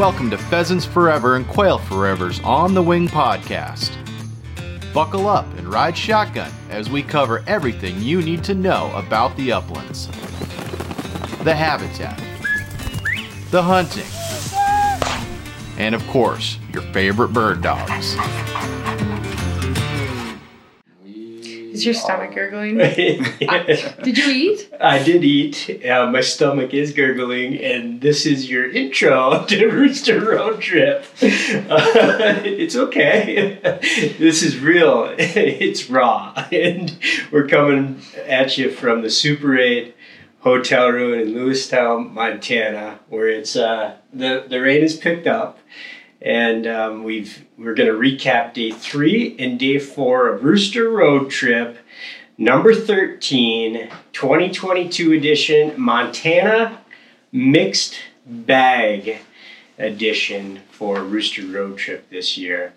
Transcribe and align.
Welcome 0.00 0.30
to 0.30 0.38
Pheasants 0.38 0.86
Forever 0.86 1.36
and 1.36 1.46
Quail 1.46 1.76
Forever's 1.76 2.40
On 2.40 2.72
the 2.72 2.82
Wing 2.82 3.06
podcast. 3.06 3.92
Buckle 4.94 5.28
up 5.28 5.44
and 5.58 5.70
ride 5.70 5.94
shotgun 5.94 6.50
as 6.70 6.88
we 6.88 7.02
cover 7.02 7.44
everything 7.46 8.00
you 8.00 8.22
need 8.22 8.42
to 8.44 8.54
know 8.54 8.90
about 8.94 9.36
the 9.36 9.52
uplands 9.52 10.06
the 11.44 11.54
habitat, 11.54 12.18
the 13.50 13.62
hunting, 13.62 14.08
and 15.76 15.94
of 15.94 16.02
course, 16.06 16.58
your 16.72 16.82
favorite 16.94 17.34
bird 17.34 17.60
dogs. 17.60 18.16
Is 21.80 21.86
your 21.86 21.94
stomach 21.94 22.34
gurgling? 22.34 22.76
Did 24.02 24.18
you 24.18 24.30
eat? 24.30 24.70
I 24.78 25.02
did 25.02 25.24
eat. 25.24 25.82
Uh, 25.82 26.10
my 26.10 26.20
stomach 26.20 26.74
is 26.74 26.92
gurgling, 26.92 27.56
and 27.56 28.02
this 28.02 28.26
is 28.26 28.50
your 28.50 28.70
intro 28.70 29.44
to 29.48 29.56
the 29.56 29.64
Rooster 29.64 30.20
Road 30.20 30.60
Trip. 30.60 31.06
Uh, 31.22 32.42
it's 32.44 32.76
okay. 32.76 33.58
this 34.18 34.42
is 34.42 34.58
real. 34.58 35.14
It's 35.16 35.88
raw, 35.88 36.34
and 36.52 36.98
we're 37.32 37.48
coming 37.48 38.02
at 38.26 38.58
you 38.58 38.70
from 38.70 39.00
the 39.00 39.08
Super 39.08 39.56
8 39.56 39.96
hotel 40.40 40.90
room 40.90 41.18
in 41.18 41.32
Lewistown, 41.32 42.12
Montana, 42.12 43.00
where 43.08 43.28
it's 43.28 43.56
uh, 43.56 43.96
the 44.12 44.44
the 44.46 44.60
rain 44.60 44.82
has 44.82 44.98
picked 44.98 45.26
up, 45.26 45.58
and 46.22 46.66
um, 46.66 47.04
we've 47.04 47.44
we're 47.56 47.74
going 47.74 47.88
to 47.88 47.98
recap 47.98 48.54
day 48.54 48.70
three 48.70 49.36
and 49.38 49.58
day 49.58 49.78
four 49.78 50.28
of 50.28 50.44
Rooster 50.44 50.90
Road 50.90 51.30
Trip, 51.30 51.78
number 52.36 52.74
13, 52.74 53.90
2022 54.12 55.12
edition, 55.12 55.80
Montana 55.80 56.80
Mixed 57.32 57.98
Bag 58.26 59.18
edition 59.78 60.60
for 60.70 61.02
Rooster 61.02 61.46
Road 61.46 61.78
Trip 61.78 62.08
this 62.10 62.36
year. 62.36 62.74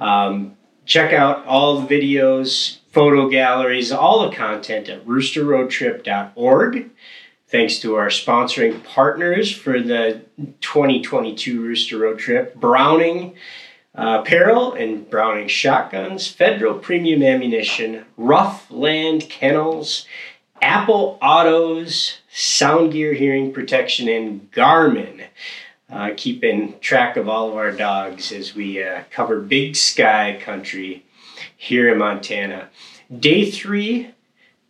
Um, 0.00 0.56
check 0.84 1.12
out 1.12 1.46
all 1.46 1.80
the 1.80 1.86
videos, 1.86 2.78
photo 2.90 3.28
galleries, 3.28 3.92
all 3.92 4.28
the 4.28 4.34
content 4.34 4.88
at 4.88 5.06
roosterroadtrip.org. 5.06 6.90
Thanks 7.50 7.80
to 7.80 7.96
our 7.96 8.10
sponsoring 8.10 8.84
partners 8.84 9.50
for 9.50 9.80
the 9.80 10.22
2022 10.60 11.60
Rooster 11.60 11.98
Road 11.98 12.20
Trip, 12.20 12.54
Browning 12.54 13.34
uh, 13.92 14.22
Apparel 14.22 14.74
and 14.74 15.10
Browning 15.10 15.48
Shotguns, 15.48 16.28
Federal 16.28 16.74
Premium 16.74 17.24
Ammunition, 17.24 18.04
Ruff 18.16 18.70
Land 18.70 19.28
Kennels, 19.28 20.06
Apple 20.62 21.18
Autos, 21.20 22.18
SoundGear 22.32 23.16
Hearing 23.16 23.52
Protection, 23.52 24.08
and 24.08 24.48
Garmin. 24.52 25.24
Uh, 25.90 26.10
keeping 26.16 26.78
track 26.78 27.16
of 27.16 27.28
all 27.28 27.48
of 27.48 27.56
our 27.56 27.72
dogs 27.72 28.30
as 28.30 28.54
we 28.54 28.80
uh, 28.80 29.02
cover 29.10 29.40
big 29.40 29.74
sky 29.74 30.38
country 30.40 31.04
here 31.56 31.90
in 31.90 31.98
Montana. 31.98 32.68
Day 33.12 33.50
three, 33.50 34.12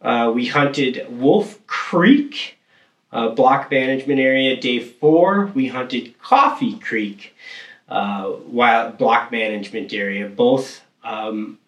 uh, 0.00 0.32
we 0.34 0.46
hunted 0.46 1.06
Wolf 1.10 1.66
Creek 1.66 2.56
uh, 3.12 3.28
block 3.30 3.70
management 3.70 4.20
area. 4.20 4.60
Day 4.60 4.80
four, 4.80 5.46
we 5.54 5.68
hunted 5.68 6.18
Coffee 6.20 6.78
Creek 6.78 7.34
uh, 7.88 8.32
wild 8.46 8.98
block 8.98 9.32
management 9.32 9.92
area, 9.92 10.28
both 10.28 10.82
um, 11.02 11.58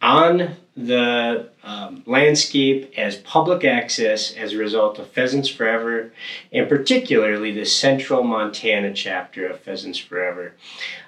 on 0.00 0.56
the 0.76 1.48
um, 1.62 2.02
landscape 2.06 2.92
as 2.96 3.16
public 3.16 3.64
access 3.64 4.34
as 4.34 4.52
a 4.52 4.58
result 4.58 4.98
of 4.98 5.08
Pheasants 5.08 5.48
Forever, 5.48 6.12
and 6.52 6.68
particularly 6.68 7.52
the 7.52 7.66
Central 7.66 8.22
Montana 8.22 8.92
chapter 8.92 9.46
of 9.46 9.60
Pheasants 9.60 9.98
Forever. 9.98 10.54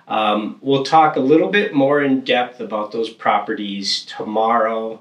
Um, 0.07 0.59
we'll 0.61 0.85
talk 0.85 1.17
a 1.17 1.21
little 1.21 1.51
bit 1.51 1.73
more 1.75 2.03
in 2.03 2.21
depth 2.21 2.61
about 2.61 2.93
those 2.93 3.09
properties 3.09 4.05
tomorrow. 4.05 5.01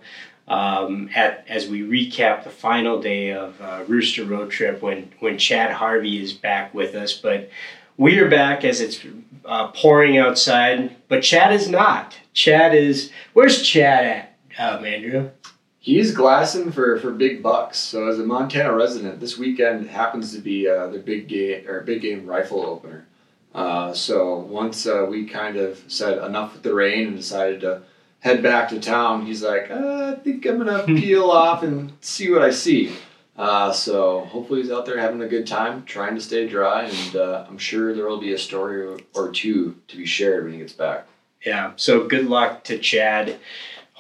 Um, 0.54 1.10
at, 1.16 1.46
as 1.48 1.68
we 1.68 1.82
recap 1.82 2.44
the 2.44 2.52
final 2.52 3.02
day 3.02 3.34
of 3.34 3.60
uh, 3.60 3.84
Rooster 3.88 4.24
Road 4.24 4.52
Trip 4.52 4.84
when, 4.84 5.12
when 5.20 5.40
Chad 5.40 5.72
Harvey 5.72 6.22
is 6.22 6.32
back 6.32 6.76
with 6.76 6.94
us. 6.94 7.12
But 7.14 7.50
we 7.98 8.20
are 8.20 8.30
back 8.30 8.64
as 8.64 8.80
it's 8.80 9.00
uh, 9.46 9.70
pouring 9.70 10.20
outside, 10.20 10.96
but 11.08 11.24
Chad 11.24 11.54
is 11.54 11.68
not. 11.70 12.16
Chad 12.34 12.76
is, 12.76 13.12
where's 13.34 13.64
Chad 13.64 14.06
at? 14.06 14.34
um, 14.60 14.86
Andrew? 14.86 15.32
He's 15.80 16.14
glassing 16.14 16.72
for, 16.72 17.00
for 17.00 17.12
big 17.12 17.42
bucks. 17.42 17.80
So 17.80 18.08
as 18.08 18.20
a 18.20 18.24
Montana 18.24 18.74
resident, 18.74 19.20
this 19.20 19.40
weekend 19.40 19.90
happens 19.90 20.34
to 20.36 20.40
be 20.40 20.70
uh, 20.70 20.88
the 20.88 21.00
big 21.00 21.28
game 21.28 21.68
or 21.68 21.82
big 21.82 22.04
game 22.04 22.28
rifle 22.28 22.64
opener. 22.64 23.08
Uh, 23.56 23.92
so 23.94 24.38
once 24.38 24.86
uh, 24.86 25.08
we 25.10 25.26
kind 25.26 25.58
of 25.58 25.84
said 25.88 26.24
enough 26.24 26.54
with 26.54 26.62
the 26.64 26.74
rain 26.74 27.08
and 27.08 27.18
decided 27.18 27.62
to 27.62 27.82
head 28.24 28.42
back 28.42 28.70
to 28.70 28.80
town, 28.80 29.26
he's 29.26 29.44
like, 29.44 29.70
uh, 29.70 30.16
I 30.18 30.20
think 30.20 30.46
I'm 30.46 30.58
gonna 30.58 30.84
peel 30.86 31.30
off 31.30 31.64
and 31.64 31.94
see 32.02 32.32
what 32.32 32.42
I 32.42 32.50
see. 32.50 32.96
Uh, 33.38 33.72
so 33.72 34.22
hopefully 34.22 34.62
he's 34.62 34.72
out 34.72 34.86
there 34.86 35.00
having 35.00 35.22
a 35.22 35.28
good 35.28 35.48
time, 35.48 35.84
trying 35.86 36.16
to 36.16 36.22
stay 36.22 36.48
dry, 36.48 36.84
and 36.84 37.16
uh, 37.16 37.46
I'm 37.48 37.58
sure 37.58 37.94
there 37.94 38.08
will 38.08 38.20
be 38.20 38.34
a 38.34 38.38
story 38.38 39.00
or 39.14 39.32
two 39.32 39.76
to 39.88 39.98
be 39.98 40.06
shared 40.06 40.44
when 40.44 40.54
he 40.54 40.60
gets 40.60 40.74
back. 40.74 41.08
Yeah. 41.44 41.74
So 41.76 42.08
good 42.08 42.28
luck 42.28 42.64
to 42.66 42.78
Chad 42.78 43.40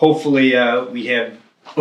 hopefully 0.03 0.55
uh, 0.55 0.85
we 0.85 1.07
have 1.07 1.37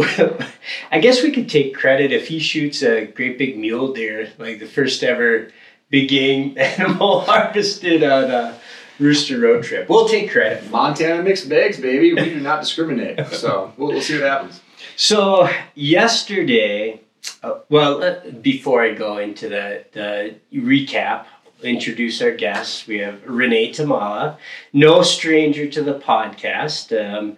I 0.92 1.00
guess 1.00 1.22
we 1.22 1.32
could 1.32 1.48
take 1.48 1.74
credit 1.74 2.12
if 2.12 2.28
he 2.28 2.38
shoots 2.38 2.82
a 2.82 3.04
great 3.06 3.36
big 3.36 3.58
mule 3.58 3.92
deer, 3.92 4.32
like 4.38 4.60
the 4.60 4.66
first 4.66 5.02
ever 5.02 5.48
big 5.90 6.08
game 6.08 6.56
animal 6.78 7.22
harvested 7.22 8.04
on 8.04 8.30
a 8.30 8.58
Rooster 9.02 9.38
Road 9.38 9.64
Trip. 9.64 9.88
We'll 9.88 10.08
take 10.08 10.30
credit. 10.30 10.70
Montana 10.70 11.22
mixed 11.22 11.48
bags, 11.48 11.78
baby. 11.78 12.14
We 12.14 12.24
do 12.24 12.40
not 12.40 12.60
discriminate. 12.60 13.26
So 13.32 13.72
we'll, 13.76 13.88
we'll 13.88 14.00
see 14.00 14.14
what 14.14 14.28
happens. 14.28 14.60
So 14.96 15.48
yesterday, 15.74 17.00
uh, 17.42 17.58
well, 17.68 18.02
uh, 18.02 18.30
before 18.30 18.82
I 18.82 18.94
go 18.94 19.18
into 19.18 19.48
the, 19.48 19.84
the 19.92 20.36
recap, 20.54 21.26
introduce 21.62 22.20
our 22.22 22.32
guests. 22.32 22.86
We 22.86 22.98
have 22.98 23.22
Renee 23.24 23.72
Tamala, 23.72 24.38
no 24.72 25.02
stranger 25.02 25.68
to 25.68 25.82
the 25.82 25.98
podcast. 25.98 26.92
Um, 26.92 27.36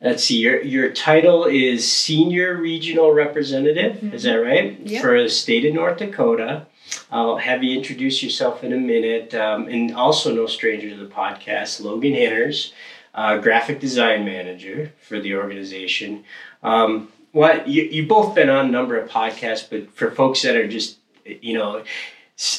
let's 0.00 0.24
see 0.24 0.38
your 0.38 0.62
your 0.62 0.90
title 0.90 1.44
is 1.44 1.90
senior 1.90 2.56
regional 2.56 3.12
representative 3.12 3.96
mm-hmm. 3.96 4.14
is 4.14 4.22
that 4.22 4.34
right 4.36 4.78
yep. 4.80 5.02
for 5.02 5.22
the 5.22 5.28
state 5.28 5.64
of 5.66 5.74
north 5.74 5.98
dakota 5.98 6.66
i'll 7.10 7.36
have 7.36 7.62
you 7.62 7.76
introduce 7.76 8.22
yourself 8.22 8.64
in 8.64 8.72
a 8.72 8.76
minute 8.76 9.34
um, 9.34 9.66
and 9.68 9.94
also 9.94 10.34
no 10.34 10.46
stranger 10.46 10.88
to 10.90 10.96
the 10.96 11.10
podcast 11.10 11.80
logan 11.80 12.12
henners 12.12 12.72
uh, 13.14 13.36
graphic 13.38 13.80
design 13.80 14.24
manager 14.24 14.92
for 15.02 15.20
the 15.20 15.34
organization 15.34 16.24
um, 16.62 17.08
what 17.32 17.68
you, 17.68 17.84
you 17.84 18.06
both 18.06 18.34
been 18.34 18.48
on 18.48 18.66
a 18.66 18.70
number 18.70 18.98
of 18.98 19.08
podcasts 19.10 19.68
but 19.68 19.90
for 19.94 20.10
folks 20.10 20.42
that 20.42 20.56
are 20.56 20.68
just 20.68 20.98
you 21.24 21.56
know 21.56 21.82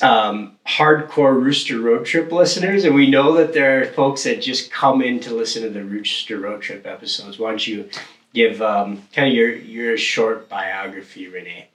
um, 0.01 0.57
hardcore 0.67 1.33
Rooster 1.41 1.79
Road 1.79 2.05
Trip 2.05 2.31
listeners, 2.31 2.83
and 2.83 2.93
we 2.93 3.09
know 3.09 3.33
that 3.33 3.53
there 3.53 3.81
are 3.81 3.85
folks 3.85 4.23
that 4.23 4.41
just 4.41 4.71
come 4.71 5.01
in 5.01 5.19
to 5.21 5.33
listen 5.33 5.63
to 5.63 5.69
the 5.69 5.83
Rooster 5.83 6.39
Road 6.39 6.61
Trip 6.61 6.85
episodes. 6.85 7.39
Why 7.39 7.49
don't 7.49 7.65
you 7.65 7.89
give 8.33 8.61
um, 8.61 9.01
kind 9.13 9.29
of 9.29 9.33
your 9.33 9.55
your 9.55 9.97
short 9.97 10.47
biography, 10.47 11.27
Renee? 11.27 11.70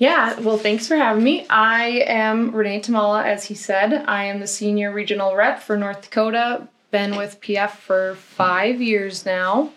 Yeah, 0.00 0.40
well, 0.40 0.56
thanks 0.56 0.88
for 0.88 0.96
having 0.96 1.22
me. 1.22 1.46
I 1.50 2.04
am 2.06 2.52
Renee 2.52 2.80
Tamala, 2.80 3.22
as 3.22 3.44
he 3.44 3.54
said. 3.54 3.92
I 3.92 4.24
am 4.24 4.40
the 4.40 4.46
senior 4.46 4.90
regional 4.90 5.36
rep 5.36 5.60
for 5.60 5.76
North 5.76 6.00
Dakota. 6.00 6.66
Been 6.90 7.18
with 7.18 7.38
PF 7.42 7.72
for 7.72 8.14
five 8.14 8.80
years 8.80 9.26
now, 9.26 9.72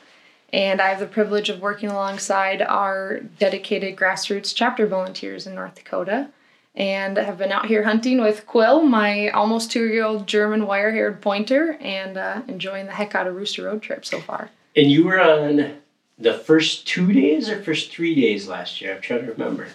and 0.53 0.79
I 0.79 0.87
have 0.87 1.01
the 1.01 1.07
privilege 1.07 1.49
of 1.49 1.59
working 1.59 1.89
alongside 1.89 2.61
our 2.61 3.19
dedicated 3.37 3.97
grassroots 3.97 4.55
chapter 4.55 4.87
volunteers 4.87 5.45
in 5.45 5.55
North 5.55 5.75
Dakota 5.75 6.29
and 6.73 7.17
have 7.17 7.37
been 7.37 7.51
out 7.51 7.65
here 7.65 7.83
hunting 7.83 8.21
with 8.21 8.47
Quill, 8.47 8.81
my 8.81 9.27
almost 9.31 9.71
two 9.71 9.89
year 9.89 10.05
old 10.05 10.25
German 10.25 10.65
wire 10.65 10.91
haired 10.91 11.21
pointer, 11.21 11.77
and 11.81 12.17
uh, 12.17 12.43
enjoying 12.47 12.85
the 12.85 12.93
heck 12.93 13.13
out 13.13 13.27
of 13.27 13.35
Rooster 13.35 13.65
Road 13.65 13.81
Trip 13.81 14.05
so 14.05 14.21
far. 14.21 14.51
And 14.73 14.89
you 14.89 15.03
were 15.03 15.19
on 15.19 15.79
the 16.17 16.33
first 16.33 16.87
two 16.87 17.11
days 17.11 17.49
or 17.49 17.61
first 17.61 17.91
three 17.91 18.15
days 18.15 18.47
last 18.47 18.79
year? 18.79 18.95
I'm 18.95 19.01
trying 19.01 19.25
to 19.25 19.31
remember. 19.33 19.67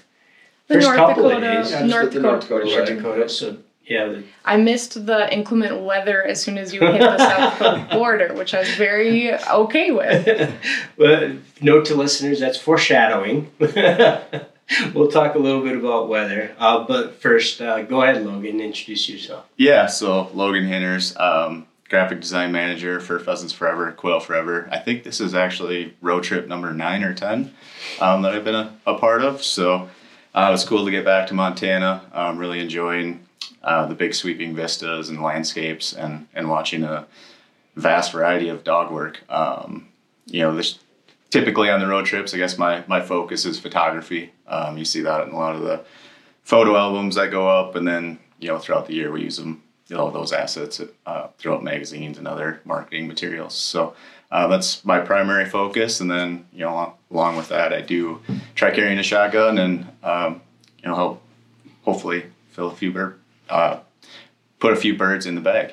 The 0.68 0.74
first 0.74 0.86
North 0.86 0.96
couple 0.96 1.22
Dakota, 1.28 1.36
of 1.36 1.64
days. 1.64 1.70
Yeah, 1.72 1.86
North, 1.86 1.90
just 1.90 2.14
the 2.14 2.20
Dakota. 2.20 2.22
North 2.30 2.42
Dakota 2.42 2.66
North. 2.66 2.88
Dakota. 2.88 3.28
So 3.28 3.56
yeah, 3.88 4.06
the, 4.06 4.24
I 4.44 4.58
missed 4.58 5.06
the 5.06 5.32
inclement 5.32 5.80
weather 5.80 6.22
as 6.22 6.42
soon 6.42 6.58
as 6.58 6.74
you 6.74 6.80
hit 6.80 7.00
the 7.00 7.18
South 7.18 7.58
Dakota 7.58 7.88
border, 7.96 8.34
which 8.34 8.52
I 8.52 8.60
was 8.60 8.74
very 8.74 9.34
okay 9.34 9.90
with. 9.90 10.52
well, 10.98 11.36
note 11.62 11.86
to 11.86 11.94
listeners 11.94 12.38
that's 12.38 12.58
foreshadowing. 12.58 13.50
we'll 13.58 15.10
talk 15.10 15.34
a 15.34 15.38
little 15.38 15.62
bit 15.62 15.76
about 15.76 16.08
weather, 16.08 16.54
uh, 16.58 16.84
but 16.84 17.14
first, 17.14 17.62
uh, 17.62 17.82
go 17.82 18.02
ahead, 18.02 18.24
Logan, 18.24 18.60
introduce 18.60 19.08
yourself. 19.08 19.46
Yeah, 19.56 19.86
so 19.86 20.28
Logan 20.34 20.64
Henners, 20.64 21.18
um, 21.18 21.66
graphic 21.88 22.20
design 22.20 22.52
manager 22.52 23.00
for 23.00 23.18
Pheasants 23.18 23.54
Forever, 23.54 23.90
Quail 23.92 24.20
Forever. 24.20 24.68
I 24.70 24.80
think 24.80 25.04
this 25.04 25.18
is 25.18 25.34
actually 25.34 25.96
road 26.02 26.24
trip 26.24 26.46
number 26.46 26.74
nine 26.74 27.02
or 27.02 27.14
ten 27.14 27.54
um, 28.00 28.20
that 28.20 28.34
I've 28.34 28.44
been 28.44 28.54
a, 28.54 28.76
a 28.86 28.98
part 28.98 29.22
of. 29.22 29.42
So 29.42 29.88
uh, 30.38 30.48
it 30.48 30.52
was 30.52 30.64
cool 30.64 30.84
to 30.84 30.90
get 30.92 31.04
back 31.04 31.26
to 31.26 31.34
Montana. 31.34 32.00
I'm 32.12 32.38
really 32.38 32.60
enjoying 32.60 33.26
uh, 33.60 33.86
the 33.86 33.94
big 33.96 34.14
sweeping 34.14 34.54
vistas 34.54 35.08
and 35.08 35.20
landscapes, 35.20 35.92
and 35.92 36.28
and 36.32 36.48
watching 36.48 36.84
a 36.84 37.08
vast 37.74 38.12
variety 38.12 38.48
of 38.48 38.62
dog 38.62 38.92
work. 38.92 39.20
Um, 39.28 39.88
you 40.26 40.42
know, 40.42 40.54
this 40.54 40.78
typically 41.30 41.70
on 41.70 41.80
the 41.80 41.88
road 41.88 42.06
trips, 42.06 42.34
I 42.34 42.36
guess 42.36 42.56
my 42.56 42.84
my 42.86 43.00
focus 43.00 43.44
is 43.44 43.58
photography. 43.58 44.30
Um, 44.46 44.78
you 44.78 44.84
see 44.84 45.00
that 45.00 45.26
in 45.26 45.34
a 45.34 45.36
lot 45.36 45.56
of 45.56 45.62
the 45.62 45.84
photo 46.44 46.76
albums 46.76 47.16
that 47.16 47.32
go 47.32 47.48
up, 47.48 47.74
and 47.74 47.86
then 47.88 48.20
you 48.38 48.46
know 48.46 48.60
throughout 48.60 48.86
the 48.86 48.94
year 48.94 49.10
we 49.10 49.22
use 49.22 49.38
them, 49.38 49.64
you 49.88 49.96
know, 49.96 50.08
those 50.12 50.32
assets 50.32 50.80
uh, 51.04 51.26
throughout 51.36 51.64
magazines 51.64 52.16
and 52.16 52.28
other 52.28 52.60
marketing 52.64 53.08
materials. 53.08 53.54
So. 53.54 53.94
Uh, 54.30 54.46
that's 54.46 54.84
my 54.84 54.98
primary 54.98 55.46
focus, 55.46 56.00
and 56.00 56.10
then 56.10 56.46
you 56.52 56.60
know, 56.60 56.94
along 57.10 57.36
with 57.36 57.48
that, 57.48 57.72
I 57.72 57.80
do 57.80 58.20
try 58.54 58.70
carrying 58.70 58.98
a 58.98 59.02
shotgun 59.02 59.56
and 59.56 59.86
um, 60.02 60.42
you 60.82 60.88
know 60.88 60.94
help 60.94 61.22
hopefully 61.82 62.24
fill 62.50 62.68
a 62.68 62.74
few 62.74 62.92
bird, 62.92 63.18
uh, 63.48 63.78
put 64.58 64.74
a 64.74 64.76
few 64.76 64.94
birds 64.94 65.24
in 65.24 65.34
the 65.34 65.40
bag. 65.40 65.72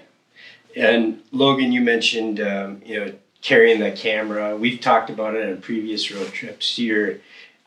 And 0.75 1.21
Logan, 1.31 1.73
you 1.73 1.81
mentioned 1.81 2.39
um, 2.39 2.81
you 2.85 2.99
know 2.99 3.13
carrying 3.41 3.81
the 3.81 3.91
camera. 3.91 4.55
We've 4.55 4.79
talked 4.79 5.09
about 5.09 5.35
it 5.35 5.49
on 5.49 5.61
previous 5.61 6.09
road 6.09 6.31
trips. 6.31 6.79
You're, 6.79 7.15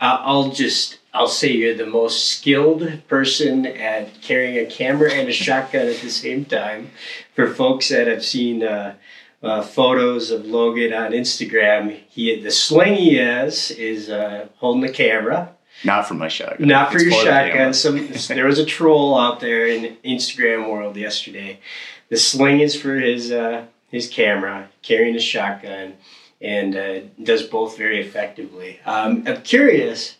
uh, 0.00 0.19
I'll 0.20 0.50
just 0.52 1.00
I'll 1.12 1.29
say 1.29 1.52
you're 1.52 1.75
the 1.75 1.85
most 1.85 2.29
skilled 2.29 3.06
person 3.08 3.67
at 3.67 4.23
carrying 4.23 4.56
a 4.56 4.70
camera 4.70 5.12
and 5.12 5.29
a 5.29 5.32
shotgun 5.32 5.87
at 5.88 6.00
the 6.00 6.11
same 6.11 6.46
time. 6.46 6.93
For 7.35 7.52
folks 7.52 7.90
that 7.90 8.06
have 8.06 8.25
seen. 8.25 8.62
Uh, 8.62 8.94
uh, 9.43 9.62
photos 9.62 10.31
of 10.31 10.46
Logan 10.46 10.93
on 10.93 11.12
Instagram. 11.12 12.00
He 12.08 12.40
the 12.40 12.50
sling 12.50 12.96
he 12.96 13.17
has 13.17 13.70
is 13.73 14.11
uh, 14.11 14.49
holding 14.56 14.82
the 14.82 14.93
camera. 14.93 15.55
Not 15.85 16.08
for 16.08 16.14
my 16.14 16.29
shotgun. 16.29 16.67
Not 16.67 16.90
for 16.90 16.99
it's 16.99 17.06
your 17.06 17.25
shotgun. 17.25 17.73
Some 17.73 18.08
there 18.29 18.46
was 18.46 18.58
a 18.58 18.64
troll 18.64 19.17
out 19.17 19.40
there 19.40 19.67
in 19.67 19.96
Instagram 20.05 20.69
world 20.70 20.96
yesterday. 20.96 21.61
The 22.08 22.17
sling 22.17 22.61
is 22.61 22.75
for 22.75 22.96
his 22.96 23.31
uh, 23.31 23.67
his 23.90 24.08
camera, 24.08 24.69
carrying 24.82 25.14
a 25.14 25.20
shotgun, 25.20 25.94
and 26.40 26.76
uh, 26.76 27.00
does 27.23 27.43
both 27.44 27.76
very 27.76 28.00
effectively. 28.00 28.81
Um, 28.85 29.25
I'm 29.26 29.43
curious. 29.43 30.17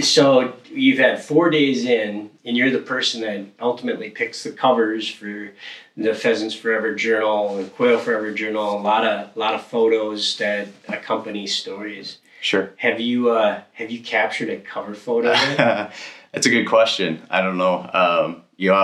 So 0.00 0.54
you've 0.70 0.98
had 0.98 1.22
four 1.22 1.50
days 1.50 1.84
in, 1.84 2.30
and 2.46 2.56
you're 2.56 2.70
the 2.70 2.78
person 2.78 3.20
that 3.20 3.44
ultimately 3.60 4.08
picks 4.08 4.42
the 4.42 4.50
covers 4.50 5.06
for 5.08 5.50
the 5.96 6.14
Pheasants 6.14 6.54
Forever 6.54 6.94
Journal 6.94 7.58
and 7.58 7.72
Quail 7.74 7.98
Forever 7.98 8.32
Journal. 8.32 8.78
A 8.78 8.80
lot 8.80 9.04
of 9.04 9.34
a 9.34 9.38
lot 9.38 9.54
of 9.54 9.62
photos 9.62 10.36
that 10.38 10.68
accompany 10.88 11.46
stories. 11.46 12.18
Sure. 12.40 12.72
Have 12.76 13.00
you 13.00 13.30
uh, 13.30 13.62
have 13.74 13.90
you 13.90 14.00
captured 14.00 14.48
a 14.48 14.58
cover 14.58 14.94
photo? 14.94 15.32
That's 16.32 16.46
a 16.46 16.50
good 16.50 16.66
question. 16.66 17.22
I 17.30 17.42
don't 17.42 17.58
know. 17.58 17.88
Um, 17.92 18.42
you 18.56 18.70
know, 18.70 18.76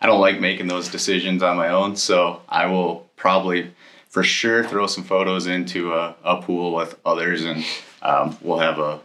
I 0.00 0.06
don't 0.06 0.20
like 0.20 0.40
making 0.40 0.68
those 0.68 0.88
decisions 0.88 1.42
on 1.42 1.56
my 1.56 1.68
own, 1.68 1.96
so 1.96 2.42
I 2.48 2.66
will 2.66 3.08
probably 3.16 3.72
for 4.08 4.22
sure 4.22 4.64
throw 4.64 4.86
some 4.86 5.04
photos 5.04 5.46
into 5.46 5.92
a, 5.92 6.16
a 6.24 6.40
pool 6.40 6.74
with 6.74 6.98
others, 7.04 7.44
and 7.44 7.64
um, 8.02 8.36
we'll 8.40 8.58
have 8.58 8.78
a 8.78 9.00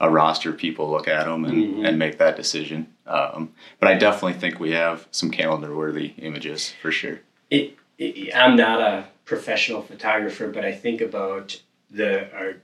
a 0.00 0.10
roster 0.10 0.50
of 0.50 0.58
people 0.58 0.90
look 0.90 1.08
at 1.08 1.24
them 1.24 1.44
and, 1.44 1.54
mm-hmm. 1.54 1.84
and 1.86 1.98
make 1.98 2.18
that 2.18 2.36
decision. 2.36 2.86
Um, 3.06 3.52
but 3.78 3.88
I 3.88 3.94
definitely 3.94 4.34
think 4.34 4.58
we 4.58 4.72
have 4.72 5.06
some 5.10 5.30
calendar 5.30 5.74
worthy 5.74 6.14
images 6.18 6.74
for 6.82 6.90
sure. 6.90 7.20
It, 7.50 7.76
it, 7.98 8.34
I'm 8.34 8.56
not 8.56 8.80
a 8.80 9.06
professional 9.24 9.82
photographer, 9.82 10.48
but 10.48 10.64
I 10.64 10.72
think 10.72 11.00
about 11.00 11.60
the 11.90 12.32
our 12.34 12.54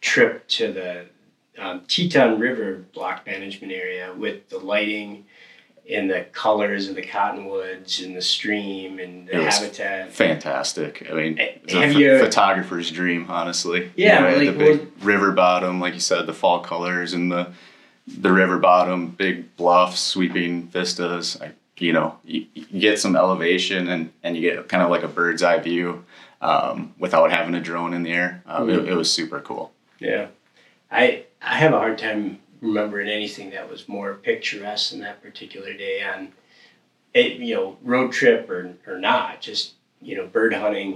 trip 0.00 0.46
to 0.48 0.72
the 0.72 1.06
um, 1.58 1.82
Teton 1.88 2.38
River 2.38 2.84
block 2.92 3.26
management 3.26 3.72
area 3.72 4.12
with 4.14 4.48
the 4.50 4.58
lighting 4.58 5.24
and 5.88 6.10
the 6.10 6.26
colors 6.32 6.88
of 6.88 6.96
the 6.96 7.02
cottonwoods 7.02 8.00
and 8.00 8.16
the 8.16 8.22
stream 8.22 8.98
and 8.98 9.28
the 9.28 9.42
habitat. 9.42 10.12
Fantastic. 10.12 11.06
I 11.08 11.14
mean, 11.14 11.38
it's 11.38 11.74
a 11.74 11.92
you, 11.92 12.18
photographer's 12.18 12.90
dream, 12.90 13.26
honestly. 13.28 13.92
Yeah, 13.94 14.18
you 14.18 14.30
know, 14.30 14.44
like, 14.44 14.58
the 14.58 14.64
big 14.64 14.78
well, 14.80 15.06
river 15.06 15.32
bottom, 15.32 15.80
like 15.80 15.94
you 15.94 16.00
said, 16.00 16.26
the 16.26 16.34
fall 16.34 16.60
colors 16.60 17.12
and 17.12 17.30
the 17.30 17.52
the 18.06 18.32
river 18.32 18.58
bottom, 18.58 19.08
big 19.08 19.56
bluffs, 19.56 20.00
sweeping 20.00 20.68
vistas. 20.68 21.40
I, 21.40 21.52
you 21.78 21.92
know, 21.92 22.18
you, 22.24 22.46
you, 22.54 22.80
get 22.80 22.98
some 22.98 23.16
elevation 23.16 23.88
and 23.88 24.12
and 24.22 24.36
you 24.36 24.42
get 24.42 24.68
kind 24.68 24.82
of 24.82 24.90
like 24.90 25.02
a 25.02 25.08
bird's 25.08 25.42
eye 25.42 25.58
view 25.58 26.04
um, 26.40 26.94
without 26.98 27.30
having 27.30 27.54
a 27.54 27.60
drone 27.60 27.92
in 27.92 28.02
the 28.02 28.12
air. 28.12 28.42
Um, 28.46 28.68
mm-hmm. 28.68 28.80
it, 28.80 28.88
it 28.90 28.94
was 28.94 29.12
super 29.12 29.40
cool. 29.40 29.72
Yeah, 29.98 30.28
I 30.90 31.24
I 31.42 31.56
have 31.56 31.72
a 31.72 31.78
hard 31.78 31.98
time 31.98 32.40
remembering 32.60 33.08
anything 33.08 33.50
that 33.50 33.70
was 33.70 33.88
more 33.88 34.14
picturesque 34.14 34.90
than 34.90 35.00
that 35.00 35.22
particular 35.22 35.72
day 35.74 36.02
on 36.02 36.32
it, 37.14 37.38
you 37.38 37.54
know 37.54 37.76
road 37.82 38.12
trip 38.12 38.48
or 38.50 38.74
or 38.86 38.98
not 38.98 39.40
just 39.40 39.74
you 40.00 40.16
know 40.16 40.26
bird 40.26 40.52
hunting 40.52 40.94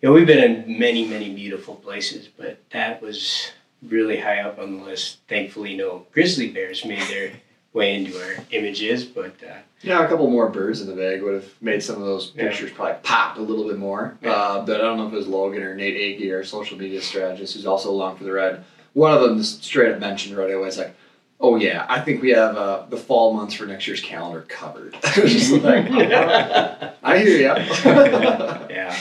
you 0.00 0.08
know 0.08 0.12
we've 0.12 0.26
been 0.26 0.42
in 0.42 0.78
many 0.78 1.06
many 1.06 1.34
beautiful 1.34 1.74
places 1.76 2.28
but 2.36 2.58
that 2.70 3.00
was 3.00 3.52
really 3.88 4.18
high 4.18 4.40
up 4.40 4.58
on 4.58 4.78
the 4.78 4.84
list 4.84 5.18
thankfully 5.28 5.76
no 5.76 6.06
grizzly 6.12 6.48
bears 6.48 6.84
made 6.84 7.02
their 7.08 7.32
way 7.72 7.94
into 7.94 8.16
our 8.20 8.36
images 8.50 9.04
but 9.04 9.34
uh, 9.42 9.56
yeah 9.82 10.04
a 10.04 10.08
couple 10.08 10.30
more 10.30 10.48
birds 10.48 10.80
in 10.80 10.86
the 10.86 10.94
bag 10.94 11.22
would 11.22 11.34
have 11.34 11.62
made 11.62 11.82
some 11.82 11.96
of 11.96 12.02
those 12.02 12.30
pictures 12.30 12.70
yeah. 12.70 12.76
probably 12.76 12.98
pop 13.02 13.36
a 13.36 13.40
little 13.40 13.66
bit 13.66 13.78
more 13.78 14.16
yeah. 14.22 14.30
uh, 14.30 14.64
but 14.64 14.80
i 14.80 14.84
don't 14.84 14.96
know 14.96 15.06
if 15.06 15.12
it 15.12 15.16
was 15.16 15.26
logan 15.26 15.62
or 15.62 15.74
nate 15.74 15.96
agee 15.96 16.32
our 16.32 16.44
social 16.44 16.78
media 16.78 17.00
strategist 17.00 17.54
who's 17.54 17.66
also 17.66 17.90
along 17.90 18.16
for 18.16 18.24
the 18.24 18.32
ride 18.32 18.64
one 18.94 19.12
of 19.12 19.20
them 19.20 19.36
just 19.38 19.62
straight 19.62 19.92
up 19.92 20.00
mentioned 20.00 20.36
right 20.36 20.50
away. 20.50 20.66
It's 20.68 20.78
like, 20.78 20.94
oh 21.38 21.56
yeah, 21.56 21.84
I 21.88 22.00
think 22.00 22.22
we 22.22 22.30
have 22.30 22.56
uh, 22.56 22.86
the 22.88 22.96
fall 22.96 23.34
months 23.34 23.54
for 23.54 23.66
next 23.66 23.86
year's 23.86 24.00
calendar 24.00 24.42
covered. 24.42 24.96
just 25.14 25.52
like, 25.62 25.90
I 27.02 27.18
hear 27.18 27.28
you. 27.28 27.42
yeah. 28.70 28.96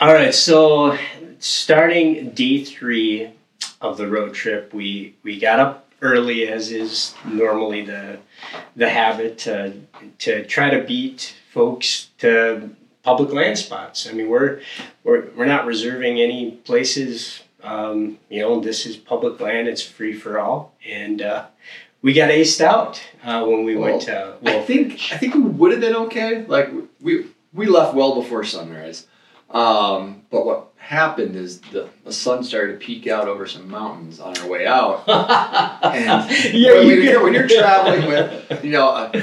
All 0.00 0.12
right, 0.12 0.34
so 0.34 0.98
starting 1.38 2.30
day 2.30 2.64
three 2.64 3.30
of 3.80 3.96
the 3.96 4.08
road 4.08 4.34
trip, 4.34 4.72
we 4.72 5.14
we 5.22 5.38
got 5.38 5.58
up 5.58 5.88
early, 6.02 6.48
as 6.48 6.70
is 6.70 7.14
normally 7.24 7.82
the 7.82 8.18
the 8.74 8.88
habit, 8.88 9.38
to 9.38 9.74
to 10.18 10.44
try 10.46 10.70
to 10.70 10.82
beat 10.82 11.34
folks 11.52 12.10
to 12.18 12.70
public 13.02 13.32
land 13.32 13.58
spots. 13.58 14.08
I 14.08 14.12
mean, 14.12 14.28
we're 14.28 14.60
we're 15.04 15.30
we're 15.36 15.46
not 15.46 15.66
reserving 15.66 16.20
any 16.20 16.52
places 16.52 17.42
um, 17.66 18.18
you 18.28 18.40
know, 18.40 18.60
this 18.60 18.86
is 18.86 18.96
public 18.96 19.40
land; 19.40 19.66
it's 19.68 19.82
free 19.82 20.14
for 20.14 20.38
all, 20.38 20.74
and 20.86 21.20
uh, 21.20 21.46
we 22.00 22.12
got 22.12 22.30
aced 22.30 22.60
out 22.60 23.02
uh, 23.24 23.44
when 23.44 23.64
we 23.64 23.76
well, 23.76 23.90
went 23.92 24.02
to. 24.02 24.36
Wolf 24.40 24.56
I 24.56 24.62
think 24.62 25.00
I 25.12 25.16
think 25.16 25.34
we 25.34 25.40
would 25.40 25.72
have 25.72 25.80
been 25.80 25.96
okay. 25.96 26.46
Like 26.46 26.70
we 27.00 27.26
we 27.52 27.66
left 27.66 27.94
well 27.94 28.14
before 28.14 28.44
sunrise, 28.44 29.06
um, 29.50 30.22
but 30.30 30.46
what 30.46 30.65
happened 30.86 31.34
is 31.34 31.60
the, 31.60 31.88
the 32.04 32.12
sun 32.12 32.44
started 32.44 32.78
to 32.78 32.86
peek 32.86 33.08
out 33.08 33.26
over 33.26 33.44
some 33.44 33.68
mountains 33.68 34.20
on 34.20 34.38
our 34.38 34.48
way 34.48 34.66
out. 34.66 35.02
and 35.08 36.54
yeah, 36.54 36.74
when, 36.74 36.86
you 36.86 37.18
are 37.18 37.22
when 37.22 37.34
you're 37.34 37.48
traveling 37.48 38.06
with 38.06 38.64
you 38.64 38.70
know 38.70 38.88
a, 38.88 39.22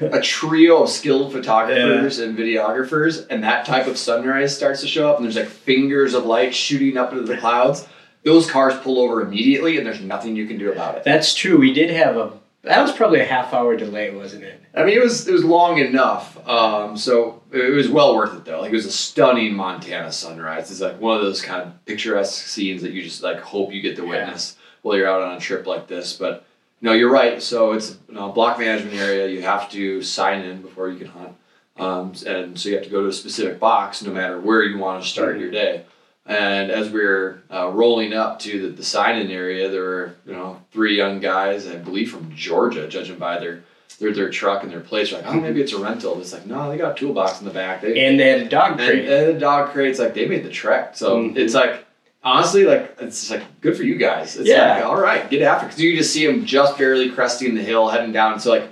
a 0.00 0.20
trio 0.20 0.84
of 0.84 0.88
skilled 0.88 1.32
photographers 1.32 2.18
yeah. 2.18 2.26
and 2.26 2.38
videographers, 2.38 3.26
and 3.28 3.42
that 3.42 3.66
type 3.66 3.88
of 3.88 3.98
sunrise 3.98 4.56
starts 4.56 4.80
to 4.82 4.86
show 4.86 5.10
up, 5.10 5.16
and 5.16 5.24
there's 5.24 5.36
like 5.36 5.48
fingers 5.48 6.14
of 6.14 6.24
light 6.24 6.54
shooting 6.54 6.96
up 6.96 7.12
into 7.12 7.24
the 7.24 7.36
clouds. 7.36 7.88
Those 8.22 8.48
cars 8.48 8.78
pull 8.80 9.00
over 9.00 9.20
immediately, 9.22 9.78
and 9.78 9.86
there's 9.86 10.00
nothing 10.00 10.36
you 10.36 10.46
can 10.46 10.58
do 10.58 10.70
about 10.70 10.96
it. 10.96 11.04
That's 11.04 11.34
true. 11.34 11.58
We 11.58 11.72
did 11.72 11.90
have 11.90 12.16
a 12.16 12.32
that 12.62 12.82
was 12.82 12.92
probably 12.92 13.20
a 13.20 13.24
half 13.24 13.54
hour 13.54 13.74
delay, 13.74 14.14
wasn't 14.14 14.44
it? 14.44 14.62
I 14.74 14.84
mean, 14.84 14.96
it 14.96 15.02
was 15.02 15.26
it 15.26 15.32
was 15.32 15.44
long 15.44 15.78
enough. 15.78 16.36
Um, 16.46 16.96
so 16.96 17.42
it 17.50 17.74
was 17.74 17.88
well 17.88 18.14
worth 18.14 18.34
it 18.34 18.44
though. 18.44 18.60
Like 18.60 18.72
it 18.72 18.76
was 18.76 18.86
a 18.86 18.92
stunning 18.92 19.54
Montana 19.54 20.12
sunrise. 20.12 20.70
It's 20.70 20.80
like 20.80 21.00
one 21.00 21.16
of 21.16 21.22
those 21.22 21.40
kind 21.40 21.62
of 21.62 21.84
picturesque 21.86 22.46
scenes 22.46 22.82
that 22.82 22.92
you 22.92 23.02
just 23.02 23.22
like 23.22 23.40
hope 23.40 23.72
you 23.72 23.80
get 23.80 23.96
to 23.96 24.06
witness 24.06 24.56
yeah. 24.56 24.64
while 24.82 24.96
you're 24.96 25.08
out 25.08 25.22
on 25.22 25.36
a 25.36 25.40
trip 25.40 25.66
like 25.66 25.86
this. 25.88 26.16
But 26.16 26.44
no, 26.82 26.92
you're 26.92 27.10
right. 27.10 27.42
So 27.42 27.72
it's 27.72 27.96
you 28.08 28.14
know, 28.14 28.30
a 28.30 28.32
block 28.32 28.58
management 28.58 28.96
area. 28.96 29.28
You 29.28 29.42
have 29.42 29.70
to 29.70 30.02
sign 30.02 30.42
in 30.42 30.60
before 30.60 30.90
you 30.90 30.98
can 30.98 31.08
hunt. 31.08 31.34
Um, 31.78 32.12
and 32.26 32.58
so 32.58 32.68
you 32.68 32.74
have 32.74 32.84
to 32.84 32.90
go 32.90 33.02
to 33.02 33.08
a 33.08 33.12
specific 33.12 33.58
box 33.58 34.02
no 34.02 34.12
matter 34.12 34.38
where 34.38 34.62
you 34.62 34.76
want 34.76 35.02
to 35.02 35.08
start 35.08 35.38
your 35.38 35.50
day. 35.50 35.86
And 36.30 36.70
as 36.70 36.90
we 36.90 37.00
were 37.00 37.42
uh, 37.52 37.70
rolling 37.70 38.12
up 38.12 38.38
to 38.40 38.62
the, 38.62 38.68
the 38.68 38.84
sign-in 38.84 39.32
area, 39.32 39.68
there 39.68 39.82
were 39.82 40.14
you 40.24 40.32
know 40.32 40.62
three 40.70 40.96
young 40.96 41.18
guys, 41.18 41.66
I 41.66 41.74
believe 41.74 42.12
from 42.12 42.32
Georgia, 42.36 42.86
judging 42.86 43.18
by 43.18 43.40
their 43.40 43.64
their, 43.98 44.12
their 44.12 44.30
truck 44.30 44.62
and 44.62 44.70
their 44.70 44.78
place. 44.78 45.10
Like, 45.10 45.26
oh, 45.26 45.34
maybe 45.34 45.60
it's 45.60 45.72
a 45.72 45.78
rental. 45.78 46.20
It's 46.20 46.32
like, 46.32 46.46
no, 46.46 46.70
they 46.70 46.78
got 46.78 46.92
a 46.92 46.94
toolbox 46.94 47.40
in 47.40 47.46
the 47.46 47.52
back. 47.52 47.80
They, 47.82 48.06
and 48.06 48.18
they 48.18 48.28
had 48.28 48.42
a 48.42 48.48
dog 48.48 48.76
crate. 48.76 49.06
And, 49.06 49.12
and 49.12 49.34
the 49.34 49.40
dog 49.40 49.70
crate's 49.70 49.98
like 49.98 50.14
they 50.14 50.26
made 50.26 50.44
the 50.44 50.50
trek. 50.50 50.96
So 50.96 51.18
mm-hmm. 51.18 51.36
it's 51.36 51.52
like 51.52 51.84
honestly, 52.22 52.64
like 52.64 52.96
it's 53.00 53.28
like 53.28 53.42
good 53.60 53.76
for 53.76 53.82
you 53.82 53.96
guys. 53.96 54.36
It's 54.36 54.48
yeah. 54.48 54.76
like 54.76 54.84
all 54.84 55.00
right, 55.00 55.28
get 55.28 55.42
after 55.42 55.66
because 55.66 55.80
you 55.80 55.96
just 55.96 56.12
see 56.12 56.24
them 56.24 56.46
just 56.46 56.78
barely 56.78 57.10
cresting 57.10 57.56
the 57.56 57.62
hill, 57.62 57.88
heading 57.88 58.12
down. 58.12 58.38
So 58.38 58.50
like 58.50 58.70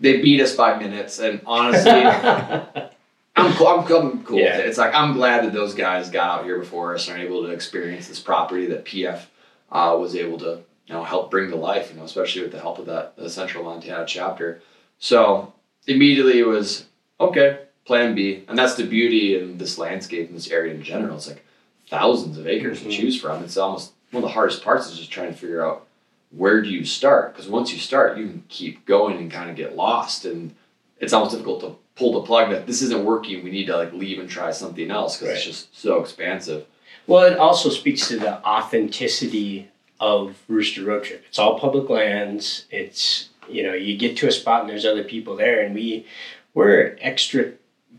they 0.00 0.20
beat 0.20 0.40
us 0.40 0.56
by 0.56 0.76
minutes, 0.76 1.20
and 1.20 1.40
honestly, 1.46 1.92
I'm 3.36 3.52
cool. 3.54 3.66
I'm, 3.68 3.92
I'm 3.92 4.24
cool 4.24 4.38
yeah. 4.38 4.58
it. 4.58 4.66
It's 4.66 4.78
like 4.78 4.94
I'm 4.94 5.12
glad 5.14 5.44
that 5.44 5.52
those 5.52 5.74
guys 5.74 6.10
got 6.10 6.40
out 6.40 6.44
here 6.44 6.58
before 6.58 6.94
us 6.94 7.08
and 7.08 7.18
are 7.18 7.24
able 7.24 7.42
to 7.44 7.50
experience 7.50 8.08
this 8.08 8.20
property 8.20 8.66
that 8.66 8.84
PF 8.84 9.22
uh, 9.70 9.96
was 9.98 10.14
able 10.16 10.38
to 10.38 10.62
you 10.86 10.94
know 10.94 11.04
help 11.04 11.30
bring 11.30 11.50
to 11.50 11.56
life. 11.56 11.90
You 11.90 11.98
know, 11.98 12.04
especially 12.04 12.42
with 12.42 12.52
the 12.52 12.60
help 12.60 12.78
of 12.78 12.86
that 12.86 13.16
the 13.16 13.28
Central 13.28 13.64
Montana 13.64 14.04
chapter. 14.06 14.62
So 14.98 15.52
immediately 15.86 16.38
it 16.38 16.46
was 16.46 16.86
okay, 17.20 17.60
plan 17.84 18.14
B. 18.14 18.44
And 18.48 18.58
that's 18.58 18.74
the 18.74 18.84
beauty 18.86 19.38
in 19.38 19.58
this 19.58 19.76
landscape 19.78 20.28
in 20.28 20.34
this 20.34 20.50
area 20.50 20.74
in 20.74 20.82
general. 20.82 21.16
It's 21.16 21.28
like 21.28 21.44
thousands 21.88 22.38
of 22.38 22.46
acres 22.46 22.80
Mhm. 22.80 22.84
to 22.84 22.90
choose 22.90 23.20
from. 23.20 23.42
It's 23.44 23.56
almost 23.56 23.92
one 24.12 24.22
of 24.24 24.28
the 24.28 24.34
hardest 24.34 24.62
parts 24.64 24.90
is 24.90 24.98
just 24.98 25.10
trying 25.10 25.32
to 25.32 25.38
figure 25.38 25.64
out 25.64 25.86
where 26.30 26.60
do 26.62 26.68
you 26.68 26.84
start? 26.84 27.32
Because 27.34 27.48
once 27.50 27.72
you 27.72 27.78
start, 27.78 28.18
you 28.18 28.26
can 28.26 28.42
keep 28.48 28.84
going 28.86 29.16
and 29.18 29.30
kind 29.30 29.48
of 29.50 29.56
get 29.56 29.76
lost. 29.76 30.24
And 30.24 30.54
it's 30.98 31.12
almost 31.12 31.32
difficult 31.32 31.60
to 31.60 31.76
pull 31.96 32.12
the 32.12 32.26
plug 32.26 32.50
that 32.50 32.66
this 32.66 32.82
isn't 32.82 33.04
working. 33.04 33.42
We 33.42 33.50
need 33.50 33.66
to 33.66 33.76
like 33.76 33.92
leave 33.92 34.18
and 34.18 34.28
try 34.28 34.50
something 34.52 34.90
else 34.90 35.18
because 35.18 35.36
it's 35.36 35.44
just 35.44 35.78
so 35.78 36.00
expansive. 36.00 36.66
Well, 37.06 37.24
it 37.24 37.38
also 37.38 37.70
speaks 37.70 38.08
to 38.08 38.18
the 38.18 38.44
authenticity 38.44 39.68
of 39.98 40.36
Rooster 40.48 40.84
Road 40.84 41.04
Trip. 41.04 41.24
It's 41.28 41.38
all 41.38 41.58
public 41.58 41.88
lands. 41.88 42.66
It's 42.70 43.30
you 43.48 43.62
know 43.62 43.74
you 43.74 43.96
get 43.96 44.16
to 44.18 44.28
a 44.28 44.32
spot 44.32 44.62
and 44.62 44.70
there's 44.70 44.84
other 44.84 45.04
people 45.04 45.36
there, 45.36 45.60
and 45.60 45.74
we 45.74 46.06
we're 46.54 46.96
extra 47.00 47.52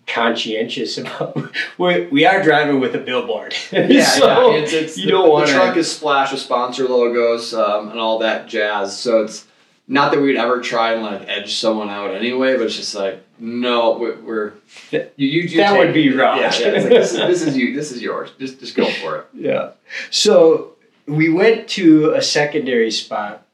conscientious 0.05 0.97
about 0.97 1.35
we 1.77 2.07
we 2.07 2.25
are 2.25 2.41
driving 2.43 2.79
with 2.79 2.95
a 2.95 2.99
billboard. 2.99 3.55
Yeah, 3.71 4.03
so 4.03 4.51
yeah. 4.51 4.57
It's, 4.57 4.73
it's 4.73 4.97
you 4.97 5.05
the, 5.05 5.11
don't 5.11 5.29
want 5.29 5.47
the 5.47 5.53
want 5.53 5.65
truck 5.67 5.77
is 5.77 5.91
splashed 5.91 6.33
with 6.33 6.41
sponsor 6.41 6.87
logos 6.87 7.53
um, 7.53 7.89
and 7.89 7.99
all 7.99 8.19
that 8.19 8.47
jazz. 8.47 8.97
So 8.97 9.23
it's 9.23 9.46
not 9.87 10.11
that 10.11 10.19
we'd 10.19 10.37
ever 10.37 10.61
try 10.61 10.93
and 10.93 11.03
like 11.03 11.27
edge 11.27 11.55
someone 11.55 11.89
out 11.89 12.13
anyway, 12.13 12.57
but 12.57 12.63
it's 12.63 12.75
just 12.75 12.95
like 12.95 13.23
no, 13.39 13.97
we're, 13.97 14.19
we're 14.21 14.53
you, 14.91 15.09
you, 15.15 15.41
you 15.41 15.57
That 15.57 15.77
would 15.77 15.93
be 15.93 16.11
wrong. 16.13 16.39
Yeah, 16.39 16.53
yeah. 16.57 16.67
Like, 16.71 16.89
this, 16.89 17.11
is, 17.13 17.17
this 17.17 17.41
is 17.43 17.57
you. 17.57 17.75
This 17.75 17.91
is 17.91 18.01
yours. 18.01 18.31
Just 18.39 18.59
just 18.59 18.75
go 18.75 18.89
for 18.89 19.17
it. 19.17 19.25
Yeah. 19.33 19.71
So 20.09 20.75
we 21.05 21.29
went 21.29 21.67
to 21.69 22.13
a 22.13 22.21
secondary 22.21 22.91
spot 22.91 23.45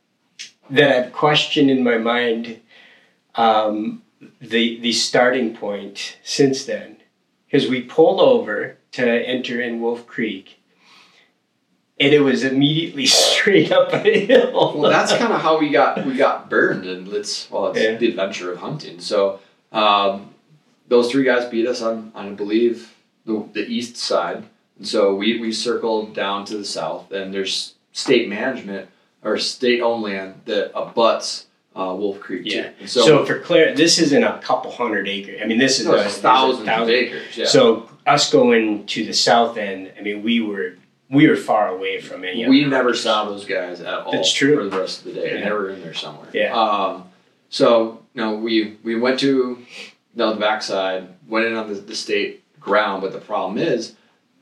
that 0.69 0.91
I've 0.91 1.13
questioned 1.13 1.69
in 1.69 1.83
my 1.83 1.97
mind 1.97 2.61
um, 3.35 4.01
the 4.39 4.79
the 4.79 4.93
starting 4.93 5.55
point 5.55 6.17
since 6.23 6.65
then, 6.65 6.97
because 7.45 7.69
we 7.69 7.81
pulled 7.81 8.21
over 8.21 8.77
to 8.93 9.05
enter 9.05 9.61
in 9.61 9.81
Wolf 9.81 10.07
Creek, 10.07 10.59
and 12.03 12.13
it 12.13 12.19
was 12.21 12.43
immediately 12.43 13.05
straight 13.23 13.71
up 13.71 13.93
a 13.93 13.99
hill. 14.25 14.73
Well, 14.77 14.91
that's 14.91 15.13
kind 15.13 15.33
of 15.33 15.41
how 15.41 15.59
we 15.59 15.69
got 15.69 16.05
we 16.05 16.15
got 16.15 16.49
burned, 16.49 16.85
and 16.85 17.07
it's 17.09 17.49
well, 17.49 17.67
it's 17.67 17.79
Yeah. 17.79 17.95
the 17.95 18.09
adventure 18.09 18.51
of 18.51 18.59
hunting. 18.59 18.99
So 18.99 19.39
um, 19.71 20.33
those 20.87 21.11
three 21.11 21.23
guys 21.23 21.49
beat 21.49 21.67
us 21.67 21.81
on, 21.81 22.11
on 22.15 22.27
I 22.29 22.31
believe 22.33 22.93
the, 23.25 23.47
the 23.53 23.65
east 23.65 23.97
side, 23.97 24.43
and 24.77 24.87
so 24.87 25.15
we 25.15 25.39
we 25.39 25.51
circled 25.51 26.13
down 26.13 26.45
to 26.45 26.57
the 26.57 26.65
south, 26.65 27.11
and 27.11 27.33
there's 27.33 27.75
state 27.91 28.27
management 28.29 28.89
or 29.23 29.37
state 29.37 29.81
owned 29.81 30.03
land 30.03 30.41
that 30.45 30.71
abuts 30.77 31.45
uh, 31.75 31.95
Wolf 31.97 32.19
Creek 32.19 32.41
Yeah. 32.45 32.69
too. 32.71 32.87
So, 32.87 33.05
so, 33.05 33.25
for 33.25 33.39
clear, 33.39 33.73
this 33.73 33.97
isn't 33.99 34.23
a 34.23 34.37
couple 34.39 34.69
hundred 34.71 35.07
acres. 35.07 35.39
I 35.41 35.45
mean, 35.45 35.57
this 35.57 35.79
is 35.79 35.85
no, 35.87 35.93
a, 35.93 35.95
it's 35.95 36.03
this 36.05 36.13
is 36.13 36.19
a 36.19 36.21
thousands 36.21 36.59
of 36.59 36.65
thousand- 36.65 36.93
acres. 36.93 37.37
Yeah. 37.37 37.45
So 37.45 37.89
us 38.05 38.29
going 38.31 38.85
to 38.87 39.05
the 39.05 39.13
south 39.13 39.57
end, 39.57 39.91
I 39.97 40.01
mean, 40.01 40.21
we 40.23 40.41
were 40.41 40.75
we 41.09 41.27
were 41.27 41.35
far 41.35 41.67
away 41.67 41.99
from 42.01 42.23
any. 42.23 42.47
we 42.47 42.65
never 42.65 42.93
saw 42.93 43.25
those 43.25 43.45
guys 43.45 43.81
at 43.81 43.93
all 43.93 44.11
That's 44.11 44.33
true. 44.33 44.55
for 44.57 44.63
the 44.69 44.79
rest 44.79 44.99
of 44.99 45.05
the 45.05 45.13
day. 45.13 45.39
Yeah. 45.39 45.45
They 45.45 45.51
were 45.51 45.69
in 45.69 45.81
there 45.81 45.93
somewhere. 45.93 46.29
Yeah. 46.33 46.53
Um, 46.53 47.09
so 47.49 48.03
you 48.13 48.21
know, 48.21 48.35
we 48.35 48.77
we 48.83 48.95
went 48.95 49.19
to 49.21 49.27
you 49.27 49.65
the 50.15 50.35
backside, 50.35 51.09
went 51.27 51.45
in 51.45 51.55
on 51.55 51.67
the, 51.67 51.75
the 51.75 51.95
state 51.95 52.43
ground, 52.59 53.01
but 53.01 53.11
the 53.11 53.19
problem 53.19 53.57
is 53.57 53.95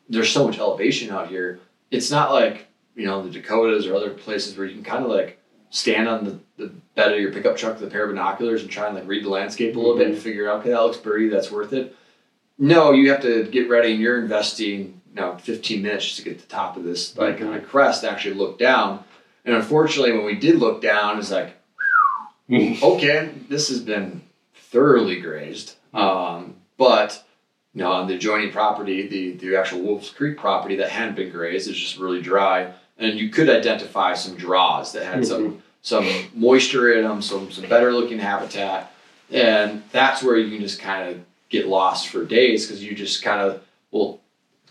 there's 0.09 0.31
so 0.31 0.45
much 0.45 0.59
elevation 0.59 1.11
out 1.11 1.29
here. 1.29 1.59
It's 1.89 2.11
not 2.11 2.31
like 2.31 2.67
you 2.95 3.05
know 3.05 3.23
the 3.23 3.29
Dakotas 3.31 3.87
or 3.87 3.95
other 3.95 4.11
places 4.11 4.57
where 4.57 4.65
you 4.67 4.75
can 4.75 4.83
kind 4.83 5.03
of 5.03 5.11
like 5.11 5.39
stand 5.69 6.07
on 6.07 6.25
the, 6.25 6.39
the 6.57 6.67
bed 6.95 7.13
of 7.13 7.19
your 7.19 7.31
pickup 7.31 7.55
truck 7.55 7.79
with 7.79 7.87
a 7.87 7.91
pair 7.91 8.03
of 8.03 8.09
binoculars 8.09 8.61
and 8.61 8.69
try 8.69 8.87
and 8.87 8.95
like 8.95 9.07
read 9.07 9.23
the 9.23 9.29
landscape 9.29 9.75
a 9.75 9.79
little 9.79 9.97
bit 9.97 10.07
and 10.07 10.17
figure 10.17 10.49
out 10.49 10.59
okay 10.59 10.69
that 10.69 10.81
looks 10.81 10.97
pretty 10.97 11.29
that's 11.29 11.51
worth 11.51 11.73
it. 11.73 11.95
No, 12.57 12.91
you 12.91 13.09
have 13.11 13.21
to 13.23 13.45
get 13.45 13.69
ready 13.69 13.93
and 13.93 14.01
you're 14.01 14.21
investing 14.21 15.00
you 15.13 15.21
know 15.21 15.37
15 15.37 15.81
minutes 15.81 16.05
just 16.05 16.17
to 16.17 16.23
get 16.23 16.37
to 16.39 16.45
the 16.45 16.51
top 16.51 16.77
of 16.77 16.83
this 16.83 17.17
like 17.17 17.39
Mhm. 17.39 17.55
a 17.55 17.59
crest 17.59 18.03
actually 18.03 18.35
look 18.35 18.57
down. 18.57 19.03
And 19.45 19.55
unfortunately, 19.55 20.13
when 20.13 20.25
we 20.25 20.35
did 20.35 20.57
look 20.57 20.81
down, 20.81 21.17
it's 21.19 21.31
like 21.31 21.55
okay, 22.51 23.29
this 23.49 23.69
has 23.69 23.79
been 23.79 24.21
thoroughly 24.55 25.19
grazed. 25.19 25.75
Um, 25.93 26.55
but 26.77 27.23
you 27.73 27.81
know, 27.83 27.91
on 27.91 28.07
the 28.07 28.15
adjoining 28.15 28.51
property, 28.51 29.07
the 29.07 29.31
the 29.33 29.55
actual 29.55 29.81
Wolf's 29.81 30.09
Creek 30.09 30.37
property 30.37 30.75
that 30.77 30.89
hadn't 30.89 31.15
been 31.15 31.31
grazed 31.31 31.69
is 31.69 31.77
just 31.79 31.97
really 31.97 32.21
dry, 32.21 32.71
and 32.97 33.17
you 33.19 33.29
could 33.29 33.49
identify 33.49 34.13
some 34.13 34.35
draws 34.35 34.91
that 34.93 35.05
had 35.05 35.25
some 35.25 35.63
some 35.81 36.05
moisture 36.33 36.93
in 36.93 37.03
them, 37.03 37.21
some 37.21 37.51
some 37.51 37.67
better 37.69 37.91
looking 37.93 38.19
habitat, 38.19 38.91
and 39.31 39.83
that's 39.91 40.21
where 40.21 40.37
you 40.37 40.51
can 40.55 40.61
just 40.65 40.79
kind 40.79 41.09
of 41.09 41.21
get 41.49 41.67
lost 41.67 42.07
for 42.09 42.23
days 42.25 42.65
because 42.67 42.83
you 42.83 42.93
just 42.95 43.23
kind 43.23 43.41
of 43.41 43.61
well. 43.91 44.19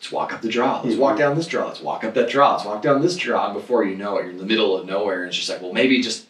Let's 0.01 0.13
walk 0.13 0.33
up 0.33 0.41
the 0.41 0.49
draw. 0.49 0.81
Let's 0.81 0.97
walk 0.97 1.19
down 1.19 1.37
this 1.37 1.47
draw. 1.47 1.67
Let's 1.67 1.83
walk 1.83 2.05
up 2.05 2.15
that 2.15 2.31
draw. 2.31 2.53
Let's 2.53 2.65
walk 2.65 2.81
down 2.81 3.03
this 3.03 3.17
draw. 3.17 3.51
And 3.51 3.55
before 3.55 3.85
you 3.85 3.97
know 3.97 4.17
it, 4.17 4.23
you're 4.23 4.31
in 4.31 4.39
the 4.39 4.47
middle 4.47 4.75
of 4.75 4.87
nowhere. 4.87 5.25
And 5.25 5.29
it's 5.29 5.37
just 5.37 5.51
like, 5.51 5.61
well, 5.61 5.75
maybe 5.75 6.01
just 6.01 6.27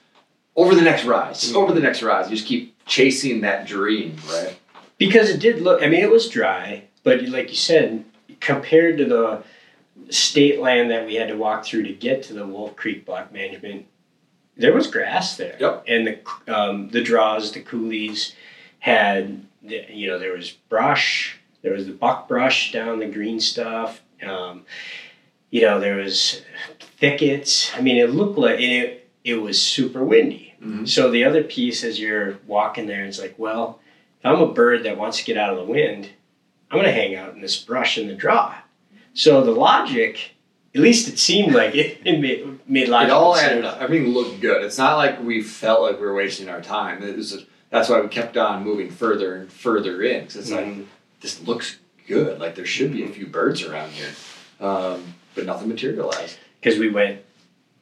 over 0.56 0.74
the 0.74 0.82
next 0.82 1.04
rise, 1.04 1.40
just 1.40 1.54
over 1.54 1.72
the 1.72 1.80
next 1.80 2.02
rise. 2.02 2.28
You 2.28 2.36
just 2.36 2.48
keep 2.48 2.76
chasing 2.84 3.42
that 3.42 3.68
dream, 3.68 4.16
right? 4.28 4.58
because 4.98 5.30
it 5.30 5.38
did 5.38 5.62
look. 5.62 5.82
I 5.82 5.86
mean, 5.86 6.02
it 6.02 6.10
was 6.10 6.28
dry, 6.28 6.82
but 7.04 7.22
like 7.28 7.48
you 7.50 7.56
said, 7.56 8.04
compared 8.40 8.98
to 8.98 9.04
the 9.04 9.42
state 10.12 10.58
land 10.58 10.90
that 10.90 11.06
we 11.06 11.14
had 11.14 11.28
to 11.28 11.36
walk 11.36 11.64
through 11.64 11.84
to 11.84 11.92
get 11.92 12.24
to 12.24 12.34
the 12.34 12.46
Wolf 12.46 12.74
Creek 12.74 13.06
Block 13.06 13.32
Management, 13.32 13.86
there 14.56 14.74
was 14.74 14.88
grass 14.88 15.36
there. 15.36 15.56
Yep. 15.60 15.84
And 15.86 16.06
the 16.06 16.54
um, 16.54 16.88
the 16.90 17.02
draws, 17.02 17.52
the 17.52 17.62
coulees 17.62 18.34
had, 18.80 19.46
you 19.62 20.08
know, 20.08 20.18
there 20.18 20.32
was 20.32 20.50
brush. 20.50 21.39
There 21.62 21.72
was 21.72 21.86
the 21.86 21.92
buck 21.92 22.28
brush 22.28 22.72
down 22.72 22.98
the 23.00 23.06
green 23.06 23.40
stuff. 23.40 24.00
Um, 24.26 24.64
you 25.50 25.62
know, 25.62 25.80
there 25.80 25.96
was 25.96 26.42
thickets. 26.98 27.72
I 27.76 27.80
mean, 27.80 27.96
it 27.96 28.10
looked 28.10 28.38
like 28.38 28.60
it. 28.60 29.08
It 29.24 29.34
was 29.34 29.60
super 29.60 30.04
windy. 30.04 30.54
Mhm. 30.62 30.88
So 30.88 31.10
the 31.10 31.24
other 31.24 31.42
piece, 31.42 31.84
as 31.84 32.00
you're 32.00 32.38
walking 32.46 32.86
there, 32.86 33.04
it's 33.04 33.20
like, 33.20 33.34
well, 33.38 33.80
if 34.20 34.26
I'm 34.26 34.40
a 34.40 34.52
bird 34.52 34.84
that 34.84 34.96
wants 34.96 35.18
to 35.18 35.24
get 35.24 35.36
out 35.36 35.50
of 35.50 35.56
the 35.58 35.70
wind, 35.70 36.08
I'm 36.70 36.76
going 36.78 36.86
to 36.86 36.92
hang 36.92 37.14
out 37.16 37.34
in 37.34 37.40
this 37.40 37.56
brush 37.60 37.98
in 37.98 38.06
the 38.08 38.14
draw. 38.14 38.54
So 39.12 39.42
the 39.42 39.50
logic, 39.50 40.32
at 40.74 40.80
least 40.80 41.08
it 41.08 41.18
seemed 41.18 41.52
like 41.54 41.74
it, 41.74 41.98
it 42.04 42.20
made, 42.20 42.60
made 42.68 42.88
It 42.88 42.92
all 43.10 43.34
sense. 43.34 43.50
added 43.52 43.64
up. 43.64 43.80
Everything 43.82 44.12
looked 44.12 44.40
good. 44.40 44.62
It's 44.62 44.78
not 44.78 44.96
like 44.96 45.22
we 45.22 45.42
felt 45.42 45.82
like 45.82 45.98
we 46.00 46.06
were 46.06 46.14
wasting 46.14 46.48
our 46.48 46.60
time. 46.62 47.02
It 47.02 47.16
was 47.16 47.44
that's 47.70 47.88
why 47.88 48.00
we 48.00 48.08
kept 48.08 48.36
on 48.36 48.64
moving 48.64 48.90
further 48.90 49.34
and 49.36 49.52
further 49.52 50.02
in. 50.02 50.24
'cause 50.26 50.36
it's 50.36 50.50
like 50.50 50.66
Mhm. 50.66 50.84
This 51.20 51.40
looks 51.42 51.78
good. 52.06 52.38
Like 52.40 52.54
there 52.54 52.66
should 52.66 52.92
be 52.92 53.04
a 53.04 53.08
few 53.08 53.26
birds 53.26 53.62
around 53.62 53.90
here, 53.92 54.10
um, 54.60 55.14
but 55.34 55.46
nothing 55.46 55.68
materialized. 55.68 56.36
because 56.60 56.78
we 56.78 56.90
went 56.90 57.20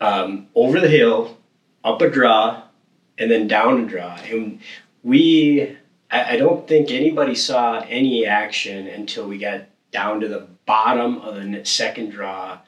um, 0.00 0.48
over 0.54 0.80
the 0.80 0.88
hill, 0.88 1.36
up 1.84 2.00
a 2.02 2.10
draw, 2.10 2.62
and 3.18 3.30
then 3.30 3.48
down 3.48 3.82
a 3.82 3.86
draw. 3.86 4.16
And 4.16 4.60
we, 5.02 5.76
I, 6.10 6.34
I 6.34 6.36
don't 6.36 6.66
think 6.68 6.90
anybody 6.90 7.34
saw 7.34 7.80
any 7.88 8.26
action 8.26 8.86
until 8.86 9.26
we 9.26 9.38
got 9.38 9.62
down 9.90 10.20
to 10.20 10.28
the 10.28 10.46
bottom 10.66 11.18
of 11.18 11.34
the 11.34 11.64
second 11.64 12.10
draw. 12.10 12.58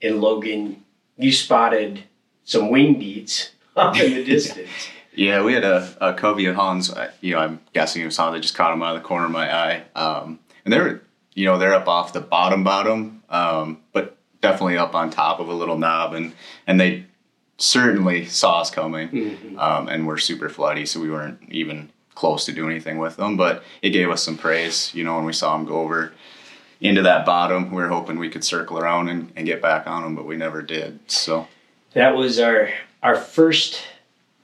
And 0.00 0.20
Logan, 0.20 0.84
you 1.16 1.32
spotted 1.32 2.04
some 2.44 2.70
wing 2.70 2.98
beats 2.98 3.50
up 3.76 3.98
in 3.98 4.14
the 4.14 4.24
distance. 4.34 4.70
Yeah, 5.18 5.42
we 5.42 5.52
had 5.52 5.64
a, 5.64 5.88
a 6.00 6.14
covey 6.14 6.46
of 6.46 6.54
Huns. 6.54 6.92
I- 6.92 7.10
You 7.20 7.34
know, 7.34 7.40
I'm 7.40 7.60
guessing 7.72 8.02
it 8.02 8.04
was 8.06 8.16
how 8.16 8.30
they 8.30 8.38
just 8.40 8.54
caught 8.54 8.70
them 8.70 8.82
out 8.84 8.94
of 8.96 9.02
the 9.02 9.08
corner 9.08 9.26
of 9.26 9.32
my 9.32 9.52
eye. 9.52 9.82
Um, 9.96 10.38
and 10.64 10.72
they're, 10.72 11.02
you 11.34 11.44
know, 11.44 11.58
they're 11.58 11.74
up 11.74 11.88
off 11.88 12.12
the 12.12 12.20
bottom 12.20 12.62
bottom, 12.62 13.22
um, 13.28 13.80
but 13.92 14.16
definitely 14.40 14.76
up 14.78 14.94
on 14.94 15.10
top 15.10 15.40
of 15.40 15.48
a 15.48 15.52
little 15.54 15.76
knob, 15.76 16.14
and 16.14 16.32
and 16.68 16.80
they 16.80 17.04
certainly 17.56 18.24
saw 18.26 18.60
us 18.60 18.70
coming, 18.70 19.08
Mhm. 19.08 19.58
um, 19.58 19.88
and 19.88 20.06
we're 20.06 20.18
super 20.18 20.48
floody, 20.48 20.86
so 20.86 21.00
we 21.00 21.10
weren't 21.10 21.40
even 21.50 21.90
close 22.14 22.44
to 22.44 22.52
do 22.52 22.68
anything 22.70 22.98
with 22.98 23.16
them. 23.16 23.36
But 23.36 23.64
it 23.82 23.90
gave 23.90 24.10
us 24.10 24.22
some 24.22 24.36
praise, 24.38 24.92
you 24.94 25.02
know, 25.02 25.16
when 25.16 25.24
we 25.24 25.32
saw 25.32 25.56
them 25.56 25.66
go 25.66 25.80
over 25.80 26.12
into 26.80 27.02
that 27.02 27.26
bottom. 27.26 27.70
We 27.72 27.82
were 27.82 27.88
hoping 27.88 28.20
we 28.20 28.28
could 28.28 28.44
circle 28.44 28.78
around 28.78 29.08
and, 29.08 29.32
and 29.34 29.44
get 29.46 29.60
back 29.60 29.88
on 29.88 30.02
them, 30.04 30.14
but 30.14 30.26
we 30.26 30.36
never 30.36 30.62
did. 30.62 31.00
So 31.10 31.48
That 31.94 32.14
was 32.14 32.38
our 32.38 32.70
our 33.02 33.16
first 33.16 33.80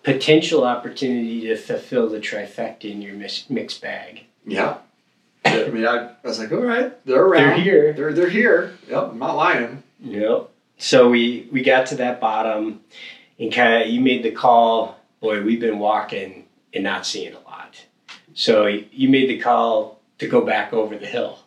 potential 0.04 0.64
opportunity 0.64 1.40
to 1.49 1.56
fulfill 1.56 2.08
the 2.08 2.20
trifecta 2.20 2.90
in 2.90 3.02
your 3.02 3.14
mix, 3.14 3.50
mixed 3.50 3.80
bag. 3.82 4.25
Yeah. 4.46 4.76
I 5.44 5.68
mean, 5.68 5.87
I, 5.87 6.11
I 6.11 6.14
was 6.23 6.38
like, 6.38 6.52
all 6.52 6.58
right, 6.58 7.04
they're 7.04 7.23
around. 7.23 7.49
They're 7.49 7.61
here. 7.61 7.92
They're 7.92 8.12
they're 8.12 8.30
here. 8.30 8.78
Yep, 8.88 9.11
I'm 9.11 9.18
not 9.18 9.37
lying. 9.37 9.82
Yep. 10.00 10.49
So 10.78 11.11
we 11.11 11.49
we 11.52 11.62
got 11.62 11.87
to 11.88 11.96
that 11.96 12.20
bottom, 12.20 12.80
and 13.38 13.52
kind 13.52 13.82
of 13.82 13.88
you 13.88 14.00
made 14.00 14.23
the 14.23 14.30
call. 14.30 14.99
Boy, 15.20 15.42
we've 15.42 15.61
been 15.61 15.78
walking 15.78 16.46
and 16.73 16.84
not 16.84 17.06
seeing 17.06 17.34
a 17.34 17.40
lot. 17.40 17.84
So 18.34 18.66
you 18.66 19.08
made 19.08 19.28
the 19.28 19.38
call 19.38 20.00
to 20.18 20.28
go 20.28 20.40
back 20.40 20.73
over 20.73 20.96
the 20.96 21.06
hill. 21.06 21.38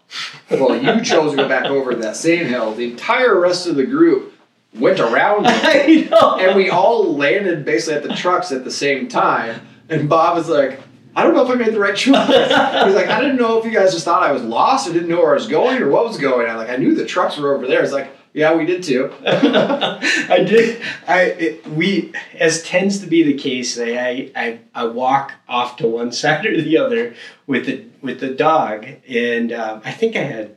Well, 0.49 0.81
you 0.81 1.03
chose 1.03 1.31
to 1.31 1.37
go 1.37 1.47
back 1.47 1.65
over 1.65 1.93
that 1.95 2.15
same 2.15 2.45
hill. 2.45 2.73
The 2.73 2.89
entire 2.89 3.39
rest 3.39 3.67
of 3.67 3.75
the 3.75 3.85
group 3.85 4.33
went 4.73 4.99
around 4.99 5.45
it. 5.47 6.11
I 6.11 6.45
and 6.45 6.55
we 6.55 6.69
all 6.69 7.15
landed 7.15 7.65
basically 7.65 7.95
at 7.95 8.03
the 8.03 8.15
trucks 8.15 8.51
at 8.51 8.63
the 8.63 8.71
same 8.71 9.07
time. 9.07 9.61
And 9.89 10.09
Bob 10.09 10.35
was 10.35 10.49
like, 10.49 10.81
I 11.15 11.23
don't 11.23 11.33
know 11.33 11.43
if 11.43 11.49
I 11.49 11.55
made 11.55 11.73
the 11.73 11.79
right 11.79 11.95
choice. 11.95 12.27
He's 12.27 12.95
like, 12.95 13.07
I 13.07 13.19
didn't 13.21 13.37
know 13.37 13.57
if 13.57 13.65
you 13.65 13.71
guys 13.71 13.93
just 13.93 14.05
thought 14.05 14.21
I 14.21 14.31
was 14.31 14.43
lost 14.43 14.87
or 14.87 14.93
didn't 14.93 15.09
know 15.09 15.17
where 15.17 15.31
I 15.31 15.35
was 15.35 15.47
going 15.47 15.81
or 15.81 15.89
what 15.89 16.05
was 16.05 16.17
going 16.17 16.47
on. 16.47 16.57
Like, 16.57 16.69
I 16.69 16.75
knew 16.75 16.93
the 16.93 17.05
trucks 17.05 17.37
were 17.37 17.55
over 17.55 17.65
there. 17.65 17.81
It's 17.81 17.93
like, 17.93 18.11
yeah, 18.33 18.53
we 18.53 18.67
did 18.67 18.83
too. 18.83 19.11
I 19.25 20.43
did. 20.47 20.79
I 21.07 21.21
it, 21.21 21.67
we 21.67 22.13
as 22.35 22.61
tends 22.61 22.99
to 22.99 23.07
be 23.07 23.23
the 23.23 23.33
case. 23.33 23.79
I, 23.79 24.31
I 24.35 24.59
I 24.75 24.85
walk 24.85 25.31
off 25.49 25.77
to 25.77 25.87
one 25.87 26.11
side 26.11 26.45
or 26.45 26.61
the 26.61 26.77
other 26.77 27.15
with 27.47 27.65
the 27.65 27.85
with 28.03 28.19
the 28.19 28.29
dog, 28.29 28.85
and 29.09 29.51
um, 29.51 29.81
I 29.83 29.91
think 29.91 30.15
I 30.15 30.21
had. 30.21 30.56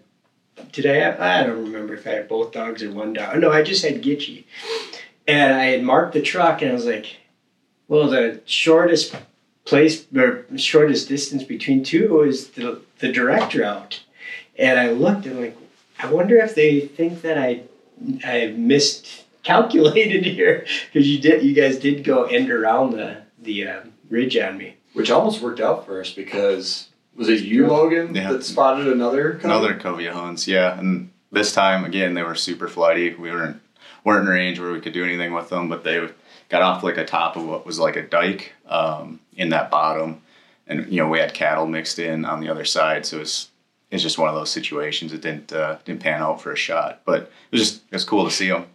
Did 0.73 0.87
I? 0.87 1.40
I 1.40 1.47
don't 1.47 1.64
remember 1.64 1.95
if 1.95 2.07
I 2.07 2.11
had 2.11 2.29
both 2.29 2.52
dogs 2.52 2.83
or 2.83 2.90
one 2.90 3.12
dog. 3.12 3.38
No, 3.38 3.50
I 3.50 3.62
just 3.62 3.85
had 3.85 4.02
Gitchy, 4.02 4.45
and 5.26 5.55
I 5.55 5.67
had 5.67 5.83
marked 5.83 6.14
the 6.14 6.23
truck, 6.23 6.62
and 6.62 6.71
I 6.71 6.75
was 6.75 6.87
like, 6.87 7.17
"Well, 7.88 8.09
the 8.09 8.40
shortest 8.45 9.14
place 9.64 10.07
or 10.14 10.47
shortest 10.57 11.09
distance 11.09 11.43
between 11.43 11.83
two 11.83 12.23
is 12.23 12.50
the 12.50 12.81
the 12.99 13.12
direct 13.12 13.55
route." 13.55 14.02
And 14.59 14.79
I 14.79 14.90
looked 14.90 15.26
and 15.26 15.40
like, 15.40 15.57
I 15.99 16.07
wonder 16.12 16.37
if 16.37 16.55
they 16.55 16.81
think 16.81 17.23
that 17.23 17.38
I 17.38 17.62
I 18.25 18.55
miscalculated 18.57 20.25
here 20.37 20.67
because 20.93 21.09
you 21.09 21.21
did 21.21 21.43
you 21.43 21.55
guys 21.55 21.79
did 21.79 22.05
go 22.05 22.25
end 22.25 22.50
around 22.50 22.93
the 22.93 23.23
the 23.38 23.67
uh, 23.67 23.81
ridge 24.09 24.37
on 24.37 24.59
me. 24.59 24.76
Which 24.93 25.11
almost 25.11 25.40
worked 25.40 25.61
out 25.61 25.87
for 25.87 26.00
us 26.00 26.11
because 26.12 26.89
was 27.17 27.29
it 27.29 27.40
you, 27.43 27.67
Logan, 27.67 28.14
Yeah. 28.14 28.33
that 28.33 28.45
spotted 28.45 28.88
another? 28.88 29.33
cub? 29.35 29.45
Another 29.45 29.75
covey 29.75 30.07
hunts, 30.07 30.47
yeah. 30.49 30.79
And 30.79 31.11
this 31.33 31.52
time 31.52 31.85
again, 31.85 32.14
they 32.14 32.23
were 32.23 32.35
super 32.35 32.69
flighty. 32.69 33.14
We 33.14 33.31
weren't 33.31 33.61
weren't 34.05 34.26
in 34.26 34.33
range 34.35 34.59
where 34.59 34.73
we 34.73 34.81
could 34.81 34.93
do 34.95 35.05
anything 35.05 35.33
with 35.35 35.49
them, 35.50 35.69
but 35.69 35.85
they 35.85 36.09
got 36.49 36.62
off 36.62 36.83
like 36.83 36.97
a 36.97 37.05
top 37.05 37.37
of 37.37 37.45
what 37.45 37.67
was 37.67 37.79
like 37.79 37.97
a 37.97 38.02
dike 38.02 38.52
um, 38.69 39.21
in 39.37 39.50
that 39.50 39.71
bottom, 39.71 40.23
and 40.67 40.90
you 40.90 40.97
know 41.02 41.09
we 41.09 41.19
had 41.19 41.35
cattle 41.35 41.67
mixed 41.67 41.99
in 41.99 42.25
on 42.25 42.40
the 42.40 42.49
other 42.49 42.64
side, 42.64 43.05
so 43.07 43.21
it's 43.21 43.49
it's 43.90 44.02
just 44.02 44.19
one 44.19 44.29
of 44.29 44.35
those 44.35 44.50
situations. 44.50 45.12
It 45.12 45.21
didn't 45.21 45.52
uh, 45.52 45.79
didn't 45.85 46.00
pan 46.00 46.23
out 46.23 46.40
for 46.40 46.52
a 46.52 46.57
shot, 46.57 47.00
but 47.05 47.23
it 47.23 47.31
was 47.52 47.61
just 47.61 47.76
it 47.90 47.93
was 47.95 48.05
cool 48.05 48.25
to 48.25 48.31
see 48.31 48.49
them. 48.49 48.67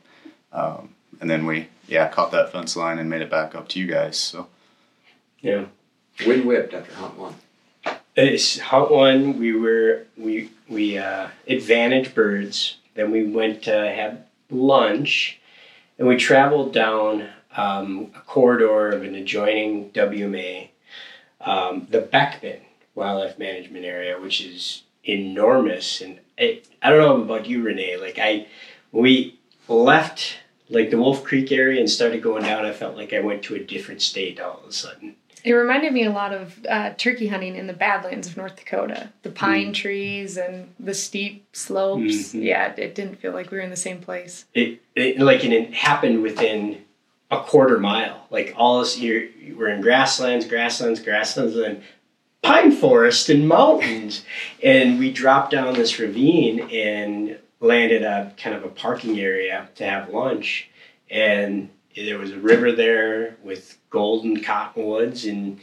Um, 0.53 0.89
and 1.19 1.29
then 1.29 1.45
we 1.45 1.67
yeah 1.87 2.07
caught 2.09 2.31
that 2.31 2.51
fence 2.51 2.75
line 2.75 2.99
and 2.99 3.09
made 3.09 3.21
it 3.21 3.29
back 3.31 3.55
up 3.55 3.67
to 3.69 3.79
you 3.79 3.87
guys. 3.87 4.17
So 4.17 4.47
Yeah. 5.41 5.65
Wind 6.25 6.45
whipped 6.45 6.73
after 6.73 6.93
hunt 6.93 7.17
one. 7.17 7.35
It's 8.15 8.59
hunt 8.59 8.91
one. 8.91 9.39
We 9.39 9.53
were 9.53 10.05
we 10.17 10.49
we 10.69 10.97
uh, 10.97 11.27
advantage 11.47 12.15
birds. 12.15 12.77
Then 12.93 13.11
we 13.11 13.25
went 13.25 13.63
to 13.63 13.71
have 13.71 14.25
lunch, 14.49 15.39
and 15.99 16.07
we 16.07 16.15
traveled 16.15 16.73
down 16.73 17.27
um, 17.57 18.11
a 18.15 18.21
corridor 18.21 18.89
of 18.89 19.03
an 19.03 19.15
adjoining 19.15 19.89
WMA, 19.91 20.69
um, 21.41 21.87
the 21.89 21.99
Beckman 21.99 22.61
Wildlife 22.95 23.37
Management 23.37 23.83
Area, 23.83 24.19
which 24.19 24.39
is 24.39 24.83
enormous. 25.03 25.99
And 25.99 26.19
I, 26.39 26.61
I 26.81 26.89
don't 26.89 26.99
know 26.99 27.21
about 27.21 27.47
you, 27.47 27.63
Renee. 27.63 27.97
Like 27.97 28.17
I, 28.17 28.47
we 28.93 29.37
left 29.67 30.37
like 30.69 30.89
the 30.89 30.97
Wolf 30.97 31.23
Creek 31.23 31.51
area 31.51 31.81
and 31.81 31.89
started 31.89 32.23
going 32.23 32.43
down. 32.43 32.65
I 32.65 32.71
felt 32.71 32.95
like 32.95 33.11
I 33.11 33.19
went 33.19 33.43
to 33.43 33.55
a 33.55 33.59
different 33.59 34.01
state 34.01 34.39
all 34.39 34.61
of 34.63 34.69
a 34.69 34.73
sudden. 34.73 35.15
It 35.45 35.53
reminded 35.53 35.93
me 35.93 36.03
a 36.05 36.11
lot 36.11 36.33
of 36.33 36.65
uh, 36.67 36.89
turkey 36.97 37.27
hunting 37.27 37.55
in 37.55 37.67
the 37.67 37.73
Badlands 37.73 38.27
of 38.27 38.35
North 38.35 38.55
Dakota. 38.55 39.09
The 39.21 39.29
pine 39.29 39.73
trees 39.73 40.37
and 40.37 40.73
the 40.79 40.95
steep 40.95 41.45
slopes. 41.53 42.33
Mhm. 42.33 42.43
Yeah, 42.43 42.71
it, 42.71 42.79
it 42.79 42.95
didn't 42.95 43.17
feel 43.17 43.31
like 43.31 43.51
we 43.51 43.57
were 43.57 43.63
in 43.63 43.69
the 43.69 43.75
same 43.75 43.99
place. 44.01 44.45
it, 44.55 44.81
it 44.95 45.19
like 45.19 45.43
and 45.43 45.53
it 45.53 45.71
happened 45.73 46.23
within 46.23 46.81
a 47.29 47.39
quarter 47.41 47.77
mile. 47.79 48.25
Like 48.31 48.55
all 48.57 48.79
this, 48.79 48.97
you're 48.99 49.25
we're 49.55 49.69
in 49.69 49.81
grasslands, 49.81 50.47
grasslands, 50.47 50.99
grasslands, 50.99 51.55
and 51.55 51.83
pine 52.41 52.71
forest 52.71 53.29
and 53.29 53.47
mountains, 53.47 54.23
and 54.63 54.97
we 54.97 55.11
dropped 55.11 55.51
down 55.51 55.75
this 55.75 55.99
ravine 55.99 56.61
and 56.71 57.37
landed 57.59 58.01
at 58.01 58.35
kind 58.37 58.55
of 58.55 58.63
a 58.63 58.69
parking 58.69 59.19
area 59.19 59.69
to 59.75 59.85
have 59.85 60.09
lunch, 60.09 60.69
and 61.09 61.69
there 61.95 62.17
was 62.17 62.31
a 62.31 62.39
river 62.39 62.71
there 62.71 63.35
with 63.43 63.77
golden 63.95 64.43
cottonwoods 64.43 65.25
and. 65.25 65.59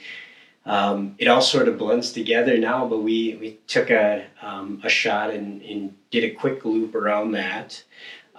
Um, 0.65 1.17
it 1.19 1.27
all 1.27 1.41
sort 1.41 1.67
of 1.67 1.77
blends 1.77 2.13
together 2.13 2.57
now, 2.57 2.87
but 2.87 3.01
we, 3.01 3.37
we 3.41 3.59
took 3.67 3.91
a, 3.91 4.25
um, 4.41 4.81
a 4.85 4.89
shot 4.89 5.31
and, 5.31 5.61
and 5.63 5.93
did 6.13 6.23
a 6.23 6.31
quick 6.31 6.65
loop 6.65 6.95
around 6.95 7.33
that. 7.33 7.83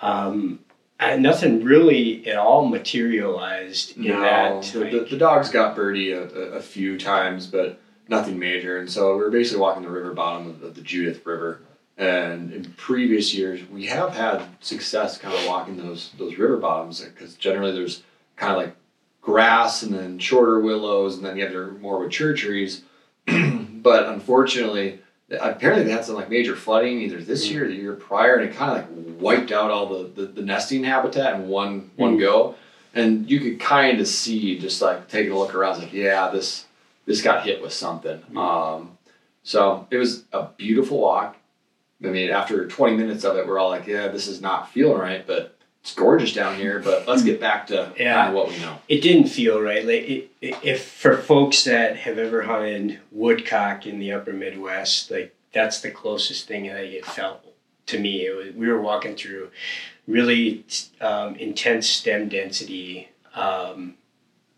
Um, 0.01 0.60
and 1.01 1.21
nothing 1.21 1.65
really 1.65 2.25
at 2.25 2.38
all 2.38 2.65
materialized 2.65 3.97
in 3.97 4.06
No, 4.06 4.21
that. 4.21 4.63
the, 4.71 4.79
the, 4.86 5.06
the 5.12 5.17
dogs 5.17 5.49
got 5.49 5.75
birdie 5.75 6.13
a, 6.13 6.23
a, 6.23 6.41
a 6.53 6.62
few 6.62 6.97
times, 6.97 7.45
but 7.45 7.82
nothing 8.08 8.39
major. 8.39 8.77
And 8.77 8.89
so 8.89 9.17
we 9.17 9.23
were 9.23 9.29
basically 9.29 9.60
walking 9.60 9.84
the 9.84 9.89
river 9.89 10.13
bottom 10.13 10.47
of 10.47 10.62
the, 10.62 10.69
the 10.69 10.82
Judith 10.82 11.25
River. 11.25 11.60
And 11.97 12.53
in 12.53 12.73
previous 12.77 13.34
years, 13.36 13.67
we 13.69 13.88
have 13.88 14.15
had 14.15 14.43
success 14.62 15.17
kind 15.17 15.36
of 15.36 15.45
walking 15.45 15.75
those 15.75 16.12
those 16.17 16.38
river 16.38 16.58
bottoms 16.58 17.01
because 17.01 17.36
generally 17.36 17.73
there's 17.73 18.01
kind 18.38 18.51
of 18.53 18.58
like 18.58 18.75
grass 19.23 19.81
and 19.81 19.93
then 19.93 20.19
shorter 20.19 20.59
willows 20.59 21.15
and 21.15 21.25
then 21.25 21.38
you 21.38 21.43
have 21.43 21.53
your 21.53 21.71
more 21.71 22.03
mature 22.03 22.36
trees. 22.36 22.83
but 23.25 24.05
unfortunately, 24.07 24.99
apparently 25.39 25.86
they 25.86 25.91
had 25.91 26.05
some 26.05 26.15
like 26.15 26.29
major 26.29 26.55
flooding 26.55 26.99
either 27.01 27.21
this 27.21 27.49
year 27.49 27.65
or 27.65 27.67
the 27.67 27.73
year 27.73 27.93
prior, 27.93 28.36
and 28.36 28.49
it 28.49 28.55
kind 28.55 28.77
of 28.77 28.89
like 28.89 29.21
wiped 29.21 29.51
out 29.51 29.71
all 29.71 29.88
the, 29.88 30.09
the, 30.09 30.25
the 30.27 30.41
nesting 30.41 30.83
habitat 30.83 31.36
in 31.36 31.47
one 31.47 31.89
one 31.95 32.17
Mm. 32.17 32.19
go. 32.19 32.55
And 32.95 33.27
you 33.31 33.39
could 33.39 33.59
kind 33.59 33.99
of 33.99 34.07
see 34.07 34.59
just 34.59 34.79
like 34.81 35.07
taking 35.07 35.31
a 35.31 35.39
look 35.39 35.55
around, 35.55 35.79
like 35.79 35.93
yeah, 35.93 36.29
this 36.29 36.65
this 37.05 37.21
got 37.21 37.45
hit 37.45 37.62
with 37.62 37.73
something. 37.73 38.21
Um, 38.38 38.97
so 39.41 39.88
it 39.89 39.97
was 39.97 40.25
a 40.31 40.47
beautiful 40.57 40.99
walk. 40.99 41.38
I 42.03 42.07
mean, 42.07 42.29
after 42.29 42.67
20 42.67 42.97
minutes 42.97 43.23
of 43.23 43.38
it, 43.38 43.47
we're 43.47 43.57
all 43.59 43.69
like, 43.69 43.88
yeah, 43.88 44.09
this 44.09 44.27
is 44.27 44.41
not 44.41 44.69
feeling 44.71 44.99
right, 44.99 45.25
but 45.25 45.53
it's 45.84 45.93
gorgeous 45.93 46.32
down 46.34 46.56
here. 46.56 46.80
But 46.80 47.06
let's 47.08 47.24
get 47.24 47.41
back 47.41 47.67
to 47.67 47.93
Yeah. 48.00 48.15
kind 48.15 48.30
of 48.30 48.36
what 48.36 48.48
we 48.50 48.58
know. 48.60 48.80
it 48.88 49.02
didn't 49.02 49.28
feel 49.28 49.62
right. 49.62 49.86
Like 49.86 50.10
it, 50.10 50.32
it, 50.41 50.56
if 50.63 50.86
for 50.86 51.17
folks 51.17 51.65
that 51.65 51.98
have 51.98 52.17
ever 52.17 52.43
hunted 52.43 53.00
woodcock 53.12 53.86
in 53.86 54.00
the 54.00 54.13
upper 54.13 54.32
Midwest, 54.32 55.12
like 55.12 55.36
that's 55.52 55.82
the 55.82 55.91
closest 55.91 56.48
thing 56.48 56.67
that 56.67 56.86
it 56.86 57.06
felt 57.06 57.43
to 57.88 58.00
me. 58.00 58.26
It 58.26 58.34
was, 58.36 58.56
we 58.56 58.67
were 58.69 58.82
walking 58.82 59.15
through 59.17 59.50
really 60.08 60.63
um, 61.02 61.36
intense 61.36 61.88
stem 61.89 62.30
density. 62.30 63.10
Um, 63.36 63.96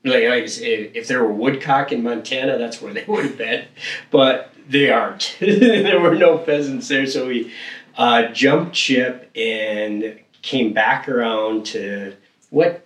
like, 0.04 0.26
like 0.26 0.44
I 0.44 0.46
said, 0.46 0.92
if 0.94 1.08
there 1.08 1.24
were 1.24 1.32
woodcock 1.34 1.92
in 1.92 2.04
Montana, 2.04 2.60
that's 2.60 2.84
where 2.84 2.94
they 2.94 3.04
would 3.08 3.26
have 3.26 3.38
been, 3.38 3.66
but 4.12 4.54
they 4.70 4.92
aren't. 4.92 5.38
there 5.40 6.00
were 6.00 6.14
no 6.14 6.38
pheasants 6.38 6.88
there, 6.88 7.08
so 7.08 7.28
we 7.28 7.52
uh, 7.98 8.28
jumped 8.28 8.76
ship 8.76 9.32
and 9.36 10.20
came 10.46 10.74
back 10.74 11.10
around 11.10 11.66
to 11.66 12.16
what 12.52 12.86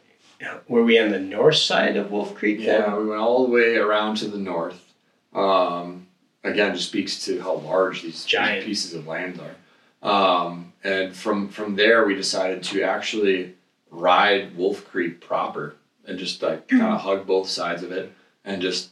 were 0.69 0.84
we 0.84 0.98
on 0.98 1.10
the 1.10 1.19
north 1.19 1.58
side 1.58 1.98
of 1.98 2.10
Wolf 2.10 2.34
Creek? 2.34 2.60
then? 2.60 2.82
Yeah, 2.82 2.98
we 2.98 3.08
went 3.08 3.19
all 3.22 3.45
the 3.45 3.52
way 3.52 3.76
around 3.76 4.15
to 4.17 4.28
the 4.28 4.38
north. 4.38 4.93
Um, 5.34 6.08
again, 6.43 6.74
just 6.74 6.88
speaks 6.88 7.26
to 7.26 7.41
how 7.41 7.56
large 7.56 8.02
these 8.02 8.24
Giant. 8.24 8.65
pieces 8.65 8.93
of 8.93 9.06
land 9.06 9.41
are. 9.41 9.56
Um, 10.02 10.72
and 10.86 11.13
from 11.13 11.50
from 11.50 11.76
there, 11.76 12.06
we 12.06 12.15
decided 12.15 12.63
to 12.63 12.82
actually 12.84 13.56
ride 13.91 14.56
Wolf 14.56 14.89
Creek 14.89 15.19
proper 15.19 15.76
and 16.08 16.17
just 16.17 16.41
like 16.41 16.69
kind 16.69 16.82
of 16.82 17.02
hug 17.02 17.28
both 17.28 17.50
sides 17.50 17.84
of 17.84 17.91
it 17.91 18.13
and 18.45 18.62
just 18.62 18.91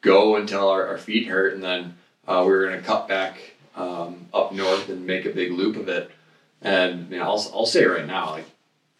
go 0.00 0.36
until 0.36 0.70
our, 0.70 0.86
our 0.86 0.96
feet 0.96 1.28
hurt, 1.28 1.52
and 1.52 1.62
then 1.62 1.98
uh, 2.26 2.42
we 2.46 2.50
were 2.52 2.64
gonna 2.64 2.80
cut 2.80 3.06
back 3.06 3.36
um, 3.76 4.26
up 4.32 4.52
north 4.52 4.88
and 4.88 5.06
make 5.06 5.26
a 5.26 5.30
big 5.30 5.52
loop 5.52 5.76
of 5.76 5.90
it. 5.90 6.10
And 6.62 7.10
you 7.10 7.18
know, 7.18 7.24
I'll 7.24 7.50
I'll 7.54 7.66
say 7.66 7.84
right 7.84 8.06
now, 8.06 8.30
like 8.30 8.46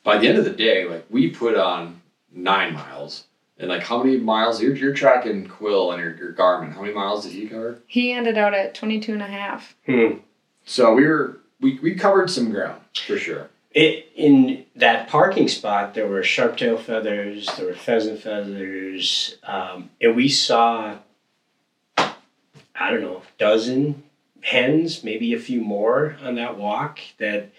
by 0.03 0.19
the 0.19 0.29
end 0.29 0.39
of 0.39 0.45
the 0.45 0.51
day, 0.51 0.87
like 0.87 1.05
we 1.11 1.31
put 1.31 1.57
on 1.57 2.01
nine 2.33 2.75
miles. 2.75 3.25
And 3.59 3.69
like 3.69 3.83
how 3.83 4.03
many 4.03 4.17
miles 4.17 4.63
you're, 4.63 4.75
you're 4.75 4.95
tracking 4.95 5.47
Quill 5.47 5.93
and 5.93 6.01
your, 6.01 6.17
your 6.17 6.33
Garmin? 6.33 6.73
How 6.73 6.81
many 6.81 6.95
miles 6.95 7.25
did 7.25 7.33
he 7.33 7.47
cover? 7.47 7.79
He 7.87 8.11
ended 8.11 8.39
out 8.39 8.55
at 8.55 8.75
22 8.75 9.13
and 9.13 9.23
a 9.23 9.27
half. 9.27 9.77
Hmm. 9.85 10.19
So 10.65 10.95
we 10.95 11.07
were 11.07 11.41
we, 11.61 11.79
we 11.81 11.95
covered 11.95 12.31
some 12.31 12.51
ground 12.51 12.81
for 12.95 13.19
sure. 13.19 13.51
It, 13.73 14.11
in 14.17 14.65
that 14.75 15.09
parking 15.09 15.47
spot, 15.47 15.95
there 15.95 16.09
were 16.09 16.25
sharp-tail 16.25 16.79
feathers, 16.79 17.49
there 17.57 17.67
were 17.67 17.75
pheasant 17.75 18.21
feathers, 18.21 19.37
um, 19.45 19.91
and 20.01 20.17
we 20.17 20.29
saw, 20.29 20.97
I 21.97 22.91
don't 22.91 23.03
know, 23.03 23.23
dozen 23.39 24.03
hens, 24.43 25.05
maybe 25.05 25.35
a 25.35 25.41
few 25.41 25.61
more 25.61 26.17
on 26.23 26.35
that 26.37 26.59
walk. 26.59 26.99
That 27.19 27.51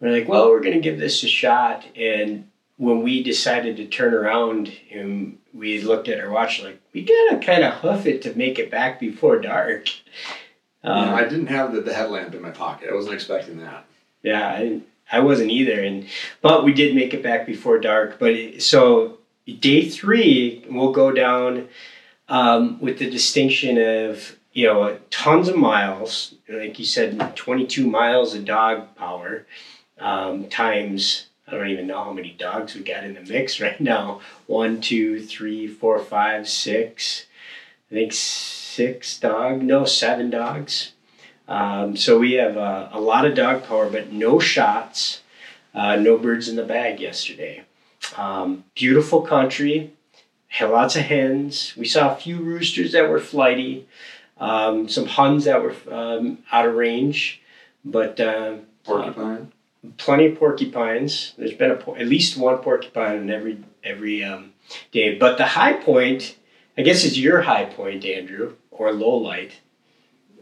we're 0.00 0.12
like, 0.12 0.28
well, 0.28 0.50
we're 0.50 0.60
going 0.60 0.74
to 0.74 0.80
give 0.80 0.98
this 0.98 1.22
a 1.22 1.28
shot. 1.28 1.84
And 1.96 2.48
when 2.76 3.02
we 3.02 3.22
decided 3.22 3.76
to 3.76 3.86
turn 3.86 4.14
around 4.14 4.72
and 4.90 5.38
we 5.54 5.80
looked 5.80 6.08
at 6.08 6.18
our 6.18 6.30
watch, 6.30 6.62
like 6.62 6.80
we 6.92 7.04
gotta 7.04 7.44
kind 7.44 7.62
of 7.62 7.74
hoof 7.74 8.06
it 8.06 8.22
to 8.22 8.36
make 8.36 8.58
it 8.58 8.70
back 8.70 8.98
before 8.98 9.38
dark. 9.38 9.88
Um, 10.82 11.10
I 11.10 11.22
didn't 11.22 11.46
have 11.46 11.72
the, 11.72 11.80
the 11.80 11.94
headlamp 11.94 12.34
in 12.34 12.42
my 12.42 12.50
pocket. 12.50 12.88
I 12.90 12.94
wasn't 12.94 13.14
expecting 13.14 13.58
that. 13.58 13.84
yeah, 14.22 14.48
I, 14.48 14.80
I 15.10 15.20
wasn't 15.20 15.50
either, 15.50 15.80
and 15.80 16.08
but 16.40 16.64
we 16.64 16.72
did 16.72 16.96
make 16.96 17.14
it 17.14 17.22
back 17.22 17.46
before 17.46 17.78
dark. 17.78 18.18
But 18.18 18.32
it, 18.32 18.62
so 18.62 19.18
day 19.60 19.88
three, 19.88 20.64
we'll 20.68 20.92
go 20.92 21.12
down 21.12 21.68
um, 22.28 22.80
with 22.80 22.98
the 22.98 23.08
distinction 23.08 23.78
of 23.78 24.36
you 24.52 24.66
know 24.66 24.98
tons 25.10 25.48
of 25.48 25.56
miles, 25.56 26.34
like 26.48 26.78
you 26.78 26.84
said, 26.84 27.36
22 27.36 27.88
miles 27.88 28.34
of 28.34 28.44
dog 28.44 28.94
power 28.96 29.46
um, 29.98 30.48
times. 30.48 31.26
I 31.46 31.52
don't 31.52 31.68
even 31.68 31.86
know 31.86 32.04
how 32.04 32.12
many 32.12 32.30
dogs 32.32 32.74
we 32.74 32.82
got 32.82 33.04
in 33.04 33.14
the 33.14 33.20
mix 33.20 33.60
right 33.60 33.80
now. 33.80 34.20
One, 34.46 34.80
two, 34.80 35.22
three, 35.24 35.66
four, 35.66 35.98
five, 35.98 36.48
six. 36.48 37.26
I 37.90 37.94
think 37.94 38.12
six 38.12 39.18
dog. 39.18 39.62
No, 39.62 39.84
seven 39.84 40.30
dogs. 40.30 40.92
Um, 41.48 41.96
so 41.96 42.18
we 42.18 42.34
have 42.34 42.56
uh, 42.56 42.88
a 42.92 43.00
lot 43.00 43.26
of 43.26 43.34
dog 43.34 43.64
power, 43.64 43.90
but 43.90 44.12
no 44.12 44.38
shots, 44.38 45.22
uh, 45.74 45.96
no 45.96 46.16
birds 46.16 46.48
in 46.48 46.56
the 46.56 46.64
bag 46.64 47.00
yesterday. 47.00 47.64
Um, 48.16 48.64
beautiful 48.74 49.22
country, 49.22 49.92
had 50.48 50.70
lots 50.70 50.96
of 50.96 51.02
hens. 51.02 51.74
We 51.76 51.86
saw 51.86 52.12
a 52.12 52.16
few 52.16 52.38
roosters 52.38 52.92
that 52.92 53.10
were 53.10 53.20
flighty, 53.20 53.86
um, 54.42 54.88
some 54.88 55.06
huns 55.06 55.44
that 55.44 55.62
were 55.62 55.74
um, 55.90 56.38
out 56.50 56.66
of 56.66 56.74
range, 56.74 57.40
but 57.84 58.18
uh, 58.20 58.56
Porcupine. 58.84 59.52
plenty 59.98 60.26
of 60.26 60.38
porcupines. 60.38 61.32
There's 61.38 61.54
been 61.54 61.70
a, 61.70 61.76
por- 61.76 61.96
at 61.98 62.06
least 62.06 62.36
one 62.36 62.58
porcupine 62.58 63.16
in 63.22 63.30
every 63.30 63.62
every 63.84 64.24
um, 64.24 64.52
day. 64.90 65.16
But 65.18 65.38
the 65.38 65.46
high 65.46 65.74
point, 65.74 66.36
I 66.76 66.82
guess, 66.82 67.04
is 67.04 67.18
your 67.18 67.42
high 67.42 67.66
point, 67.66 68.04
Andrew, 68.04 68.54
or 68.70 68.92
low 68.92 69.16
light. 69.16 69.52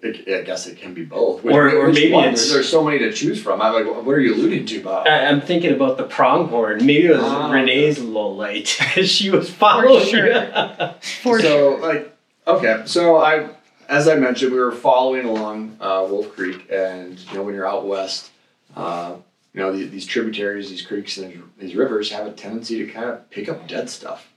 It, 0.02 0.26
I 0.34 0.42
guess 0.44 0.66
it 0.66 0.78
can 0.78 0.94
be 0.94 1.04
both. 1.04 1.44
Or- 1.44 1.68
or 1.76 1.92
maybe 1.92 2.10
one? 2.12 2.24
it's- 2.28 2.38
There's, 2.40 2.52
there's 2.54 2.68
so 2.70 2.82
many 2.82 2.98
to 3.00 3.12
choose 3.12 3.42
from. 3.42 3.60
I'm 3.60 3.74
like, 3.74 3.84
what 4.06 4.12
are 4.14 4.20
you 4.20 4.34
alluding 4.34 4.64
to, 4.64 4.82
Bob? 4.82 5.06
I, 5.06 5.26
I'm 5.26 5.42
thinking 5.42 5.74
about 5.74 5.98
the 5.98 6.04
pronghorn. 6.04 6.78
Maybe 6.86 7.04
it 7.08 7.10
was 7.10 7.20
Ah. 7.22 7.50
Renee's 7.52 7.98
low 7.98 8.30
light. 8.30 8.66
she 9.14 9.28
was 9.28 9.50
following. 9.50 10.00
For 10.00 10.06
sure. 10.06 10.94
For 11.22 11.40
so 11.40 11.76
like 11.82 12.16
okay 12.46 12.82
so 12.86 13.16
i 13.18 13.46
as 13.90 14.08
i 14.08 14.14
mentioned 14.14 14.52
we 14.52 14.58
were 14.58 14.72
following 14.72 15.26
along 15.26 15.76
uh, 15.80 16.06
wolf 16.08 16.34
creek 16.34 16.66
and 16.70 17.18
you 17.18 17.34
know 17.34 17.42
when 17.42 17.54
you're 17.54 17.68
out 17.68 17.86
west 17.86 18.30
uh, 18.76 19.16
you 19.52 19.60
know 19.60 19.72
these, 19.72 19.90
these 19.90 20.06
tributaries 20.06 20.70
these 20.70 20.82
creeks 20.82 21.18
and 21.18 21.42
these 21.58 21.74
rivers 21.74 22.10
have 22.10 22.26
a 22.26 22.32
tendency 22.32 22.78
to 22.78 22.90
kind 22.90 23.10
of 23.10 23.28
pick 23.30 23.48
up 23.48 23.66
dead 23.66 23.90
stuff. 23.90 24.28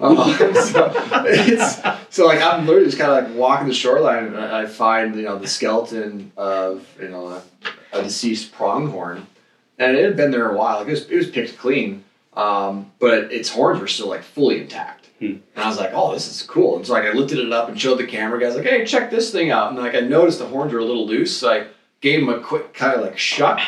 Uh, 0.00 0.54
so, 0.54 1.98
so 2.08 2.26
like 2.26 2.40
i'm 2.40 2.66
literally 2.66 2.86
just 2.86 2.98
kind 2.98 3.10
of 3.10 3.24
like 3.24 3.36
walking 3.36 3.66
the 3.66 3.74
shoreline 3.74 4.26
and 4.26 4.36
I, 4.38 4.62
I 4.62 4.66
find 4.66 5.14
you 5.14 5.22
know 5.22 5.38
the 5.38 5.48
skeleton 5.48 6.32
of 6.36 6.86
you 7.00 7.08
know 7.08 7.28
a, 7.28 7.42
a 7.92 8.02
deceased 8.02 8.52
pronghorn. 8.52 9.26
And 9.78 9.96
it 9.96 10.04
had 10.04 10.16
been 10.16 10.30
there 10.30 10.48
a 10.48 10.56
while 10.56 10.78
like 10.78 10.88
it 10.88 10.92
was, 10.92 11.10
it 11.10 11.16
was 11.16 11.28
picked 11.28 11.58
clean 11.58 12.04
um, 12.34 12.92
but 12.98 13.32
its 13.32 13.50
horns 13.50 13.80
were 13.80 13.88
still 13.88 14.08
like 14.08 14.22
fully 14.22 14.60
intact 14.60 15.01
Hmm. 15.22 15.36
and 15.54 15.64
I 15.64 15.68
was 15.68 15.78
like, 15.78 15.90
oh, 15.94 16.12
this 16.12 16.28
is 16.28 16.42
cool. 16.42 16.76
And 16.76 16.86
so 16.86 16.94
like 16.94 17.04
I 17.04 17.12
lifted 17.12 17.38
it 17.38 17.52
up 17.52 17.68
and 17.68 17.80
showed 17.80 17.98
the 17.98 18.06
camera 18.06 18.40
guys 18.40 18.56
like, 18.56 18.64
hey, 18.64 18.84
check 18.84 19.10
this 19.10 19.30
thing 19.30 19.50
out. 19.52 19.70
And 19.70 19.78
like 19.78 19.94
I 19.94 20.00
noticed 20.00 20.40
the 20.40 20.46
horns 20.46 20.72
were 20.72 20.80
a 20.80 20.84
little 20.84 21.06
loose, 21.06 21.36
so 21.36 21.48
I 21.50 21.66
gave 22.00 22.20
them 22.20 22.28
a 22.28 22.40
quick 22.40 22.74
kind 22.74 22.94
of 22.96 23.02
like 23.02 23.16
shuck, 23.16 23.60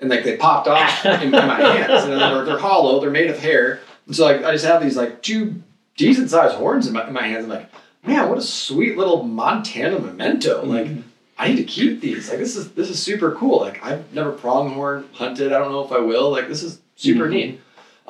and 0.00 0.08
like 0.08 0.22
they 0.22 0.36
popped 0.36 0.68
off 0.68 1.04
in, 1.04 1.30
my 1.32 1.56
hands. 1.60 2.04
And 2.04 2.12
uh, 2.14 2.34
they're, 2.34 2.44
they're 2.44 2.58
hollow, 2.58 3.00
they're 3.00 3.10
made 3.10 3.28
of 3.30 3.38
hair. 3.40 3.80
And 4.06 4.14
so 4.14 4.24
like 4.24 4.44
I 4.44 4.52
just 4.52 4.64
have 4.64 4.82
these 4.82 4.96
like 4.96 5.20
two 5.22 5.62
decent 5.96 6.30
sized 6.30 6.54
horns 6.54 6.86
in 6.86 6.92
my, 6.92 7.06
in 7.08 7.12
my 7.12 7.26
hands. 7.26 7.44
I'm 7.44 7.50
like, 7.50 7.68
man, 8.06 8.28
what 8.28 8.38
a 8.38 8.42
sweet 8.42 8.96
little 8.96 9.24
Montana 9.24 9.98
memento. 9.98 10.62
Mm-hmm. 10.64 10.70
Like 10.70 11.04
I 11.38 11.48
need 11.48 11.56
to 11.56 11.64
keep 11.64 12.00
these. 12.00 12.28
Like 12.28 12.38
this 12.38 12.54
is 12.54 12.70
this 12.72 12.88
is 12.88 13.02
super 13.02 13.32
cool. 13.34 13.60
Like 13.60 13.84
I've 13.84 14.12
never 14.14 14.30
pronghorn 14.30 15.08
hunted. 15.12 15.52
I 15.52 15.58
don't 15.58 15.72
know 15.72 15.84
if 15.84 15.90
I 15.90 15.98
will. 15.98 16.30
Like 16.30 16.46
this 16.48 16.62
is 16.62 16.80
super 16.96 17.26
Mhm. 17.26 17.30
neat. 17.30 17.60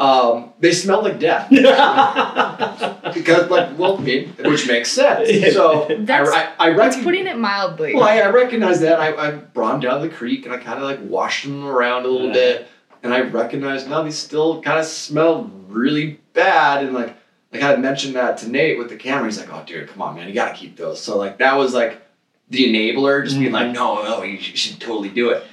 Um, 0.01 0.55
they 0.61 0.73
smell 0.73 1.03
like 1.03 1.19
death 1.21 1.51
because 3.15 3.51
like 3.51 3.79
meat, 4.01 4.29
which 4.45 4.67
makes 4.67 4.91
sense. 4.91 5.53
So 5.55 5.85
I, 5.91 5.95
That's- 5.97 6.31
I, 6.31 6.53
I 6.59 6.71
That's 6.71 6.79
recognize. 6.97 7.05
putting 7.05 7.27
it 7.27 7.37
mildly. 7.39 7.95
Well, 7.95 8.05
I, 8.05 8.21
I 8.21 8.31
recognize 8.31 8.81
that. 8.81 8.99
I, 8.99 9.13
I 9.15 9.31
brought 9.33 9.73
them 9.73 9.81
down 9.81 10.01
the 10.01 10.09
creek 10.09 10.47
and 10.47 10.55
I 10.55 10.59
kind 10.59 10.79
of 10.79 10.85
like 10.85 11.01
washed 11.03 11.45
them 11.45 11.67
around 11.67 12.07
a 12.07 12.09
little 12.09 12.29
Yeah. 12.29 12.33
bit, 12.33 12.69
and 13.03 13.13
I 13.13 13.21
recognized 13.21 13.89
now 13.91 14.03
these 14.03 14.17
still 14.19 14.63
kind 14.63 14.79
of 14.79 14.87
smell 14.87 15.51
really 15.69 16.19
bad. 16.33 16.83
And 16.85 16.95
like, 16.95 17.15
like 17.53 17.63
I 17.63 17.69
had 17.69 17.81
mentioned 17.81 18.15
that 18.17 18.39
to 18.39 18.49
Nate 18.49 18.79
with 18.79 18.89
the 18.89 18.97
camera. 18.97 19.27
He's 19.27 19.39
like, 19.39 19.53
"Oh, 19.53 19.63
dude, 19.67 19.89
come 19.89 20.01
on, 20.03 20.15
man, 20.17 20.29
you 20.29 20.35
gotta 20.35 20.55
keep 20.57 20.77
those." 20.77 20.99
So 21.01 21.19
like 21.19 21.39
that 21.39 21.57
was 21.59 21.75
like 21.75 22.01
the 22.49 22.65
enabler, 22.73 23.23
just 23.25 23.39
being 23.39 23.53
like, 23.53 23.67
Mhm. 23.69 23.75
"No, 23.75 24.03
no, 24.03 24.23
you 24.23 24.39
should, 24.41 24.53
you 24.53 24.57
should 24.57 24.81
totally 24.81 25.11
do 25.11 25.29
it." 25.31 25.45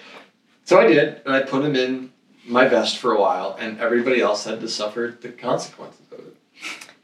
So 0.64 0.80
I 0.80 0.88
did, 0.88 1.22
and 1.26 1.34
I 1.36 1.42
put 1.42 1.64
them 1.64 1.76
in 1.76 2.07
my 2.48 2.68
best 2.68 2.98
for 2.98 3.12
a 3.12 3.20
while, 3.20 3.56
and 3.60 3.80
everybody 3.80 4.22
else 4.22 4.46
had 4.46 4.62
to 4.62 4.70
suffer 4.70 5.18
the 5.22 5.30
consequences 5.30 6.02
of 6.12 6.20
it. 6.20 6.36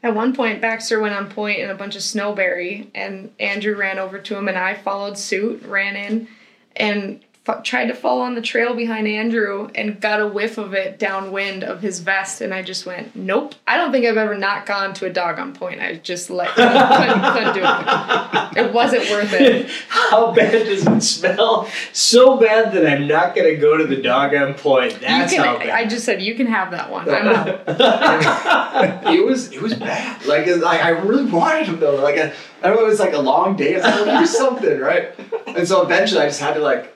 At 0.02 0.14
one 0.14 0.34
point, 0.34 0.60
Baxter 0.60 1.00
went 1.00 1.14
on 1.14 1.30
point 1.30 1.60
in 1.60 1.70
a 1.70 1.74
bunch 1.74 1.96
of 1.96 2.02
snowberry, 2.02 2.88
and 2.94 3.32
Andrew 3.38 3.74
ran 3.74 3.98
over 3.98 4.18
to 4.18 4.36
him, 4.36 4.48
and 4.48 4.58
I 4.58 4.74
followed 4.74 5.16
suit, 5.16 5.62
ran 5.62 5.96
in, 5.96 6.28
and 6.76 7.24
f- 7.46 7.62
tried 7.62 7.86
to 7.86 7.94
follow 7.94 8.22
on 8.22 8.34
the 8.34 8.40
trail 8.40 8.74
behind 8.74 9.06
Andrew, 9.06 9.68
and 9.74 10.00
got 10.00 10.20
a 10.20 10.26
whiff 10.26 10.58
of 10.58 10.74
it 10.74 10.98
downwind 10.98 11.64
of 11.64 11.80
his 11.80 12.00
vest, 12.00 12.40
and 12.40 12.52
I 12.52 12.62
just 12.62 12.86
went, 12.86 13.14
"Nope." 13.14 13.54
I 13.66 13.76
don't 13.76 13.92
think 13.92 14.06
I've 14.06 14.16
ever 14.16 14.36
not 14.36 14.66
gone 14.66 14.94
to 14.94 15.06
a 15.06 15.10
dog 15.10 15.38
on 15.38 15.54
point. 15.54 15.80
I 15.80 15.96
just 15.96 16.30
let 16.30 16.48
couldn't, 16.50 16.72
couldn't, 16.72 17.54
do 17.54 17.62
it. 17.64 18.66
It 18.66 18.72
wasn't 18.72 19.10
worth 19.10 19.32
it. 19.32 19.70
How 19.88 20.32
bad 20.32 20.52
does 20.66 20.86
it 20.86 21.00
smell? 21.02 21.68
So 21.92 22.38
bad 22.38 22.72
that 22.72 22.86
I'm 22.86 23.06
not 23.06 23.34
gonna 23.34 23.56
go 23.56 23.76
to 23.76 23.86
the 23.86 24.00
dog 24.00 24.34
on 24.34 24.54
point. 24.54 25.00
That's 25.00 25.32
you 25.32 25.38
can, 25.38 25.46
how 25.46 25.58
bad. 25.58 25.70
I 25.70 25.86
just 25.86 26.04
said 26.04 26.22
you 26.22 26.34
can 26.34 26.46
have 26.46 26.70
that 26.70 26.90
one. 26.90 27.08
I'm 27.08 27.28
out. 27.28 29.06
it 29.14 29.24
was 29.24 29.52
it 29.52 29.60
was 29.60 29.74
bad. 29.74 30.24
Like 30.26 30.46
I, 30.48 30.78
I 30.78 30.88
really 30.90 31.24
wanted 31.30 31.66
him 31.66 31.80
though. 31.80 31.96
Like 31.96 32.16
I, 32.16 32.32
I 32.62 32.68
don't 32.68 32.76
know, 32.76 32.86
it 32.86 32.88
was 32.88 33.00
like 33.00 33.12
a 33.12 33.18
long 33.18 33.56
day. 33.56 33.80
I 33.80 33.98
was 33.98 34.06
like, 34.06 34.20
do 34.20 34.26
something, 34.26 34.78
right? 34.78 35.10
And 35.48 35.68
so 35.68 35.82
eventually, 35.82 36.22
I 36.22 36.26
just 36.26 36.40
had 36.40 36.54
to 36.54 36.60
like, 36.60 36.93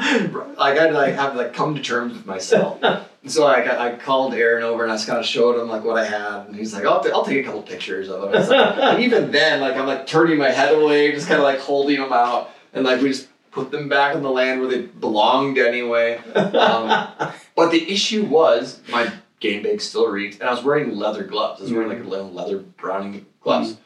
like 0.56 0.78
I 0.78 0.82
had 0.82 0.88
to 0.88 0.94
like 0.94 1.14
have 1.14 1.32
to 1.32 1.38
like 1.38 1.52
come 1.52 1.74
to 1.74 1.82
terms 1.82 2.14
with 2.14 2.24
myself. 2.24 2.78
And 2.82 3.04
so 3.30 3.44
like 3.44 3.66
I, 3.66 3.92
I 3.92 3.96
called 3.96 4.32
Aaron 4.32 4.62
over 4.62 4.82
and 4.82 4.90
I 4.90 4.94
just 4.94 5.06
kind 5.06 5.18
of 5.18 5.26
showed 5.26 5.60
him 5.60 5.68
like 5.68 5.84
what 5.84 5.98
I 5.98 6.06
had, 6.06 6.46
and 6.46 6.56
he's 6.56 6.72
like, 6.72 6.86
I'll, 6.86 7.02
t- 7.02 7.10
I'll 7.10 7.24
take 7.24 7.38
a 7.38 7.42
couple 7.42 7.62
pictures 7.62 8.08
of 8.08 8.24
him. 8.24 8.32
Like, 8.32 8.50
and 8.78 9.02
even 9.02 9.30
then, 9.30 9.60
like 9.60 9.76
I'm 9.76 9.86
like 9.86 10.06
turning 10.06 10.38
my 10.38 10.50
head 10.50 10.74
away, 10.74 11.12
just 11.12 11.28
kind 11.28 11.38
of 11.38 11.44
like 11.44 11.60
holding 11.60 12.00
them 12.00 12.12
out, 12.12 12.50
and 12.72 12.84
like 12.84 13.02
we 13.02 13.08
just 13.08 13.28
put 13.50 13.70
them 13.70 13.88
back 13.88 14.16
on 14.16 14.22
the 14.22 14.30
land 14.30 14.60
where 14.60 14.70
they 14.70 14.82
belonged 14.82 15.58
anyway. 15.58 16.16
Um, 16.34 17.08
but 17.54 17.70
the 17.70 17.90
issue 17.90 18.24
was 18.24 18.80
my 18.88 19.12
game 19.38 19.62
bag 19.62 19.82
still 19.82 20.08
reeked, 20.08 20.40
and 20.40 20.48
I 20.48 20.52
was 20.52 20.64
wearing 20.64 20.96
leather 20.96 21.24
gloves. 21.24 21.60
I 21.60 21.64
was 21.64 21.72
wearing 21.72 21.90
like 21.90 22.00
a 22.00 22.08
little 22.08 22.32
leather 22.32 22.58
browning 22.58 23.26
gloves, 23.42 23.76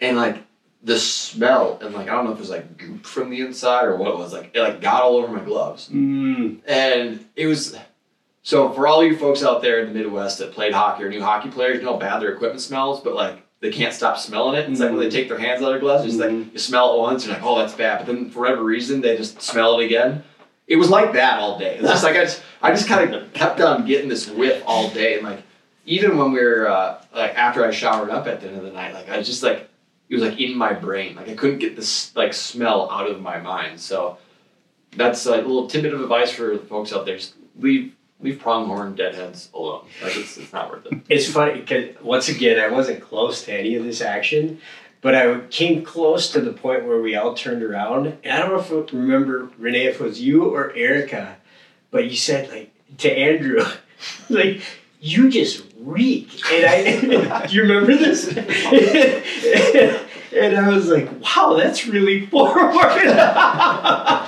and 0.00 0.16
like 0.16 0.42
the 0.88 0.98
smell 0.98 1.78
and 1.82 1.94
like 1.94 2.08
I 2.08 2.12
don't 2.14 2.24
know 2.24 2.30
if 2.32 2.38
it 2.38 2.40
was 2.40 2.50
like 2.50 2.78
goop 2.78 3.04
from 3.04 3.28
the 3.30 3.40
inside 3.42 3.84
or 3.84 3.96
what 3.96 4.08
it 4.08 4.16
was. 4.16 4.32
Like 4.32 4.50
it 4.54 4.60
like 4.60 4.80
got 4.80 5.02
all 5.02 5.16
over 5.16 5.28
my 5.32 5.44
gloves, 5.44 5.88
Mm. 5.92 6.60
and 6.66 7.24
it 7.36 7.46
was. 7.46 7.76
So 8.42 8.72
for 8.72 8.86
all 8.88 9.04
you 9.04 9.16
folks 9.16 9.42
out 9.44 9.60
there 9.60 9.80
in 9.80 9.92
the 9.92 9.98
Midwest 9.98 10.38
that 10.38 10.52
played 10.52 10.72
hockey 10.72 11.04
or 11.04 11.10
new 11.10 11.20
hockey 11.22 11.50
players, 11.50 11.78
you 11.78 11.84
know 11.84 11.92
how 11.94 11.98
bad 11.98 12.20
their 12.22 12.32
equipment 12.32 12.62
smells, 12.62 13.00
but 13.00 13.14
like 13.14 13.42
they 13.60 13.70
can't 13.70 13.92
stop 13.92 14.16
smelling 14.18 14.54
it. 14.58 14.70
It's 14.70 14.80
like 14.80 14.90
when 14.90 15.00
they 15.00 15.10
take 15.10 15.28
their 15.28 15.36
hands 15.38 15.60
out 15.60 15.66
of 15.66 15.72
their 15.72 15.80
gloves, 15.80 16.06
it's 16.06 16.14
Mhm. 16.16 16.20
like 16.44 16.52
you 16.54 16.58
smell 16.58 16.94
it 16.94 16.98
once, 16.98 17.26
you're 17.26 17.34
like, 17.34 17.44
oh, 17.44 17.58
that's 17.58 17.74
bad. 17.74 17.98
But 17.98 18.06
then 18.06 18.30
for 18.30 18.40
whatever 18.40 18.62
reason, 18.64 19.02
they 19.02 19.16
just 19.16 19.42
smell 19.42 19.78
it 19.78 19.84
again. 19.84 20.22
It 20.66 20.76
was 20.76 20.88
like 20.88 21.12
that 21.14 21.38
all 21.40 21.58
day. 21.58 21.74
It's 21.78 21.88
just 21.88 22.04
like 22.04 22.16
I 22.16 22.24
just, 22.24 22.42
I 22.62 22.70
just 22.70 22.88
kind 22.88 23.14
of 23.14 23.32
kept 23.34 23.60
on 23.60 23.84
getting 23.84 24.08
this 24.08 24.28
whiff 24.30 24.62
all 24.66 24.88
day, 24.90 25.16
and 25.18 25.24
like 25.24 25.42
even 25.84 26.16
when 26.16 26.32
we 26.32 26.40
were 26.42 26.68
uh, 26.68 27.02
like 27.14 27.34
after 27.36 27.64
I 27.66 27.70
showered 27.70 28.08
up 28.10 28.26
at 28.26 28.40
the 28.40 28.48
end 28.48 28.56
of 28.56 28.62
the 28.64 28.70
night, 28.72 28.94
like 28.94 29.10
I 29.10 29.20
just 29.22 29.42
like 29.42 29.67
it 30.08 30.14
was 30.14 30.22
like 30.22 30.40
in 30.40 30.56
my 30.56 30.72
brain, 30.72 31.16
like 31.16 31.28
I 31.28 31.34
couldn't 31.34 31.58
get 31.58 31.76
this 31.76 32.14
like 32.16 32.32
smell 32.32 32.90
out 32.90 33.10
of 33.10 33.20
my 33.20 33.38
mind. 33.40 33.80
So 33.80 34.18
that's 34.96 35.26
a 35.26 35.36
little 35.36 35.68
tidbit 35.68 35.92
of 35.92 36.00
advice 36.00 36.30
for 36.30 36.56
the 36.56 36.64
folks 36.64 36.92
out 36.92 37.04
there: 37.04 37.16
just 37.16 37.34
leave 37.58 37.94
leave 38.20 38.38
pronghorn 38.38 38.94
deadheads 38.94 39.50
alone. 39.54 39.86
Like 40.02 40.16
it's, 40.16 40.36
it's 40.38 40.52
not 40.52 40.70
worth 40.70 40.86
it. 40.86 40.98
It's 41.08 41.30
funny 41.30 41.60
because 41.60 41.94
once 42.02 42.28
again, 42.28 42.58
I 42.58 42.68
wasn't 42.68 43.02
close 43.02 43.44
to 43.44 43.52
any 43.52 43.74
of 43.74 43.84
this 43.84 44.00
action, 44.00 44.60
but 45.00 45.14
I 45.14 45.40
came 45.50 45.84
close 45.84 46.30
to 46.32 46.40
the 46.40 46.52
point 46.52 46.86
where 46.86 47.00
we 47.00 47.14
all 47.14 47.34
turned 47.34 47.62
around. 47.62 48.06
And 48.24 48.32
I 48.32 48.38
don't 48.38 48.70
know 48.70 48.80
if 48.80 48.92
remember 48.92 49.50
Renee, 49.58 49.86
if 49.86 50.00
it 50.00 50.04
was 50.04 50.20
you 50.20 50.44
or 50.44 50.72
Erica, 50.72 51.36
but 51.90 52.04
you 52.04 52.16
said 52.16 52.50
like 52.50 52.72
to 52.98 53.12
Andrew, 53.12 53.60
like 54.28 54.62
you 55.00 55.30
just 55.30 55.64
reek. 55.78 56.30
And 56.52 56.66
I, 56.66 57.46
do 57.46 57.54
you 57.54 57.62
remember 57.62 57.96
this? 57.96 58.28
and 60.32 60.56
I 60.56 60.68
was 60.68 60.88
like, 60.88 61.08
wow, 61.20 61.54
that's 61.56 61.86
really 61.86 62.26
forward. 62.26 62.66
and 62.66 63.20
I 63.20 64.26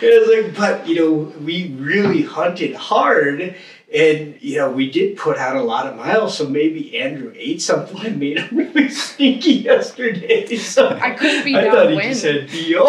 was 0.00 0.28
like, 0.28 0.56
but 0.56 0.86
you 0.88 0.96
know, 0.96 1.12
we 1.40 1.74
really 1.78 2.22
hunted 2.22 2.74
hard. 2.74 3.56
And 3.94 4.36
you 4.40 4.56
know, 4.58 4.70
we 4.70 4.90
did 4.90 5.16
put 5.16 5.38
out 5.38 5.54
a 5.54 5.62
lot 5.62 5.86
of 5.86 5.96
miles, 5.96 6.36
so 6.36 6.48
maybe 6.48 6.98
Andrew 6.98 7.32
ate 7.36 7.62
something 7.62 8.02
that 8.02 8.16
made 8.16 8.38
him 8.38 8.56
really 8.58 8.88
stinky 8.88 9.52
yesterday. 9.52 10.56
So 10.56 10.88
I 10.88 11.12
couldn't 11.12 11.44
be 11.44 11.54
I 11.54 11.70
thought 11.70 11.90
he 11.90 11.96
downwind. 11.96 12.08
just 12.08 12.22
said 12.22 12.50
"Yo." 12.50 12.84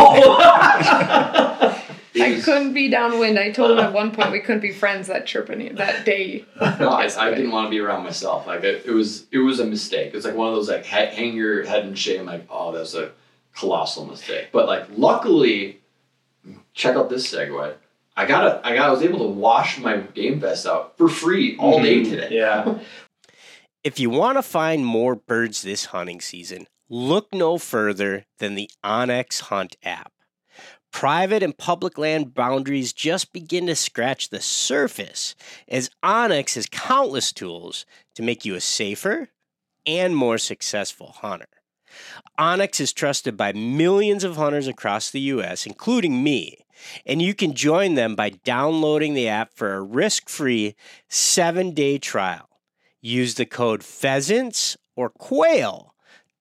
It 2.18 2.40
I 2.40 2.42
couldn't 2.42 2.74
be 2.74 2.90
downwind. 2.90 3.38
I 3.40 3.52
told 3.52 3.72
him 3.72 3.80
at 3.80 3.94
one 4.02 4.12
point 4.12 4.32
we 4.32 4.40
couldn't 4.40 4.62
be 4.62 4.72
friends 4.72 5.08
that 5.08 5.26
trip 5.28 5.50
any 5.50 5.70
that 5.70 6.06
day. 6.06 6.46
no, 6.62 6.90
I, 6.90 7.08
I 7.18 7.30
didn't 7.34 7.52
want 7.52 7.68
to 7.68 7.70
be 7.70 7.80
around 7.80 8.04
myself. 8.04 8.46
Like 8.48 8.64
it, 8.64 8.86
it 8.86 8.92
was, 8.92 9.26
it 9.32 9.38
was 9.40 9.60
a 9.60 9.66
mistake. 9.66 10.14
It's 10.14 10.26
like 10.26 10.36
one 10.36 10.50
of 10.50 10.56
those 10.56 10.70
like 10.70 10.86
ha- 10.86 11.12
hang 11.12 11.34
your 11.36 11.64
head 11.66 11.86
in 11.86 11.96
shame. 11.96 12.26
Like, 12.26 12.46
oh, 12.50 12.72
that's 12.72 12.94
a 12.94 13.12
colossal 13.56 14.06
mistake. 14.06 14.50
But 14.52 14.68
like, 14.68 14.86
luckily, 14.96 15.80
check 16.74 16.96
out 16.96 17.10
this 17.10 17.32
segue. 17.32 17.74
I 18.16 18.26
got 18.26 18.46
a, 18.48 18.68
I 18.68 18.74
got, 18.76 18.88
I 18.90 18.92
was 18.92 19.04
able 19.04 19.20
to 19.20 19.28
wash 19.28 19.78
my 19.80 19.98
game 19.98 20.40
vest 20.40 20.66
out 20.66 20.98
for 20.98 21.08
free 21.08 21.56
all 21.58 21.82
day 21.82 22.02
Mhm. 22.02 22.10
today. 22.10 22.30
Yeah. 22.32 22.80
If 23.84 24.00
you 24.00 24.10
want 24.10 24.38
to 24.38 24.42
find 24.42 24.86
more 24.86 25.16
birds 25.16 25.62
this 25.62 25.86
hunting 25.86 26.20
season, 26.20 26.66
look 26.90 27.28
no 27.34 27.58
further 27.58 28.26
than 28.40 28.56
the 28.56 28.70
onX 28.84 29.42
Hunt 29.42 29.76
app. 29.84 30.12
Private 30.98 31.44
and 31.44 31.56
public 31.56 32.00
land 32.00 32.34
boundaries 32.34 32.92
just 32.92 33.32
begin 33.32 33.68
to 33.68 33.76
scratch 33.76 34.30
the 34.30 34.42
surface 34.42 35.36
as 35.68 35.92
onX 36.04 36.56
has 36.56 36.66
countless 36.66 37.32
tools 37.32 37.86
to 38.16 38.24
make 38.24 38.46
you 38.46 38.56
a 38.56 38.60
safer 38.60 39.30
and 39.86 40.16
more 40.16 40.40
successful 40.40 41.14
hunter. 41.20 41.50
onX 42.40 42.80
is 42.80 42.94
trusted 42.94 43.38
by 43.38 43.54
millions 43.54 44.24
of 44.24 44.38
hunters 44.38 44.68
across 44.68 45.12
the 45.12 45.20
U.S., 45.20 45.68
including 45.68 46.24
me, 46.24 46.66
and 47.06 47.22
you 47.22 47.36
can 47.36 47.54
join 47.54 47.94
them 47.94 48.16
by 48.16 48.32
downloading 48.32 49.14
the 49.14 49.28
app 49.28 49.54
for 49.54 49.76
a 49.76 49.84
risk 49.84 50.30
free 50.30 50.76
seven 51.08 51.76
day 51.76 52.00
trial. 52.00 52.50
Use 53.02 53.36
the 53.36 53.46
code 53.46 53.84
pheasants 53.84 54.76
or 54.96 55.12
quail 55.12 55.94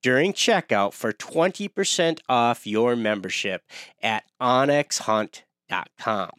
during 0.07 0.33
checkout 0.33 0.93
for 0.93 1.13
20% 1.13 2.21
off 2.29 2.65
your 2.65 2.95
membership 2.95 3.65
at 4.01 4.23
onxhunt.com. 4.41 6.31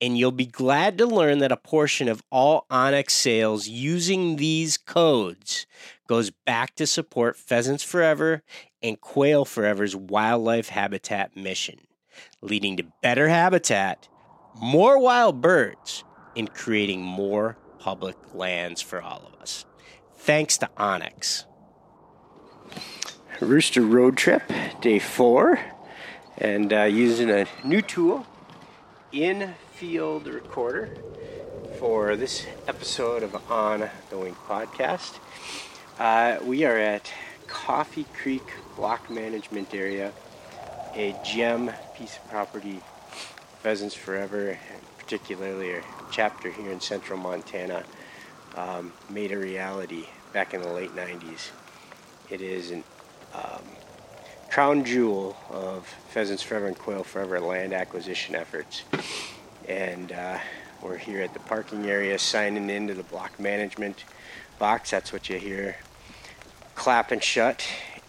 And 0.00 0.16
you'll 0.16 0.32
be 0.32 0.46
glad 0.46 0.96
to 0.96 1.04
learn 1.04 1.40
that 1.40 1.52
a 1.52 1.58
portion 1.58 2.08
of 2.08 2.22
all 2.30 2.64
onX 2.70 3.10
sales 3.10 3.68
using 3.68 4.36
these 4.36 4.78
codes 4.78 5.66
goes 6.08 6.30
back 6.30 6.76
to 6.76 6.86
support 6.86 7.36
Pheasants 7.36 7.82
Forever 7.82 8.42
and 8.82 8.98
Quail 8.98 9.44
Forever's 9.44 9.94
wildlife 9.94 10.70
habitat 10.70 11.36
mission, 11.36 11.80
leading 12.40 12.78
to 12.78 12.86
better 13.02 13.28
habitat, 13.28 14.08
more 14.62 14.98
wild 14.98 15.42
birds, 15.42 16.04
and 16.38 16.54
creating 16.54 17.02
more 17.02 17.58
public 17.78 18.16
lands 18.32 18.80
for 18.80 19.02
all 19.02 19.22
of 19.26 19.38
us. 19.42 19.66
Thanks 20.16 20.56
to 20.56 20.70
onX. 20.78 21.44
Rooster 23.40 23.82
Road 23.82 24.16
Trip, 24.16 24.42
day 24.80 24.98
four, 24.98 25.58
and 26.38 26.72
uh, 26.72 26.84
using 26.84 27.30
a 27.30 27.46
new 27.64 27.82
tool, 27.82 28.26
in 29.12 29.54
field 29.72 30.26
recorder, 30.26 30.96
for 31.78 32.16
this 32.16 32.46
episode 32.66 33.22
of 33.22 33.34
On 33.50 33.88
the 34.10 34.18
Wing 34.18 34.36
podcast. 34.46 35.18
Uh, 35.98 36.38
we 36.44 36.64
are 36.64 36.78
at 36.78 37.12
Coffee 37.46 38.06
Creek 38.14 38.46
Block 38.76 39.10
Management 39.10 39.74
Area, 39.74 40.12
a 40.94 41.14
gem 41.24 41.70
piece 41.96 42.16
of 42.16 42.28
property, 42.30 42.80
Pheasants 43.62 43.94
Forever, 43.94 44.58
particularly 44.98 45.72
a 45.72 45.82
chapter 46.10 46.50
here 46.50 46.70
in 46.70 46.80
central 46.80 47.18
Montana, 47.18 47.84
um, 48.56 48.92
made 49.10 49.32
a 49.32 49.38
reality 49.38 50.06
back 50.32 50.54
in 50.54 50.62
the 50.62 50.72
late 50.72 50.94
90s. 50.94 51.50
It 52.34 52.40
is 52.40 52.72
an 52.72 52.82
um, 53.32 53.62
crown 54.50 54.84
jewel 54.84 55.36
of 55.50 55.86
Pheasants 56.08 56.42
Forever 56.42 56.66
and 56.66 56.76
Quail 56.76 57.04
Forever 57.04 57.38
land 57.38 57.72
acquisition 57.72 58.34
efforts. 58.34 58.82
And 59.68 60.10
uh, 60.10 60.38
we're 60.82 60.96
here 60.96 61.22
at 61.22 61.32
the 61.32 61.38
parking 61.38 61.86
area 61.86 62.18
signing 62.18 62.70
into 62.70 62.92
the 62.92 63.04
block 63.04 63.38
management 63.38 64.02
box. 64.58 64.90
That's 64.90 65.12
what 65.12 65.28
you 65.28 65.38
hear 65.38 65.76
clapping 66.74 67.20
shut 67.20 67.64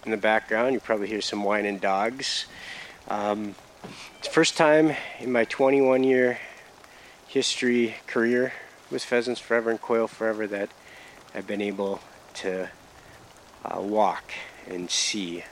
in 0.05 0.09
the 0.09 0.17
background. 0.17 0.73
You 0.73 0.79
probably 0.79 1.05
hear 1.05 1.21
some 1.21 1.43
whining 1.43 1.77
dogs. 1.77 2.47
Um, 3.07 3.53
it's 4.17 4.27
the 4.27 4.33
first 4.33 4.57
time 4.57 4.95
in 5.19 5.31
my 5.31 5.45
21 5.45 6.03
year 6.03 6.39
history 7.27 7.93
career 8.07 8.53
with 8.89 9.03
Pheasants 9.03 9.39
Forever 9.39 9.69
and 9.69 9.79
Quail 9.79 10.07
Forever 10.07 10.47
that 10.47 10.69
I've 11.35 11.45
been 11.45 11.61
able 11.61 11.99
to 12.35 12.71
uh, 13.71 13.81
walk 13.81 14.31
and 14.67 14.89
see 14.89 15.43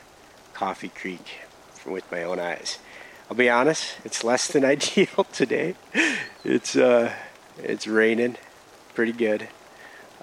Coffee 0.54 0.90
Creek 0.90 1.42
with 1.86 2.10
my 2.12 2.24
own 2.24 2.40
eyes. 2.40 2.80
I'll 3.30 3.38
be 3.38 3.50
honest, 3.50 3.96
it's 4.04 4.24
less 4.24 4.48
than 4.48 4.64
ideal 4.76 5.26
today. 5.32 5.76
It's 6.44 6.76
uh, 6.76 7.14
it's 7.58 7.88
raining 7.88 8.38
pretty 8.94 9.12
good. 9.12 9.48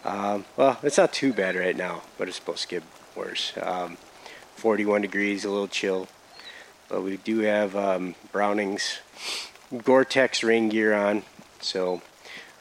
Um, 0.04 0.44
well, 0.56 0.78
it's 0.82 0.96
not 0.96 1.12
too 1.12 1.32
bad 1.32 1.56
right 1.56 1.76
now, 1.76 2.02
but 2.16 2.28
it's 2.28 2.36
supposed 2.36 2.62
to 2.62 2.68
get 2.68 2.82
worse. 3.14 3.52
Um, 3.60 3.98
41 4.56 5.02
degrees, 5.02 5.44
a 5.44 5.50
little 5.50 5.68
chill, 5.68 6.08
but 6.88 7.02
we 7.02 7.16
do 7.18 7.40
have 7.40 7.76
um, 7.76 8.14
Browning's 8.32 8.98
Gore-Tex 9.84 10.42
rain 10.42 10.68
gear 10.68 10.94
on, 10.94 11.22
so 11.60 12.02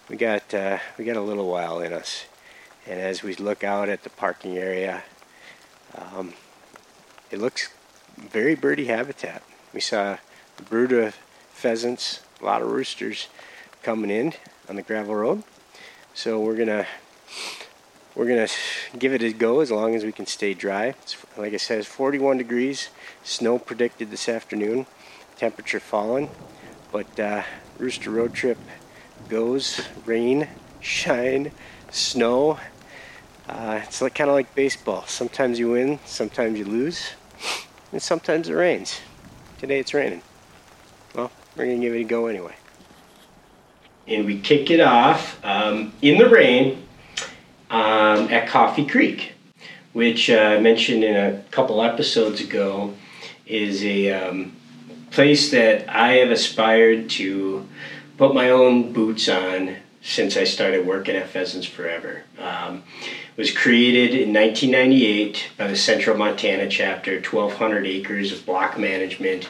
we 0.10 0.16
got 0.16 0.54
uh, 0.54 0.80
we 0.98 1.06
got 1.06 1.16
a 1.16 1.22
little 1.22 1.50
while 1.50 1.80
in 1.80 1.94
us. 1.94 2.26
And 2.88 3.00
as 3.00 3.22
we 3.22 3.36
look 3.36 3.64
out 3.64 3.90
at 3.90 4.04
the 4.04 4.10
parking 4.10 4.58
area, 4.58 5.04
um, 5.96 6.34
it 7.32 7.40
looks 7.40 7.70
very 8.18 8.56
birdie 8.56 8.86
habitat. 8.86 9.44
We 9.74 9.80
saw 9.80 10.18
a 10.58 10.62
brood 10.64 10.92
of 10.92 11.16
pheasants, 11.52 12.22
a 12.42 12.46
lot 12.46 12.62
of 12.62 12.72
roosters 12.72 13.28
coming 13.84 14.10
in 14.10 14.34
on 14.68 14.76
the 14.76 14.82
gravel 14.82 15.16
road. 15.16 15.44
So 16.14 16.40
we're 16.40 16.56
gonna 16.56 16.86
we're 18.16 18.28
gonna 18.28 18.48
give 18.98 19.14
it 19.14 19.22
a 19.22 19.32
go 19.32 19.60
as 19.62 19.72
long 19.72 19.96
as 19.96 20.04
we 20.04 20.12
can 20.12 20.26
stay 20.26 20.54
dry. 20.54 20.88
It's, 20.88 21.16
like 21.38 21.54
I 21.54 21.58
said, 21.58 21.80
it's 21.80 21.88
41 21.88 22.38
degrees. 22.38 22.90
Snow 23.24 23.58
predicted 23.58 24.12
this 24.12 24.28
afternoon. 24.28 24.86
Temperature 25.38 25.80
falling, 25.80 26.30
but 26.92 27.20
uh, 27.20 27.44
Rooster 27.78 28.10
Road 28.10 28.34
Trip 28.34 28.58
goes. 29.30 29.82
Rain, 30.06 30.50
shine, 30.82 31.52
snow. 31.92 32.60
Uh, 33.50 33.82
it's 33.84 34.02
like 34.02 34.14
kind 34.14 34.30
of 34.30 34.36
like 34.36 34.54
baseball. 34.54 35.04
Sometimes 35.08 35.58
you 35.58 35.72
win, 35.72 36.00
sometimes 36.06 36.58
you 36.60 36.66
lose, 36.66 37.10
and 37.92 38.02
sometimes 38.02 38.48
it 38.48 38.54
rains. 38.54 39.00
Today 39.58 39.80
it's 39.80 39.94
raining. 39.94 40.22
Well, 41.16 41.32
we're 41.56 41.66
gonna 41.66 41.80
give 41.80 41.96
it 41.96 42.02
a 42.02 42.04
go 42.04 42.28
anyway. 42.28 42.54
and 44.08 44.26
we 44.26 44.40
kick 44.40 44.72
it 44.72 44.80
off 44.80 45.44
um, 45.46 45.94
in 46.02 46.18
the 46.18 46.28
rain 46.30 46.84
um, 47.70 48.28
at 48.32 48.48
Coffee 48.48 48.86
Creek, 48.86 49.34
which 49.94 50.30
uh, 50.30 50.34
I 50.58 50.60
mentioned 50.60 51.04
in 51.04 51.16
a 51.16 51.44
couple 51.52 51.82
episodes 51.82 52.42
ago 52.42 52.94
is 53.46 53.84
a 53.84 54.12
um, 54.12 54.56
place 55.12 55.52
that 55.52 55.90
I 55.90 56.14
have 56.14 56.32
aspired 56.32 57.10
to 57.12 57.68
put 58.18 58.34
my 58.34 58.50
own 58.52 58.94
boots 58.94 59.28
on 59.30 59.76
since 60.02 60.38
I 60.38 60.44
started 60.44 60.86
working 60.88 61.16
at 61.16 61.28
Pheasants 61.30 61.68
Forever. 61.68 62.24
Um, 62.40 62.84
was 63.40 63.52
created 63.52 64.10
in 64.10 64.34
1998 64.34 65.52
by 65.58 65.66
the 65.68 65.76
Central 65.76 66.18
Montana 66.18 66.68
chapter, 66.68 67.22
1,200 67.22 67.86
acres 67.86 68.34
of 68.34 68.46
block 68.46 68.78
management, 68.78 69.48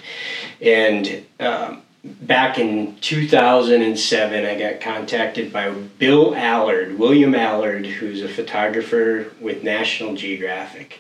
and 0.62 1.26
um, 1.40 1.82
back 2.04 2.60
in 2.60 2.96
2007, 2.98 4.46
I 4.46 4.60
got 4.60 4.80
contacted 4.80 5.52
by 5.52 5.72
Bill 5.72 6.36
Allard, 6.36 7.00
William 7.00 7.34
Allard, 7.34 7.88
who's 7.88 8.22
a 8.22 8.30
photographer 8.30 9.32
with 9.42 9.64
National 9.64 10.14
Geographic. 10.16 11.00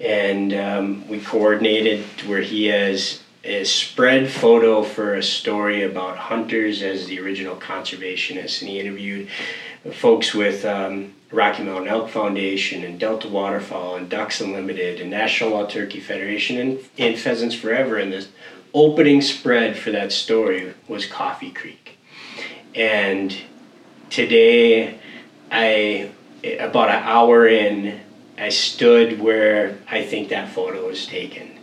And 0.00 0.54
um, 0.54 1.08
we 1.08 1.20
coordinated 1.20 2.04
where 2.26 2.40
he 2.40 2.66
has 2.66 3.22
a 3.44 3.64
spread 3.64 4.30
photo 4.30 4.82
for 4.82 5.14
a 5.14 5.22
story 5.22 5.82
about 5.82 6.16
hunters 6.16 6.80
as 6.80 7.06
the 7.06 7.20
original 7.20 7.56
conservationists. 7.56 8.62
And 8.62 8.70
he 8.70 8.80
interviewed 8.80 9.28
folks 9.92 10.34
with 10.34 10.64
um, 10.64 11.14
Rocky 11.30 11.62
Mountain 11.62 11.88
Elk 11.88 12.10
Foundation 12.10 12.84
and 12.84 12.98
Delta 12.98 13.28
Waterfowl 13.28 13.96
and 13.96 14.08
Ducks 14.08 14.40
Unlimited 14.40 15.00
and 15.00 15.10
National 15.10 15.52
Wild 15.52 15.70
Turkey 15.70 16.00
Federation 16.00 16.58
and, 16.58 16.78
and 16.98 17.18
Pheasants 17.18 17.54
Forever. 17.54 17.96
And 17.98 18.12
the 18.12 18.26
opening 18.72 19.20
spread 19.20 19.76
for 19.76 19.90
that 19.90 20.12
story 20.12 20.74
was 20.88 21.06
Coffee 21.06 21.50
Creek. 21.50 21.98
And 22.74 23.36
today, 24.10 24.98
I 25.50 26.10
about 26.58 26.88
an 26.88 27.02
hour 27.02 27.46
in, 27.46 28.00
I 28.36 28.48
stood 28.50 29.20
where 29.20 29.78
I 29.90 30.04
think 30.04 30.28
that 30.28 30.52
photo 30.52 30.86
was 30.86 31.06
taken. 31.06 31.53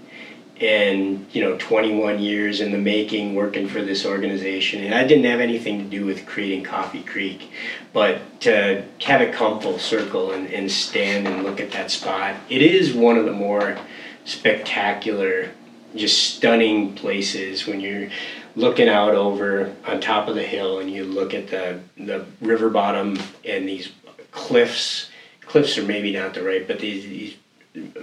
And 0.61 1.25
you 1.31 1.41
know, 1.41 1.57
21 1.57 2.19
years 2.19 2.61
in 2.61 2.71
the 2.71 2.77
making, 2.77 3.33
working 3.33 3.67
for 3.67 3.81
this 3.81 4.05
organization, 4.05 4.83
and 4.83 4.93
I 4.93 5.05
didn't 5.05 5.25
have 5.25 5.39
anything 5.39 5.79
to 5.79 5.89
do 5.89 6.05
with 6.05 6.27
creating 6.27 6.63
Coffee 6.63 7.01
Creek, 7.01 7.49
but 7.93 8.39
to 8.41 8.85
have 9.01 9.21
it 9.21 9.33
come 9.33 9.59
full 9.59 9.79
circle 9.79 10.31
and, 10.31 10.47
and 10.53 10.71
stand 10.71 11.27
and 11.27 11.43
look 11.43 11.59
at 11.59 11.71
that 11.71 11.89
spot, 11.89 12.35
it 12.47 12.61
is 12.61 12.93
one 12.93 13.17
of 13.17 13.25
the 13.25 13.31
more 13.31 13.79
spectacular, 14.25 15.49
just 15.95 16.35
stunning 16.35 16.93
places 16.93 17.65
when 17.65 17.79
you're 17.79 18.09
looking 18.55 18.87
out 18.87 19.15
over 19.15 19.73
on 19.87 19.99
top 19.99 20.27
of 20.27 20.35
the 20.35 20.43
hill, 20.43 20.77
and 20.79 20.91
you 20.91 21.05
look 21.05 21.33
at 21.33 21.47
the 21.47 21.79
the 21.97 22.23
river 22.39 22.69
bottom 22.69 23.17
and 23.43 23.67
these 23.67 23.91
cliffs. 24.31 25.09
Cliffs 25.41 25.77
are 25.77 25.83
maybe 25.83 26.13
not 26.13 26.33
the 26.33 26.43
right, 26.43 26.67
but 26.67 26.79
these 26.79 27.03
these 27.03 27.35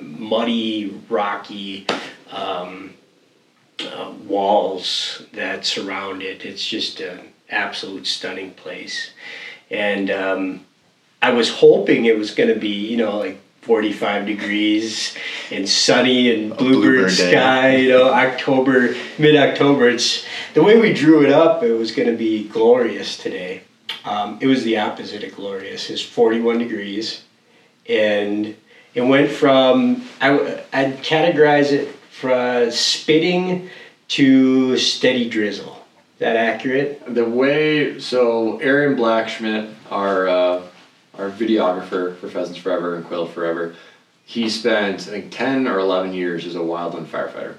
muddy, 0.00 0.98
rocky 1.08 1.86
um, 2.30 2.94
uh, 3.80 4.12
walls 4.26 5.22
that 5.32 5.64
surround 5.64 6.22
it. 6.22 6.44
It's 6.44 6.66
just 6.66 7.00
an 7.00 7.20
absolute 7.50 8.06
stunning 8.06 8.52
place, 8.52 9.10
and 9.70 10.10
um, 10.10 10.66
I 11.20 11.32
was 11.32 11.50
hoping 11.50 12.04
it 12.04 12.18
was 12.18 12.32
going 12.32 12.52
to 12.52 12.58
be, 12.58 12.68
you 12.68 12.96
know, 12.96 13.18
like 13.18 13.40
45 13.62 14.26
degrees 14.26 15.16
and 15.50 15.68
sunny 15.68 16.32
and 16.32 16.56
bluebird, 16.56 16.82
bluebird 16.82 17.10
sky, 17.12 17.76
you 17.76 17.90
know, 17.90 18.10
October, 18.10 18.94
mid 19.18 19.36
October. 19.36 19.88
It's 19.88 20.24
the 20.54 20.62
way 20.62 20.80
we 20.80 20.92
drew 20.92 21.24
it 21.24 21.30
up, 21.30 21.62
it 21.62 21.74
was 21.74 21.90
going 21.92 22.08
to 22.08 22.16
be 22.16 22.48
glorious 22.48 23.16
today. 23.18 23.62
Um, 24.04 24.38
it 24.40 24.46
was 24.46 24.64
the 24.64 24.78
opposite 24.78 25.22
of 25.24 25.34
glorious. 25.34 25.90
It's 25.90 26.00
41 26.00 26.58
degrees. 26.58 27.24
And 27.88 28.56
it 28.94 29.02
went 29.02 29.30
from, 29.30 30.08
I, 30.20 30.62
I'd 30.72 30.98
categorize 31.02 31.72
it 31.72 31.94
from 32.20 32.70
spitting 32.70 33.70
to 34.08 34.76
steady 34.76 35.28
drizzle. 35.28 35.86
That 36.18 36.36
accurate? 36.36 37.14
The 37.14 37.24
way 37.24 38.00
so 38.00 38.58
Aaron 38.58 38.96
Blackschmidt, 38.96 39.72
our 39.90 40.26
uh, 40.26 40.62
our 41.16 41.30
videographer 41.30 42.16
for 42.16 42.28
Pheasants 42.28 42.58
Forever 42.58 42.96
and 42.96 43.04
Quail 43.04 43.26
Forever, 43.26 43.76
he 44.24 44.48
spent 44.48 45.02
I 45.02 45.10
think 45.12 45.30
ten 45.30 45.68
or 45.68 45.78
eleven 45.78 46.12
years 46.12 46.44
as 46.44 46.56
a 46.56 46.60
wildland 46.60 47.06
firefighter, 47.06 47.54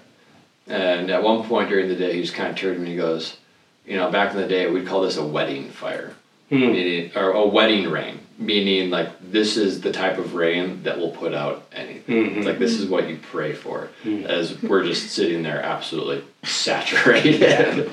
and 0.68 1.10
at 1.10 1.24
one 1.24 1.48
point 1.48 1.70
during 1.70 1.88
the 1.88 1.96
day 1.96 2.16
he 2.16 2.22
just 2.22 2.34
kind 2.34 2.50
of 2.50 2.58
turned 2.58 2.76
to 2.76 2.82
me 2.82 2.92
and 2.92 2.94
he 2.94 2.98
goes, 2.98 3.38
you 3.86 3.96
know, 3.96 4.12
back 4.12 4.34
in 4.34 4.42
the 4.42 4.48
day 4.48 4.70
we'd 4.70 4.86
call 4.88 5.02
this 5.02 5.16
a 5.16 5.26
wedding 5.26 5.70
fire, 5.70 6.14
Hmm. 6.50 6.60
meaning 6.60 7.12
or 7.16 7.32
a 7.32 7.46
wetting 7.46 7.90
rain, 7.92 8.20
meaning 8.40 8.90
like 8.90 9.10
this 9.32 9.56
is 9.58 9.82
the 9.82 9.92
type 9.92 10.18
of 10.18 10.34
rain 10.34 10.82
that 10.84 10.98
will 10.98 11.12
put 11.12 11.34
out 11.34 11.68
anything. 11.72 12.38
It's 12.38 12.46
like 12.48 12.58
this 12.60 12.74
is 12.74 12.88
what 12.88 13.08
you 13.08 13.20
pray 13.32 13.54
for, 13.54 13.90
hmm. 14.04 14.24
as 14.26 14.62
we're 14.64 14.84
just 14.84 15.12
sitting 15.12 15.44
there 15.44 15.62
absolutely 15.62 16.24
saturated. 16.44 17.90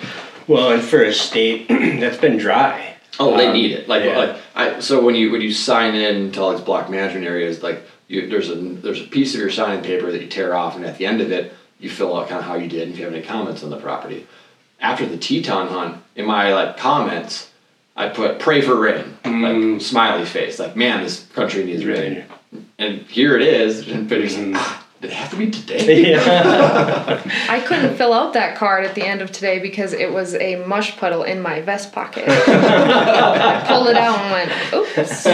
Well, 0.47 0.71
and 0.73 0.83
for 0.83 1.03
a 1.03 1.12
state 1.12 1.69
that's 1.69 2.19
been 2.19 2.38
dry. 2.38 2.95
Oh, 3.19 3.37
they 3.37 3.47
Um, 3.47 3.55
need 3.55 3.73
it. 3.73 3.88
Like, 3.88 4.05
yeah. 4.05 4.19
like 4.19 4.37
I. 4.55 4.81
So 4.81 5.03
when 5.05 5.14
you 5.14 5.31
when 5.33 5.40
you 5.40 5.53
sign 5.53 5.95
in 5.95 6.33
to 6.33 6.40
all 6.40 6.53
these 6.53 6.61
block 6.61 6.88
management 6.90 7.27
areas, 7.27 7.62
like 7.62 7.83
you, 8.09 8.29
there's 8.29 8.51
a 8.51 8.55
there's 8.55 9.01
a 9.01 9.07
piece 9.07 9.35
of 9.35 9.40
your 9.40 9.51
signing 9.51 9.83
paper 9.83 10.11
that 10.12 10.21
you 10.21 10.29
tear 10.29 10.55
off, 10.55 10.77
and 10.77 10.85
at 10.85 10.99
the 10.99 11.07
end 11.07 11.21
of 11.21 11.33
it, 11.33 11.53
you 11.79 11.88
fill 11.90 12.16
out 12.16 12.29
kind 12.29 12.38
of 12.40 12.45
how 12.47 12.55
you 12.57 12.69
did, 12.69 12.83
and 12.83 12.92
if 12.92 12.99
you 12.99 13.05
have 13.07 13.14
any 13.14 13.23
comments 13.25 13.62
on 13.62 13.71
the 13.71 13.79
property. 13.79 14.27
After 14.81 15.07
the 15.07 15.16
Teton 15.16 15.69
hunt, 15.69 16.03
in 16.14 16.27
my 16.27 16.53
like 16.53 16.77
comments, 16.77 17.51
I 17.97 18.09
put 18.09 18.39
pray 18.39 18.61
for 18.61 18.77
rain, 18.77 19.17
like 19.25 19.81
smiley 19.81 20.27
face, 20.27 20.59
like 20.59 20.77
man, 20.77 21.03
this 21.03 21.25
country 21.35 21.65
needs 21.65 21.85
rain, 21.85 22.25
and 22.79 23.01
here 23.03 23.37
it 23.37 23.43
is. 23.43 23.89
And 23.89 24.09
Peter's 24.09 24.37
like, 24.37 24.55
ah, 24.57 24.87
did 25.01 25.11
it 25.11 25.15
have 25.15 25.31
to 25.31 25.37
be 25.37 25.51
today? 25.51 26.15
I 27.49 27.61
couldn't 27.67 27.97
fill 27.97 28.13
out 28.13 28.35
that 28.35 28.57
card 28.57 28.85
at 28.85 28.95
the 28.95 29.03
end 29.03 29.23
of 29.23 29.33
today 29.33 29.61
because 29.61 29.95
it 29.95 30.13
was 30.13 30.35
a 30.35 30.57
mush 30.67 30.97
puddle 30.99 31.23
in 31.23 31.41
my 31.41 31.63
vest 31.63 31.93
pocket. 31.93 32.25
I 32.29 33.65
pulled 33.69 33.89
it 33.89 33.97
out 33.97 34.19
and 34.19 34.31
went, 34.31 34.53
oops. 34.75 35.25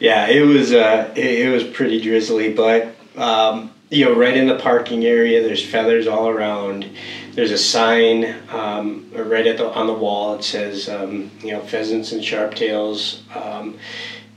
Yeah, 0.00 0.28
it 0.28 0.46
was 0.46 0.72
uh, 0.72 1.12
it, 1.14 1.46
it 1.46 1.50
was 1.50 1.64
pretty 1.64 2.00
drizzly, 2.00 2.52
but 2.52 2.94
um, 3.16 3.72
you 3.90 4.04
know, 4.04 4.14
right 4.14 4.36
in 4.36 4.46
the 4.46 4.58
parking 4.58 5.04
area, 5.04 5.42
there's 5.42 5.64
feathers 5.64 6.06
all 6.06 6.28
around. 6.28 6.88
There's 7.32 7.50
a 7.50 7.58
sign 7.58 8.36
um, 8.50 9.10
right 9.12 9.46
at 9.46 9.56
the 9.56 9.66
on 9.66 9.86
the 9.86 9.94
wall. 9.94 10.34
It 10.34 10.44
says, 10.44 10.88
um, 10.88 11.30
you 11.42 11.52
know, 11.52 11.60
pheasants 11.60 12.12
and 12.12 12.22
sharptails 12.22 13.20
um, 13.34 13.78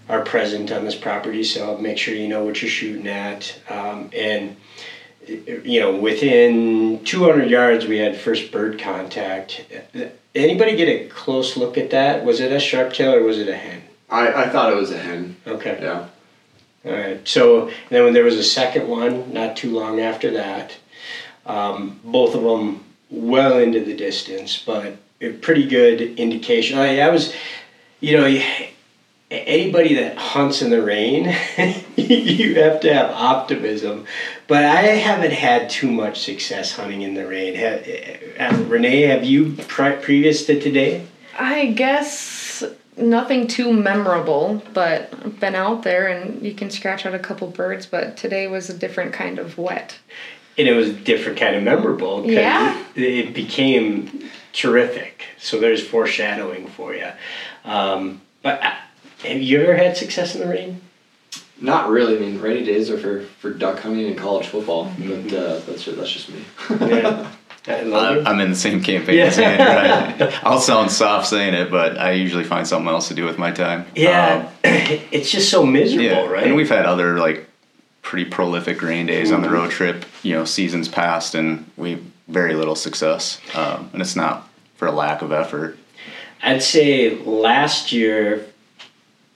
are 0.08 0.24
present 0.24 0.72
on 0.72 0.86
this 0.86 0.96
property, 0.96 1.44
so 1.44 1.78
make 1.78 1.98
sure 1.98 2.14
you 2.14 2.28
know 2.28 2.44
what 2.44 2.62
you're 2.62 2.70
shooting 2.70 3.08
at. 3.08 3.60
Um, 3.70 4.10
and 4.14 4.56
you 5.28 5.80
know, 5.80 5.96
within 5.96 7.04
200 7.04 7.50
yards, 7.50 7.86
we 7.86 7.98
had 7.98 8.18
first 8.18 8.52
bird 8.52 8.80
contact. 8.80 9.66
Anybody 10.34 10.76
get 10.76 10.88
a 10.88 11.08
close 11.08 11.58
look 11.58 11.78
at 11.78 11.90
that? 11.92 12.24
Was 12.24 12.40
it 12.40 12.52
a 12.52 12.60
sharp 12.60 12.94
tail 12.94 13.14
or 13.14 13.24
was 13.24 13.38
it 13.38 13.48
a 13.48 13.56
hen? 13.56 13.84
I, 14.10 14.46
I 14.46 14.50
thought 14.50 14.72
it 14.72 14.76
was 14.76 14.92
a 14.92 14.98
hen. 14.98 15.36
Okay. 15.46 15.78
Yeah. 15.82 16.08
All 16.86 16.92
right. 16.92 17.28
So 17.28 17.72
then 17.90 18.04
when 18.04 18.14
there 18.14 18.24
was 18.24 18.38
a 18.38 18.44
second 18.44 18.88
one, 18.88 19.34
not 19.34 19.56
too 19.56 19.72
long 19.72 20.00
after 20.00 20.32
that, 20.32 20.76
um, 21.46 22.00
both 22.04 22.36
of 22.36 22.44
them 22.44 22.84
well 23.10 23.60
into 23.60 23.84
the 23.84 23.96
distance, 23.96 24.58
but 24.58 24.98
a 25.20 25.32
pretty 25.32 25.68
good 25.68 26.02
indication. 26.20 26.80
I, 26.80 27.00
I 27.00 27.10
was, 27.10 27.36
you 28.00 28.18
know, 28.18 28.42
anybody 29.30 29.96
that 29.96 30.18
hunts 30.18 30.62
in 30.62 30.72
the 30.72 30.82
rain, 30.82 31.26
you 31.96 32.56
have 32.56 32.82
to 32.82 32.94
have 32.94 33.12
optimism. 33.12 34.06
But 34.48 34.66
I 34.66 34.82
haven't 34.82 35.34
had 35.34 35.70
too 35.70 35.92
much 35.92 36.22
success 36.22 36.74
hunting 36.74 37.04
in 37.04 37.14
the 37.14 37.28
rain. 37.28 37.56
Have, 37.56 37.88
uh, 38.40 38.64
Renee, 38.64 39.02
have 39.04 39.24
you 39.24 39.56
pre- 39.68 39.98
previous 39.98 40.46
to 40.48 40.60
today? 40.60 41.06
I 41.38 41.68
guess 41.68 42.41
nothing 42.98 43.48
too 43.48 43.72
memorable, 43.74 44.62
but 44.74 45.14
I've 45.24 45.40
been 45.40 45.56
out 45.56 45.84
there 45.84 46.08
and 46.08 46.42
you 46.46 46.54
can 46.54 46.70
scratch 46.70 47.06
out 47.06 47.14
a 47.14 47.20
couple 47.20 47.48
birds, 47.48 47.86
but 47.86 48.18
today 48.18 48.48
was 48.48 48.70
a 48.70 48.74
different 48.78 49.14
kind 49.14 49.40
of 49.40 49.58
wet. 49.58 49.98
and 50.58 50.68
it 50.68 50.74
was 50.74 50.90
a 50.90 50.94
different 50.94 51.40
kind 51.40 51.56
of 51.56 51.64
memorable 51.64 52.22
because 52.22 52.36
Yeah. 52.36 52.84
it, 52.96 53.02
it 53.28 53.34
became 53.34 54.30
terrific. 54.54 55.24
So 55.40 55.60
there's 55.60 55.86
foreshadowing 55.86 56.68
for 56.68 56.94
you. 56.94 57.08
Um, 57.64 58.22
but 58.44 58.62
uh, 58.64 58.72
have 59.24 59.42
you 59.42 59.62
ever 59.62 59.76
had 59.76 59.96
success 59.98 60.36
in 60.36 60.42
the 60.42 60.48
rain? 60.48 60.82
Not 61.60 61.90
really. 61.90 62.18
I 62.18 62.20
mean, 62.20 62.42
rainy 62.42 62.66
days 62.66 62.90
are 62.90 62.98
for, 62.98 63.22
for 63.40 63.52
duck 63.52 63.80
hunting 63.80 64.08
and 64.08 64.18
college 64.18 64.48
football, 64.48 64.92
but 64.98 65.32
uh, 65.34 65.60
that's 65.60 65.86
that's 65.86 66.12
just 66.12 66.30
me. 66.30 66.44
Yeah. 66.72 67.32
I 67.68 67.82
love 67.82 68.18
I- 68.18 68.20
it. 68.22 68.28
I'm 68.28 68.40
in 68.40 68.50
the 68.50 68.56
same 68.56 68.82
campaign 68.82 69.18
Yeah. 69.18 69.26
as 69.26 69.38
Andrew. 69.40 70.26
I- 70.28 70.40
I'll 70.44 70.60
sound 70.60 70.92
soft 70.92 71.28
saying 71.28 71.54
it, 71.54 71.70
but 71.70 71.98
I 72.00 72.12
usually 72.14 72.44
find 72.44 72.68
something 72.68 72.90
else 72.90 73.08
to 73.10 73.14
do 73.14 73.26
with 73.26 73.38
my 73.38 73.52
time. 73.52 73.86
yeah, 73.96 74.46
Um, 74.46 74.48
it's 75.12 75.30
just 75.32 75.50
so 75.50 75.64
miserable, 75.66 76.04
yeah, 76.06 76.26
right? 76.28 76.44
And 76.46 76.56
we've 76.56 76.70
had 76.70 76.86
other 76.86 77.20
like 77.20 77.48
pretty 78.02 78.26
prolific 78.30 78.82
rain 78.82 79.06
days 79.06 79.32
on 79.32 79.42
the 79.42 79.48
Mm-hmm. 79.48 79.56
road 79.56 79.72
trip. 79.72 80.06
You 80.24 80.34
know, 80.34 80.46
seasons 80.46 80.88
past, 80.88 81.36
and 81.36 81.66
we 81.78 82.00
very 82.28 82.56
little 82.56 82.76
success. 82.76 83.40
Um, 83.54 83.90
and 83.94 84.02
it's 84.02 84.16
not 84.16 84.48
for 84.76 84.88
a 84.88 84.92
lack 84.92 85.22
of 85.22 85.32
effort. 85.32 85.78
I'd 86.42 86.64
say 86.64 87.16
last 87.18 87.92
year, 87.92 88.46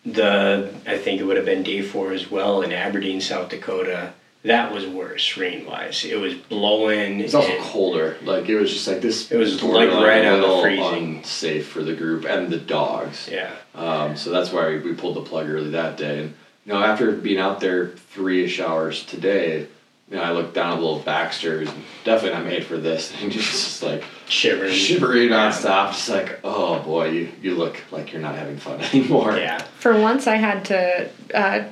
the 0.05 0.71
I 0.87 0.97
think 0.97 1.21
it 1.21 1.25
would 1.25 1.37
have 1.37 1.45
been 1.45 1.61
day 1.63 1.81
four 1.83 2.11
as 2.13 2.29
well 2.31 2.61
in 2.63 2.71
Aberdeen, 2.71 3.21
South 3.21 3.49
Dakota. 3.49 4.13
That 4.45 4.71
was 4.71 4.85
worse 4.85 5.37
rain 5.37 5.65
wise. 5.65 6.05
It 6.05 6.19
was 6.19 6.35
blowing. 6.35 7.19
It's 7.19 7.33
also 7.33 7.59
colder. 7.61 8.17
Like 8.21 8.47
it 8.47 8.55
was 8.59 8.71
just 8.71 8.87
like 8.87 9.01
this. 9.01 9.31
It 9.31 9.37
was, 9.37 9.61
like, 9.63 9.89
right 9.89 10.23
on 10.23 10.39
the 10.39 10.47
little 10.47 10.61
freezing. 10.61 11.23
Safe 11.23 11.67
for 11.67 11.81
the 11.81 11.95
group 11.95 12.25
and 12.25 12.51
the 12.51 12.59
dogs. 12.59 13.27
Yeah. 13.31 13.55
Um, 13.73 14.15
so 14.15 14.29
that's 14.29 14.51
why 14.51 14.77
we 14.77 14.93
pulled 14.93 15.15
the 15.15 15.21
plug 15.21 15.49
early 15.49 15.71
that 15.71 15.97
day. 15.97 16.19
And 16.19 16.35
you 16.63 16.73
know, 16.73 16.83
after 16.83 17.11
being 17.11 17.39
out 17.39 17.59
there 17.59 17.89
three-ish 17.89 18.59
hours 18.59 19.03
today, 19.05 19.67
you 20.11 20.17
know, 20.17 20.21
I 20.21 20.31
looked 20.31 20.53
down 20.53 20.73
at 20.73 20.79
little 20.79 20.99
Baxter's. 20.99 21.69
Definitely 22.03 22.37
not 22.37 22.45
made 22.45 22.65
for 22.65 22.77
this. 22.77 23.11
And 23.21 23.31
just, 23.31 23.51
just 23.51 23.81
like 23.83 24.03
Shivering. 24.29 24.73
shivering 24.73 25.29
nonstop. 25.29 25.93
Just 25.93 26.09
like, 26.09 26.39
oh 26.43 26.79
boy, 26.81 27.09
you 27.09 27.31
you 27.41 27.55
look 27.55 27.81
like 27.91 28.13
you're 28.13 28.21
not 28.21 28.35
having 28.35 28.57
fun 28.57 28.79
anymore. 28.93 29.37
Yeah. 29.37 29.57
For 29.79 29.99
once, 29.99 30.27
I 30.27 30.35
had 30.35 30.65
to 30.65 31.09
uh, 31.33 31.63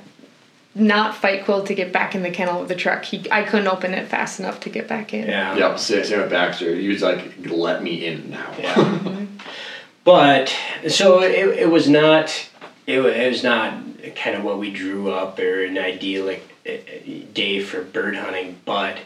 not 0.75 1.15
fight 1.15 1.45
Quill 1.45 1.63
to 1.65 1.75
get 1.75 1.93
back 1.93 2.15
in 2.15 2.23
the 2.23 2.31
kennel 2.31 2.62
of 2.62 2.67
the 2.67 2.75
truck. 2.75 3.05
He, 3.05 3.25
I 3.31 3.43
couldn't 3.43 3.67
open 3.67 3.93
it 3.93 4.07
fast 4.07 4.39
enough 4.39 4.59
to 4.62 4.69
get 4.69 4.88
back 4.88 5.13
in. 5.13 5.27
Yeah. 5.27 5.55
Yep. 5.55 5.79
Same, 5.79 6.03
same 6.03 6.21
with 6.21 6.29
Baxter. 6.29 6.75
He 6.75 6.88
was 6.88 7.01
like, 7.01 7.33
let 7.45 7.83
me 7.83 8.05
in 8.05 8.31
now. 8.31 8.53
Yeah. 8.57 9.25
but 10.03 10.55
so 10.88 11.21
it, 11.21 11.59
it 11.59 11.69
was 11.69 11.88
not 11.88 12.49
it, 12.88 12.99
it 12.99 13.30
was 13.30 13.43
not 13.43 13.74
kind 14.15 14.36
of 14.36 14.43
what 14.43 14.59
we 14.59 14.71
drew 14.71 15.11
up 15.11 15.39
or 15.39 15.63
an 15.63 15.78
idyllic 15.78 16.43
uh, 16.67 16.71
day 17.34 17.61
for 17.61 17.84
bird 17.84 18.15
hunting, 18.15 18.59
but 18.65 18.97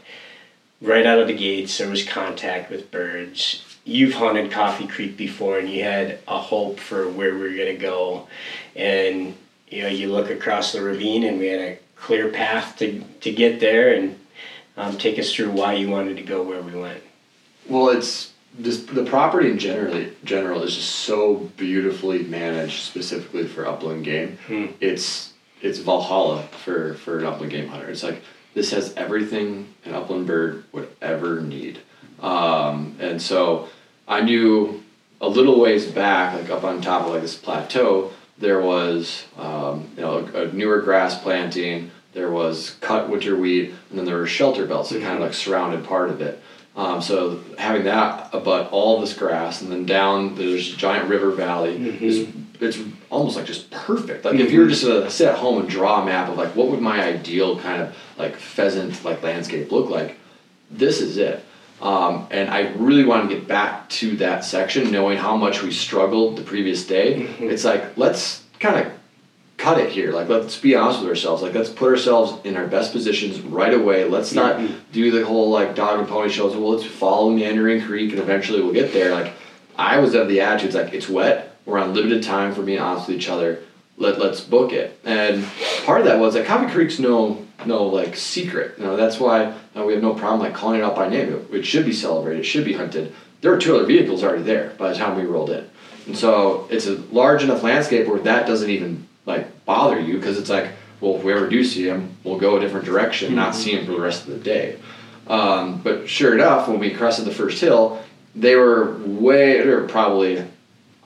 right 0.81 1.05
out 1.05 1.19
of 1.19 1.27
the 1.27 1.35
gates 1.35 1.77
there 1.77 1.89
was 1.89 2.03
contact 2.03 2.71
with 2.71 2.91
birds. 2.91 3.63
You've 3.83 4.15
hunted 4.15 4.51
Coffee 4.51 4.87
Creek 4.87 5.17
before 5.17 5.59
and 5.59 5.69
you 5.69 5.83
had 5.83 6.19
a 6.27 6.39
hope 6.39 6.79
for 6.79 7.09
where 7.09 7.33
we 7.33 7.39
were 7.39 7.53
going 7.53 7.75
to 7.75 7.81
go 7.81 8.27
and 8.75 9.35
you 9.69 9.83
know 9.83 9.89
you 9.89 10.11
look 10.11 10.29
across 10.29 10.71
the 10.71 10.81
ravine 10.81 11.23
and 11.23 11.39
we 11.39 11.47
had 11.47 11.59
a 11.59 11.79
clear 11.95 12.29
path 12.29 12.77
to, 12.77 13.01
to 13.21 13.31
get 13.31 13.59
there 13.59 13.93
and 13.93 14.19
um, 14.77 14.97
take 14.97 15.17
us 15.17 15.33
through 15.33 15.51
why 15.51 15.73
you 15.73 15.89
wanted 15.89 16.17
to 16.17 16.23
go 16.23 16.43
where 16.43 16.61
we 16.61 16.79
went. 16.79 17.01
Well, 17.67 17.89
it's 17.89 18.31
this, 18.57 18.85
the 18.85 19.03
property 19.03 19.51
in 19.51 19.59
generally 19.59 20.13
general 20.23 20.63
is 20.63 20.75
just 20.75 20.91
so 20.91 21.35
beautifully 21.57 22.23
managed, 22.23 22.81
specifically 22.81 23.47
for 23.47 23.67
upland 23.67 24.05
game. 24.05 24.37
Hmm. 24.47 24.67
It's 24.79 25.33
it's 25.61 25.79
Valhalla 25.79 26.43
for 26.63 26.93
for 26.95 27.19
an 27.19 27.25
upland 27.25 27.51
game 27.51 27.67
hunter. 27.67 27.89
It's 27.89 28.03
like 28.03 28.21
this 28.53 28.71
has 28.71 28.93
everything 28.95 29.73
an 29.85 29.93
upland 29.93 30.27
bird 30.27 30.63
would 30.71 30.89
ever 31.01 31.41
need. 31.41 31.79
Um, 32.19 32.95
and 32.99 33.21
so 33.21 33.69
I 34.07 34.21
knew 34.21 34.83
a 35.21 35.27
little 35.27 35.59
ways 35.59 35.85
back, 35.85 36.39
like 36.39 36.49
up 36.49 36.63
on 36.63 36.81
top 36.81 37.05
of 37.05 37.11
like 37.11 37.21
this 37.21 37.35
plateau, 37.35 38.11
there 38.37 38.61
was 38.61 39.25
um, 39.37 39.89
you 39.95 40.01
know 40.01 40.17
a, 40.33 40.43
a 40.43 40.53
newer 40.53 40.81
grass 40.81 41.19
planting. 41.21 41.91
There 42.13 42.31
was 42.31 42.77
cut 42.81 43.09
winter 43.09 43.35
wheat, 43.35 43.73
and 43.89 43.99
then 43.99 44.05
there 44.05 44.17
were 44.17 44.27
shelter 44.27 44.65
belts 44.65 44.89
that 44.89 45.01
kind 45.01 45.15
of 45.15 45.21
like 45.21 45.33
surrounded 45.33 45.85
part 45.85 46.09
of 46.09 46.21
it. 46.21 46.41
Um, 46.75 47.01
so 47.01 47.43
having 47.57 47.85
that 47.85 48.29
abut 48.33 48.71
all 48.71 49.01
this 49.01 49.13
grass, 49.13 49.61
and 49.61 49.71
then 49.71 49.85
down 49.85 50.35
there's 50.35 50.73
a 50.73 50.77
giant 50.77 51.09
river 51.09 51.31
valley. 51.31 51.75
Is, 52.01 52.29
it's 52.59 52.79
almost 53.09 53.35
like 53.35 53.45
just 53.45 53.69
perfect. 53.71 54.25
Like 54.25 54.35
if 54.35 54.51
you 54.51 54.61
were 54.61 54.67
just 54.67 54.83
to 54.83 55.09
sit 55.09 55.27
at 55.27 55.37
home 55.37 55.59
and 55.59 55.69
draw 55.69 56.01
a 56.01 56.05
map 56.05 56.29
of 56.29 56.37
like 56.37 56.55
what 56.55 56.69
would 56.69 56.81
my 56.81 57.03
ideal 57.03 57.59
kind 57.59 57.81
of 57.81 57.95
like 58.17 58.35
pheasant 58.35 59.03
like 59.03 59.21
landscape 59.23 59.71
look 59.71 59.89
like, 59.89 60.17
this 60.69 61.01
is 61.01 61.17
it. 61.17 61.43
Um, 61.81 62.27
and 62.31 62.49
I 62.49 62.69
really 62.73 63.05
want 63.05 63.29
to 63.29 63.35
get 63.35 63.47
back 63.47 63.87
to 63.89 64.17
that 64.17 64.43
section, 64.43 64.91
knowing 64.91 65.17
how 65.17 65.37
much 65.37 65.61
we 65.61 65.71
struggled 65.71 66.37
the 66.37 66.41
previous 66.41 66.85
day. 66.87 67.21
It's 67.39 67.63
like 67.63 67.97
let's 67.97 68.43
kind 68.59 68.85
of 68.85 68.93
cut 69.57 69.79
it 69.79 69.91
here. 69.91 70.11
Like 70.11 70.27
let's 70.29 70.57
be 70.57 70.75
honest 70.75 71.01
with 71.01 71.09
ourselves. 71.09 71.41
Like 71.43 71.53
let's 71.53 71.69
put 71.69 71.89
ourselves 71.89 72.43
in 72.45 72.55
our 72.55 72.67
best 72.67 72.93
positions 72.93 73.41
right 73.41 73.73
away. 73.73 74.05
Let's 74.05 74.33
not 74.33 74.59
do 74.91 75.11
the 75.11 75.25
whole 75.25 75.49
like 75.49 75.75
dog 75.75 75.99
and 75.99 76.07
pony 76.07 76.29
shows. 76.29 76.55
Well, 76.55 76.71
let's 76.71 76.85
follow 76.85 77.29
meandering 77.29 77.81
creek 77.81 78.11
and 78.11 78.19
eventually 78.19 78.61
we'll 78.61 78.73
get 78.73 78.93
there. 78.93 79.11
Like 79.11 79.33
I 79.77 79.99
was 79.99 80.15
of 80.15 80.27
the 80.27 80.41
attitude, 80.41 80.67
it's 80.67 80.75
like 80.75 80.93
it's 80.93 81.09
wet. 81.09 81.55
We're 81.65 81.79
on 81.79 81.93
limited 81.93 82.23
time 82.23 82.55
for 82.55 82.63
being 82.63 82.79
honest 82.79 83.07
with 83.07 83.17
each 83.17 83.29
other. 83.29 83.63
Let 83.97 84.19
let's 84.19 84.41
book 84.41 84.73
it. 84.73 84.99
And 85.03 85.45
part 85.85 86.01
of 86.01 86.05
that 86.05 86.19
was 86.19 86.35
like 86.35 86.45
Coffee 86.45 86.71
Creek's 86.71 86.97
no 86.99 87.46
no 87.65 87.83
like 87.83 88.15
secret. 88.15 88.77
You 88.77 88.85
know 88.85 88.95
that's 88.95 89.19
why 89.19 89.53
uh, 89.75 89.83
we 89.83 89.93
have 89.93 90.01
no 90.01 90.13
problem 90.13 90.41
like 90.41 90.53
calling 90.53 90.79
it 90.79 90.83
out 90.83 90.95
by 90.95 91.09
name. 91.09 91.33
It, 91.33 91.55
it 91.55 91.63
should 91.65 91.85
be 91.85 91.93
celebrated. 91.93 92.41
It 92.41 92.45
should 92.45 92.65
be 92.65 92.73
hunted. 92.73 93.13
There 93.41 93.51
were 93.51 93.59
two 93.59 93.75
other 93.75 93.85
vehicles 93.85 94.23
already 94.23 94.43
there 94.43 94.73
by 94.77 94.89
the 94.89 94.95
time 94.95 95.17
we 95.17 95.23
rolled 95.23 95.49
in, 95.49 95.67
and 96.05 96.17
so 96.17 96.67
it's 96.69 96.87
a 96.87 96.95
large 97.11 97.43
enough 97.43 97.63
landscape 97.63 98.07
where 98.07 98.19
that 98.19 98.47
doesn't 98.47 98.69
even 98.69 99.07
like 99.27 99.65
bother 99.65 99.99
you 99.99 100.17
because 100.17 100.39
it's 100.39 100.49
like 100.49 100.71
well 101.01 101.17
if 101.17 101.23
we 101.23 101.33
ever 101.33 101.47
do 101.47 101.63
see 101.63 101.87
him 101.87 102.15
we'll 102.23 102.39
go 102.39 102.57
a 102.57 102.59
different 102.59 102.85
direction 102.85 103.35
not 103.35 103.53
see 103.53 103.71
him 103.71 103.85
for 103.85 103.91
the 103.91 103.99
rest 103.99 104.23
of 104.23 104.29
the 104.29 104.39
day 104.39 104.79
um, 105.27 105.79
but 105.83 106.09
sure 106.09 106.33
enough 106.33 106.67
when 106.67 106.79
we 106.79 106.91
crested 106.91 107.25
the 107.25 107.33
first 107.33 107.59
hill 107.59 108.01
they 108.33 108.55
were 108.55 108.97
way 109.05 109.61
they 109.61 109.69
were 109.69 109.87
probably 109.87 110.37
a 110.37 110.47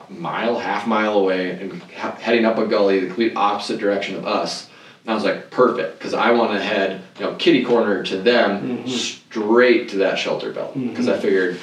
mile 0.10 0.58
half 0.58 0.88
mile 0.88 1.18
away 1.18 1.52
and 1.52 1.82
ha- 1.98 2.16
heading 2.16 2.46
up 2.46 2.58
a 2.58 2.66
gully 2.66 3.00
the 3.00 3.08
complete 3.08 3.34
opposite 3.36 3.80
direction 3.80 4.16
of 4.16 4.26
us 4.26 4.70
and 5.02 5.12
i 5.12 5.14
was 5.14 5.24
like 5.24 5.50
perfect 5.52 5.98
because 5.98 6.14
i 6.14 6.32
want 6.32 6.52
to 6.52 6.62
head 6.62 7.02
you 7.18 7.26
know 7.26 7.36
kitty 7.36 7.64
corner 7.64 8.04
to 8.04 8.18
them 8.18 8.88
straight 8.88 9.90
to 9.90 9.98
that 9.98 10.18
shelter 10.18 10.52
belt 10.52 10.74
because 10.74 11.08
i 11.08 11.18
figured 11.18 11.60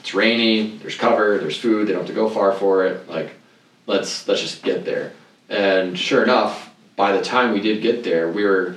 it's 0.00 0.14
rainy 0.14 0.78
there's 0.78 0.96
cover 0.96 1.38
there's 1.38 1.58
food 1.58 1.86
they 1.86 1.92
don't 1.92 2.02
have 2.02 2.08
to 2.08 2.14
go 2.14 2.28
far 2.28 2.52
for 2.52 2.86
it 2.86 3.08
like 3.08 3.32
let's 3.86 4.26
let's 4.28 4.40
just 4.40 4.62
get 4.62 4.84
there 4.84 5.12
and 5.48 5.98
sure 5.98 6.22
enough, 6.22 6.70
by 6.96 7.12
the 7.12 7.22
time 7.22 7.52
we 7.52 7.60
did 7.60 7.82
get 7.82 8.02
there, 8.02 8.30
we 8.30 8.44
were 8.44 8.76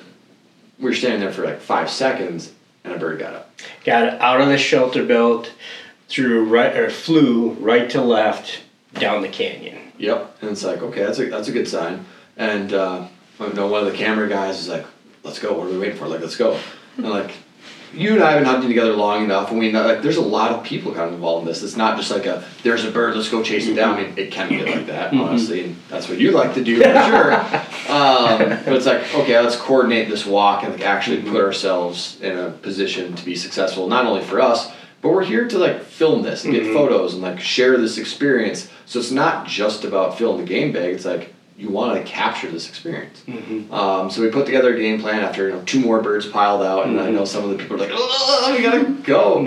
we 0.78 0.86
were 0.86 0.96
standing 0.96 1.20
there 1.20 1.34
for 1.34 1.44
like 1.44 1.60
five 1.60 1.90
seconds, 1.90 2.54
and 2.84 2.94
a 2.94 3.00
bird 3.00 3.20
got 3.20 3.34
up. 3.34 3.60
Got 3.84 4.22
out 4.22 4.42
of 4.42 4.48
the 4.48 4.58
shelter 4.58 5.06
belt, 5.06 5.52
through 6.08 6.46
right 6.46 6.76
or 6.76 6.90
flew 6.90 7.52
right 7.54 7.90
to 7.90 8.02
left 8.02 8.62
down 8.94 9.22
the 9.22 9.30
canyon. 9.30 9.92
Yep, 9.98 10.38
and 10.42 10.52
it's 10.52 10.64
like 10.64 10.82
okay, 10.82 11.04
that's 11.04 11.20
a 11.20 11.26
that's 11.26 11.48
a 11.48 11.52
good 11.52 11.68
sign. 11.68 12.06
And 12.38 12.72
uh, 12.72 13.08
you 13.40 13.54
know, 13.54 13.68
one 13.68 13.86
of 13.86 13.92
the 13.92 13.98
camera 13.98 14.28
guys 14.28 14.60
is 14.60 14.68
like, 14.68 14.86
"Let's 15.24 15.40
go. 15.40 15.58
What 15.58 15.68
are 15.68 15.72
we 15.72 15.80
waiting 15.80 15.98
for? 15.98 16.08
Like, 16.08 16.22
let's 16.22 16.36
go." 16.36 16.60
And 16.98 17.10
like, 17.10 17.32
you 17.94 18.14
and 18.14 18.24
I 18.24 18.32
have 18.32 18.40
been 18.42 18.46
hunting 18.46 18.70
together 18.70 18.94
long 18.94 19.24
enough, 19.24 19.50
and 19.50 19.60
we 19.60 19.72
know 19.72 19.86
like 19.86 20.02
there's 20.02 20.18
a 20.18 20.22
lot 20.22 20.52
of 20.52 20.64
people 20.64 20.94
kind 20.94 21.08
of 21.08 21.14
involved 21.14 21.44
in 21.44 21.48
this. 21.48 21.64
It's 21.64 21.76
not 21.76 21.98
just 21.98 22.12
like 22.12 22.26
a 22.26 22.44
there's 22.64 22.86
a 22.86 22.92
bird, 22.92 23.16
let's 23.16 23.30
go 23.30 23.42
chase 23.42 23.68
it 23.68 23.76
down. 23.76 23.98
I 23.98 24.04
mean, 24.04 24.14
it 24.18 24.32
can 24.32 24.50
get 24.50 24.66
like 24.66 24.86
that, 24.88 25.12
mm-hmm. 25.12 25.22
honestly, 25.22 25.66
and 25.66 25.76
that's 25.90 26.08
what 26.08 26.20
you 26.20 26.32
like 26.32 26.54
to 26.56 26.64
do 26.64 26.78
for 26.78 27.04
sure. 27.04 27.66
Um, 27.90 28.38
but 28.38 28.74
it's 28.74 28.86
like 28.86 29.02
okay, 29.16 29.40
let's 29.40 29.56
coordinate 29.56 30.10
this 30.10 30.24
walk 30.24 30.64
and 30.64 30.74
like 30.74 30.84
actually 30.84 31.18
mm-hmm. 31.18 31.32
put 31.32 31.44
ourselves 31.44 32.22
in 32.22 32.38
a 32.38 32.52
position 32.52 33.16
to 33.16 33.26
be 33.26 33.36
successful, 33.36 33.88
not 33.88 34.06
only 34.06 34.22
for 34.22 34.40
us, 34.40 34.72
but 35.02 35.10
we're 35.10 35.26
here 35.26 35.48
to 35.48 35.58
like 35.58 35.82
film 35.82 36.22
this 36.22 36.44
and 36.44 36.54
get 36.54 36.64
mm-hmm. 36.64 36.74
photos 36.74 37.14
and 37.14 37.24
like 37.24 37.40
share 37.40 37.78
this 37.78 37.98
experience. 37.98 38.70
So 38.86 39.00
it's 39.00 39.10
not 39.10 39.48
just 39.48 39.84
about 39.84 40.20
filling 40.20 40.38
the 40.38 40.48
game 40.48 40.72
bag. 40.72 40.94
It's 40.94 41.06
like 41.06 41.34
you 41.60 41.70
want 41.70 41.94
to 41.98 42.10
capture 42.10 42.50
this 42.50 42.70
experience. 42.70 43.22
Um, 43.70 44.10
so 44.10 44.22
we 44.22 44.30
put 44.30 44.46
together 44.46 44.74
a 44.74 44.80
game 44.80 45.02
plan 45.02 45.20
after 45.20 45.50
you 45.50 45.56
know, 45.56 45.62
two 45.66 45.82
more 45.82 46.02
birds 46.02 46.26
piled 46.26 46.64
out, 46.64 46.88
and 46.88 46.98
I 47.02 47.10
know 47.12 47.26
some 47.26 47.44
of 47.44 47.50
the 47.50 47.58
people 47.58 47.76
are 47.76 47.80
like, 47.80 47.92
"Oh, 47.92 48.56
we 48.56 48.64
gotta 48.64 48.86
go." 49.04 49.40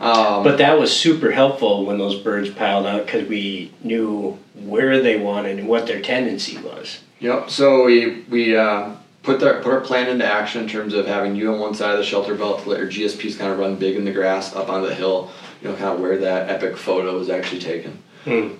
Um, 0.00 0.44
But 0.44 0.58
that 0.58 0.78
was 0.78 0.96
super 0.96 1.32
helpful 1.32 1.84
when 1.84 1.98
those 1.98 2.14
birds 2.14 2.48
piled 2.50 2.86
out 2.86 3.04
because 3.06 3.28
we 3.28 3.72
knew 3.82 4.38
where 4.54 5.02
they 5.02 5.16
wanted 5.18 5.58
and 5.58 5.66
what 5.66 5.86
their 5.88 6.00
tendency 6.00 6.56
was. 6.58 7.00
Yep. 7.18 7.50
So 7.50 7.84
we 7.86 8.22
we 8.30 8.56
uh, 8.56 8.90
put 9.24 9.42
our 9.42 9.54
put 9.60 9.72
our 9.72 9.80
plan 9.80 10.08
into 10.08 10.24
action 10.24 10.62
in 10.62 10.68
terms 10.68 10.94
of 10.94 11.06
having 11.06 11.34
you 11.34 11.52
on 11.52 11.58
one 11.58 11.74
side 11.74 11.90
of 11.90 11.98
the 11.98 12.04
shelter 12.04 12.36
belt 12.36 12.62
to 12.62 12.68
let 12.70 12.78
your 12.78 12.88
GSPs 12.88 13.36
kind 13.36 13.50
of 13.52 13.58
run 13.58 13.74
big 13.74 13.96
in 13.96 14.04
the 14.04 14.12
grass 14.12 14.54
up 14.54 14.68
on 14.68 14.82
the 14.84 14.94
hill. 14.94 15.30
You 15.60 15.70
know, 15.70 15.74
kind 15.74 15.90
of 15.94 15.98
where 16.00 16.18
that 16.18 16.48
epic 16.50 16.76
photo 16.76 17.18
was 17.18 17.28
actually 17.28 17.60
taken. 17.62 17.98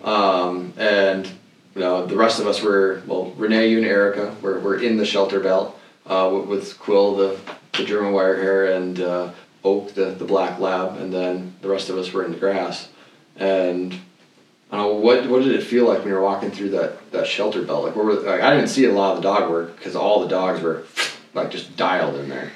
Um, 0.03 0.72
and 0.76 1.28
you 1.78 1.84
know, 1.84 2.04
the 2.04 2.16
rest 2.16 2.40
of 2.40 2.48
us 2.48 2.60
were 2.60 3.02
well, 3.06 3.30
Renee, 3.36 3.68
you 3.68 3.78
and 3.78 3.86
Erica 3.86 4.34
were, 4.42 4.58
were 4.58 4.80
in 4.80 4.96
the 4.96 5.06
shelter 5.06 5.38
belt 5.38 5.78
uh, 6.06 6.28
with, 6.44 6.76
Quill, 6.80 7.14
the, 7.14 7.38
the 7.74 7.84
German 7.84 8.12
wire 8.12 8.34
hair, 8.34 8.72
and 8.72 9.00
uh, 9.00 9.30
Oak, 9.62 9.94
the, 9.94 10.06
the 10.06 10.24
black 10.24 10.58
lab, 10.58 10.96
and 10.96 11.12
then 11.12 11.54
the 11.60 11.68
rest 11.68 11.88
of 11.88 11.96
us 11.96 12.12
were 12.12 12.24
in 12.24 12.32
the 12.32 12.38
grass. 12.38 12.88
And 13.36 13.94
I 14.72 14.76
don't 14.76 14.86
know 14.88 14.94
what 14.94 15.28
what 15.30 15.44
did 15.44 15.52
it 15.52 15.62
feel 15.62 15.86
like 15.86 16.00
when 16.00 16.08
you 16.08 16.14
were 16.14 16.20
walking 16.20 16.50
through 16.50 16.70
that, 16.70 17.12
that 17.12 17.28
shelter 17.28 17.62
belt? 17.62 17.84
Like, 17.84 17.94
where 17.94 18.04
were, 18.04 18.14
like 18.14 18.40
I 18.40 18.56
didn't 18.56 18.70
see 18.70 18.84
a 18.86 18.92
lot 18.92 19.16
of 19.16 19.22
the 19.22 19.28
dog 19.28 19.48
work 19.48 19.76
because 19.76 19.94
all 19.94 20.20
the 20.20 20.28
dogs 20.28 20.60
were 20.60 20.82
like 21.32 21.52
just 21.52 21.76
dialed 21.76 22.16
in 22.16 22.28
there. 22.28 22.50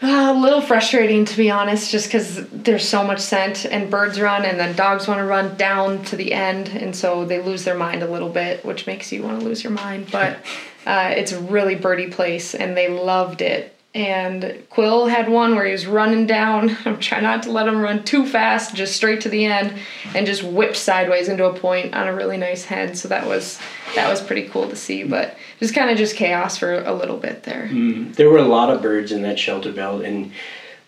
Uh, 0.00 0.32
a 0.36 0.38
little 0.38 0.60
frustrating 0.60 1.24
to 1.24 1.36
be 1.36 1.50
honest, 1.50 1.90
just 1.90 2.06
because 2.06 2.48
there's 2.50 2.88
so 2.88 3.02
much 3.02 3.18
scent 3.18 3.64
and 3.64 3.90
birds 3.90 4.20
run, 4.20 4.44
and 4.44 4.58
then 4.58 4.76
dogs 4.76 5.08
want 5.08 5.18
to 5.18 5.24
run 5.24 5.56
down 5.56 6.04
to 6.04 6.14
the 6.14 6.32
end, 6.32 6.68
and 6.68 6.94
so 6.94 7.24
they 7.24 7.42
lose 7.42 7.64
their 7.64 7.76
mind 7.76 8.02
a 8.02 8.10
little 8.10 8.28
bit, 8.28 8.64
which 8.64 8.86
makes 8.86 9.10
you 9.10 9.24
want 9.24 9.40
to 9.40 9.44
lose 9.44 9.64
your 9.64 9.72
mind. 9.72 10.08
But 10.12 10.36
uh, 10.86 11.12
it's 11.16 11.32
a 11.32 11.40
really 11.40 11.74
birdie 11.74 12.10
place, 12.10 12.54
and 12.54 12.76
they 12.76 12.88
loved 12.88 13.42
it. 13.42 13.74
And 13.94 14.64
Quill 14.68 15.06
had 15.06 15.28
one 15.28 15.54
where 15.54 15.64
he 15.64 15.72
was 15.72 15.86
running 15.86 16.26
down. 16.26 16.76
I'm 16.84 17.00
trying 17.00 17.22
not 17.22 17.42
to 17.44 17.50
let 17.50 17.66
him 17.66 17.80
run 17.80 18.04
too 18.04 18.26
fast, 18.26 18.74
just 18.74 18.94
straight 18.94 19.22
to 19.22 19.28
the 19.28 19.46
end, 19.46 19.72
and 20.14 20.26
just 20.26 20.42
whipped 20.42 20.76
sideways 20.76 21.28
into 21.28 21.46
a 21.46 21.58
point 21.58 21.94
on 21.94 22.06
a 22.06 22.14
really 22.14 22.36
nice 22.36 22.64
head. 22.64 22.96
So 22.96 23.08
that 23.08 23.26
was 23.26 23.58
that 23.94 24.08
was 24.10 24.20
pretty 24.20 24.48
cool 24.48 24.68
to 24.68 24.76
see. 24.76 25.04
But 25.04 25.36
just 25.58 25.74
kind 25.74 25.90
of 25.90 25.96
just 25.96 26.16
chaos 26.16 26.58
for 26.58 26.82
a 26.84 26.92
little 26.92 27.16
bit 27.16 27.44
there. 27.44 27.68
There 28.12 28.30
were 28.30 28.38
a 28.38 28.42
lot 28.42 28.70
of 28.70 28.82
birds 28.82 29.10
in 29.10 29.22
that 29.22 29.38
shelter 29.38 29.72
belt, 29.72 30.04
and 30.04 30.32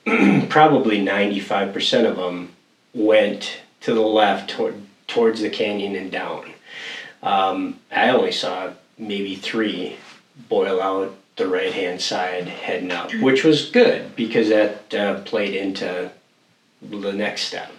probably 0.50 0.98
95% 0.98 2.08
of 2.08 2.16
them 2.16 2.50
went 2.94 3.60
to 3.80 3.94
the 3.94 4.00
left 4.00 4.50
toward, 4.50 4.74
towards 5.06 5.40
the 5.40 5.50
canyon 5.50 5.94
and 5.96 6.10
down. 6.10 6.52
Um, 7.22 7.80
I 7.90 8.10
only 8.10 8.32
saw 8.32 8.72
maybe 8.98 9.34
three 9.34 9.96
boil 10.48 10.80
out 10.80 11.14
the 11.40 11.48
right 11.48 11.72
hand 11.72 12.00
side 12.00 12.46
heading 12.46 12.92
up, 12.92 13.12
which 13.14 13.44
was 13.44 13.70
good 13.70 14.14
because 14.14 14.50
that 14.50 14.94
uh, 14.94 15.20
played 15.22 15.54
into 15.54 16.10
the 16.82 17.12
next 17.12 17.42
step. 17.42 17.72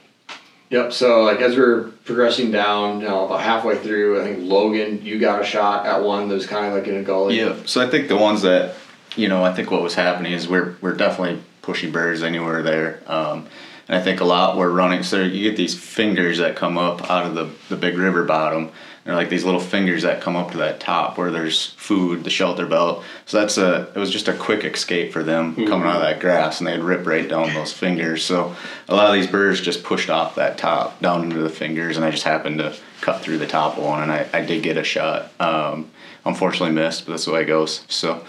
Yep. 0.71 0.93
So 0.93 1.23
like 1.23 1.39
as 1.41 1.55
we 1.55 1.61
are 1.61 1.81
progressing 2.05 2.49
down, 2.49 3.01
you 3.01 3.07
know, 3.07 3.25
about 3.25 3.41
halfway 3.41 3.77
through, 3.77 4.21
I 4.21 4.23
think 4.23 4.39
Logan, 4.41 5.03
you 5.03 5.19
got 5.19 5.41
a 5.41 5.45
shot 5.45 5.85
at 5.85 6.01
one 6.01 6.27
that 6.29 6.33
was 6.33 6.47
kind 6.47 6.65
of 6.65 6.73
like 6.73 6.87
in 6.87 6.95
a 6.95 7.03
gully. 7.03 7.37
Yeah. 7.37 7.57
So 7.65 7.85
I 7.85 7.89
think 7.89 8.07
the 8.07 8.17
ones 8.17 8.41
that, 8.41 8.75
you 9.15 9.27
know, 9.27 9.43
I 9.43 9.53
think 9.53 9.69
what 9.69 9.81
was 9.81 9.95
happening 9.95 10.31
is 10.31 10.47
we're 10.47 10.75
we're 10.81 10.95
definitely 10.95 11.41
pushing 11.61 11.91
birds 11.91 12.23
anywhere 12.23 12.63
there. 12.63 13.03
Um, 13.05 13.47
and 13.87 13.97
I 13.97 14.01
think 14.01 14.21
a 14.21 14.25
lot 14.25 14.57
we're 14.57 14.71
running. 14.71 15.03
So 15.03 15.21
you 15.21 15.49
get 15.49 15.57
these 15.57 15.77
fingers 15.77 16.37
that 16.37 16.55
come 16.55 16.77
up 16.77 17.11
out 17.11 17.25
of 17.25 17.35
the 17.35 17.49
the 17.69 17.75
big 17.75 17.97
river 17.97 18.23
bottom. 18.23 18.71
They're 19.03 19.15
like 19.15 19.29
these 19.29 19.43
little 19.43 19.59
fingers 19.59 20.03
that 20.03 20.21
come 20.21 20.35
up 20.35 20.51
to 20.51 20.57
that 20.59 20.79
top 20.79 21.17
where 21.17 21.31
there's 21.31 21.67
food, 21.71 22.23
the 22.23 22.29
shelter 22.29 22.67
belt. 22.67 23.03
So 23.25 23.39
that's 23.39 23.57
a 23.57 23.91
it 23.95 23.99
was 23.99 24.11
just 24.11 24.27
a 24.27 24.33
quick 24.33 24.63
escape 24.63 25.11
for 25.11 25.23
them 25.23 25.55
coming 25.55 25.87
out 25.87 25.95
of 25.95 26.01
that 26.01 26.19
grass, 26.19 26.59
and 26.59 26.67
they'd 26.67 26.79
rip 26.79 27.05
right 27.05 27.27
down 27.27 27.53
those 27.53 27.73
fingers. 27.73 28.23
So 28.23 28.55
a 28.87 28.95
lot 28.95 29.07
of 29.07 29.13
these 29.13 29.27
birds 29.27 29.59
just 29.61 29.83
pushed 29.83 30.09
off 30.09 30.35
that 30.35 30.57
top 30.57 30.99
down 31.01 31.23
into 31.23 31.39
the 31.39 31.49
fingers, 31.49 31.97
and 31.97 32.05
I 32.05 32.11
just 32.11 32.23
happened 32.23 32.59
to 32.59 32.75
cut 33.01 33.21
through 33.21 33.39
the 33.39 33.47
top 33.47 33.79
one, 33.79 34.03
and 34.03 34.11
I, 34.11 34.27
I 34.33 34.45
did 34.45 34.61
get 34.61 34.77
a 34.77 34.83
shot. 34.83 35.31
Um, 35.39 35.89
unfortunately 36.23 36.73
missed, 36.75 37.05
but 37.05 37.13
that's 37.13 37.25
the 37.25 37.31
way 37.31 37.41
it 37.41 37.45
goes. 37.45 37.83
So, 37.87 38.23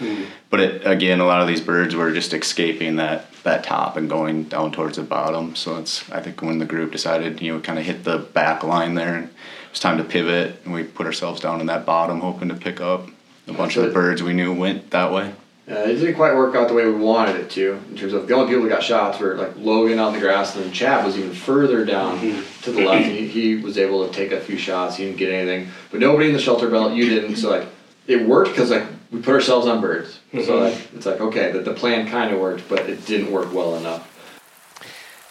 but 0.49 0.59
it, 0.59 0.87
again, 0.87 1.19
a 1.19 1.25
lot 1.25 1.41
of 1.41 1.47
these 1.47 1.61
birds 1.61 1.95
were 1.95 2.11
just 2.11 2.33
escaping 2.33 2.95
that 2.95 3.31
that 3.43 3.63
top 3.63 3.97
and 3.97 4.09
going 4.09 4.45
down 4.45 4.71
towards 4.71 4.97
the 4.97 5.03
bottom. 5.03 5.55
So 5.55 5.77
it's 5.77 6.09
I 6.11 6.21
think 6.21 6.41
when 6.41 6.59
the 6.59 6.65
group 6.65 6.91
decided, 6.91 7.41
you 7.41 7.53
know, 7.53 7.59
kind 7.59 7.77
of 7.77 7.85
hit 7.85 8.03
the 8.03 8.17
back 8.17 8.63
line 8.63 8.95
there, 8.95 9.15
and 9.15 9.29
was 9.73 9.79
time 9.79 9.97
to 9.97 10.03
pivot, 10.03 10.61
and 10.65 10.73
we 10.73 10.83
put 10.83 11.07
ourselves 11.07 11.41
down 11.41 11.59
in 11.59 11.65
that 11.65 11.83
bottom, 11.83 12.19
hoping 12.19 12.49
to 12.49 12.55
pick 12.55 12.79
up 12.79 13.09
a 13.47 13.53
bunch 13.53 13.75
of 13.75 13.81
the 13.81 13.89
Good. 13.89 13.95
birds 13.95 14.23
we 14.23 14.33
knew 14.33 14.53
went 14.53 14.91
that 14.91 15.11
way. 15.11 15.33
Uh, 15.67 15.75
it 15.75 15.95
didn't 15.95 16.13
quite 16.13 16.35
work 16.35 16.55
out 16.55 16.67
the 16.67 16.73
way 16.75 16.85
we 16.85 16.91
wanted 16.91 17.37
it 17.37 17.49
to, 17.49 17.79
in 17.89 17.97
terms 17.97 18.13
of 18.13 18.27
the 18.27 18.35
only 18.35 18.47
people 18.47 18.63
that 18.63 18.69
got 18.69 18.83
shots 18.83 19.17
were 19.19 19.33
like 19.35 19.55
Logan 19.57 19.97
on 19.97 20.13
the 20.13 20.19
grass, 20.19 20.55
and 20.55 20.65
then 20.65 20.73
Chad 20.73 21.03
was 21.03 21.17
even 21.17 21.33
further 21.33 21.85
down 21.85 22.19
to 22.61 22.71
the 22.71 22.85
left. 22.85 23.05
And 23.05 23.15
he, 23.15 23.27
he 23.27 23.55
was 23.55 23.77
able 23.79 24.07
to 24.07 24.13
take 24.13 24.31
a 24.31 24.39
few 24.39 24.57
shots. 24.57 24.97
He 24.97 25.05
didn't 25.05 25.17
get 25.17 25.33
anything, 25.33 25.69
but 25.89 25.99
nobody 25.99 26.27
in 26.27 26.33
the 26.33 26.39
shelter 26.39 26.69
belt. 26.69 26.93
You 26.93 27.09
didn't, 27.09 27.37
so 27.37 27.49
like 27.49 27.67
it 28.05 28.27
worked 28.27 28.51
because 28.51 28.69
like 28.69 28.85
we 29.09 29.21
put 29.21 29.33
ourselves 29.33 29.65
on 29.65 29.81
birds. 29.81 30.19
So 30.45 30.59
like 30.59 30.93
it's 30.93 31.07
like 31.07 31.19
okay, 31.19 31.51
that 31.53 31.65
the 31.65 31.73
plan 31.73 32.07
kind 32.07 32.31
of 32.31 32.39
worked, 32.39 32.69
but 32.69 32.81
it 32.81 33.05
didn't 33.07 33.31
work 33.31 33.51
well 33.51 33.75
enough. 33.77 34.09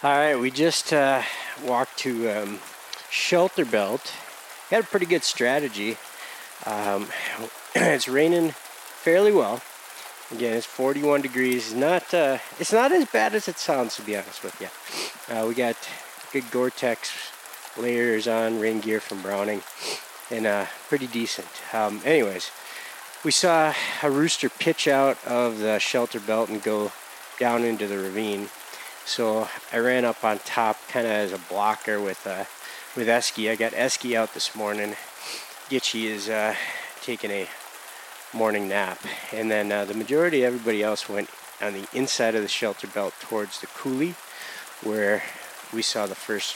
All 0.03 0.11
right, 0.11 0.35
we 0.35 0.51
just 0.51 0.91
uh, 0.91 1.21
walked 1.63 1.97
to 1.99 2.29
um, 2.29 2.59
Shelter 3.09 3.63
Belt. 3.63 4.11
Had 4.69 4.83
a 4.83 4.87
pretty 4.87 5.05
good 5.05 5.23
strategy. 5.23 5.97
Um, 6.65 7.07
it's 7.75 8.07
raining 8.07 8.51
fairly 8.51 9.31
well. 9.31 9.61
Again, 10.31 10.55
it's 10.55 10.65
41 10.65 11.21
degrees. 11.21 11.73
Not 11.73 12.13
uh, 12.13 12.39
it's 12.59 12.73
not 12.73 12.91
as 12.91 13.05
bad 13.05 13.35
as 13.35 13.47
it 13.47 13.57
sounds, 13.57 13.95
to 13.97 14.01
be 14.01 14.15
honest 14.15 14.43
with 14.43 14.59
you. 14.59 15.35
Uh, 15.35 15.45
we 15.47 15.53
got 15.53 15.75
good 16.31 16.49
Gore-Tex 16.49 17.11
layers 17.77 18.27
on, 18.27 18.59
rain 18.59 18.79
gear 18.79 18.99
from 18.99 19.21
Browning, 19.21 19.61
and 20.31 20.47
uh, 20.47 20.65
pretty 20.87 21.07
decent. 21.07 21.47
Um, 21.73 22.01
anyways, 22.05 22.49
we 23.23 23.31
saw 23.31 23.73
a 24.01 24.09
rooster 24.09 24.49
pitch 24.49 24.87
out 24.87 25.23
of 25.25 25.59
the 25.59 25.79
shelter 25.79 26.19
belt 26.19 26.49
and 26.49 26.63
go 26.63 26.91
down 27.39 27.63
into 27.63 27.87
the 27.87 27.97
ravine. 27.97 28.49
So 29.05 29.47
I 29.71 29.79
ran 29.79 30.05
up 30.05 30.23
on 30.23 30.39
top, 30.39 30.77
kind 30.87 31.05
of 31.05 31.11
as 31.11 31.31
a 31.31 31.37
blocker 31.37 31.99
with 32.01 32.25
uh, 32.25 32.45
with 32.95 33.07
Esky. 33.07 33.49
I 33.49 33.55
got 33.55 33.71
Esky 33.71 34.15
out 34.15 34.33
this 34.33 34.55
morning. 34.55 34.95
Gitchy 35.69 36.05
is 36.05 36.29
uh, 36.29 36.55
taking 37.01 37.31
a 37.31 37.47
morning 38.33 38.67
nap, 38.67 38.99
and 39.31 39.49
then 39.49 39.71
uh, 39.71 39.85
the 39.85 39.93
majority, 39.93 40.43
of 40.43 40.53
everybody 40.53 40.83
else, 40.83 41.09
went 41.09 41.29
on 41.61 41.73
the 41.73 41.87
inside 41.93 42.35
of 42.35 42.41
the 42.41 42.47
shelter 42.47 42.87
belt 42.87 43.13
towards 43.19 43.61
the 43.61 43.67
coulee, 43.67 44.15
where 44.83 45.23
we 45.73 45.81
saw 45.81 46.05
the 46.05 46.15
first 46.15 46.55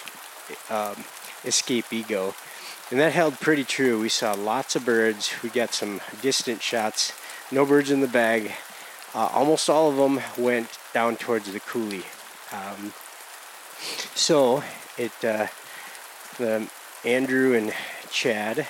um, 0.71 1.03
escapee 1.43 2.33
and 2.89 2.99
that 2.99 3.11
held 3.11 3.39
pretty 3.39 3.63
true. 3.63 3.99
We 3.99 4.09
saw 4.09 4.33
lots 4.33 4.75
of 4.75 4.85
birds. 4.85 5.33
We 5.43 5.49
got 5.49 5.73
some 5.73 5.99
distant 6.21 6.61
shots. 6.61 7.11
No 7.51 7.65
birds 7.65 7.91
in 7.91 7.99
the 7.99 8.07
bag. 8.07 8.53
Uh, 9.13 9.29
almost 9.33 9.69
all 9.69 9.89
of 9.89 9.97
them 9.97 10.21
went 10.37 10.77
down 10.93 11.17
towards 11.17 11.51
the 11.51 11.59
coulee. 11.59 12.05
Um, 12.53 12.93
so 14.15 14.63
it, 14.97 15.11
uh, 15.23 15.47
the 16.37 16.69
Andrew 17.05 17.53
and 17.55 17.73
Chad 18.11 18.67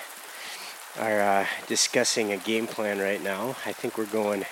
are 0.99 1.21
uh, 1.21 1.45
discussing 1.67 2.31
a 2.31 2.37
game 2.37 2.67
plan 2.67 2.99
right 2.99 3.23
now. 3.23 3.55
I 3.65 3.71
think 3.71 3.97
we're 3.97 4.05
going 4.05 4.45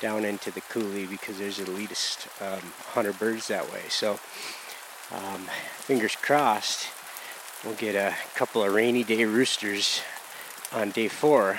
down 0.00 0.24
into 0.24 0.50
the 0.50 0.60
coulee 0.62 1.06
because 1.06 1.38
there's 1.38 1.60
at 1.60 1.68
least 1.68 2.26
um, 2.40 2.60
100 2.94 3.18
birds 3.18 3.48
that 3.48 3.70
way. 3.72 3.82
So 3.88 4.18
um, 5.12 5.46
fingers 5.78 6.16
crossed, 6.16 6.88
we'll 7.64 7.74
get 7.74 7.94
a 7.94 8.14
couple 8.34 8.64
of 8.64 8.72
rainy 8.72 9.04
day 9.04 9.24
roosters 9.24 10.00
on 10.72 10.90
day 10.90 11.08
four 11.08 11.58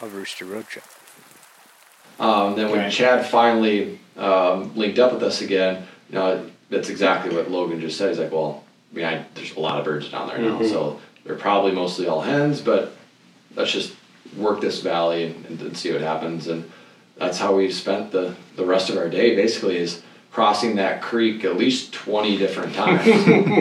of 0.00 0.14
Rooster 0.14 0.44
Road 0.44 0.66
Trip. 0.66 0.84
Um, 2.18 2.54
then 2.54 2.70
when 2.70 2.78
Right. 2.80 2.92
Chad 2.92 3.26
finally 3.26 3.98
um, 4.16 4.74
linked 4.76 4.98
up 4.98 5.12
with 5.12 5.22
us 5.22 5.40
again, 5.40 5.86
you 6.08 6.14
know, 6.14 6.48
that's 6.70 6.88
exactly 6.88 7.34
what 7.34 7.50
Logan 7.50 7.80
just 7.80 7.98
said. 7.98 8.10
He's 8.10 8.18
like, 8.18 8.32
well, 8.32 8.63
I 8.94 8.96
mean, 8.96 9.04
I, 9.06 9.26
there's 9.34 9.56
a 9.56 9.60
lot 9.60 9.78
of 9.80 9.84
birds 9.84 10.08
down 10.08 10.28
there 10.28 10.38
now, 10.38 10.62
so 10.62 11.00
they're 11.24 11.34
probably 11.34 11.72
mostly 11.72 12.06
all 12.06 12.20
hens, 12.20 12.60
but 12.60 12.92
let's 13.56 13.72
just 13.72 13.92
work 14.36 14.60
this 14.60 14.82
valley 14.82 15.24
and, 15.24 15.46
and, 15.46 15.60
and 15.62 15.76
see 15.76 15.90
what 15.92 16.00
happens. 16.00 16.46
And 16.46 16.70
that's 17.16 17.38
how 17.38 17.56
we 17.56 17.72
spent 17.72 18.12
the, 18.12 18.36
the 18.54 18.64
rest 18.64 18.90
of 18.90 18.96
our 18.96 19.08
day, 19.08 19.34
basically, 19.34 19.78
is 19.78 20.00
crossing 20.30 20.76
that 20.76 21.02
creek 21.02 21.44
at 21.44 21.56
least 21.56 21.92
20 21.92 22.36
different 22.38 22.72
times. 22.76 23.08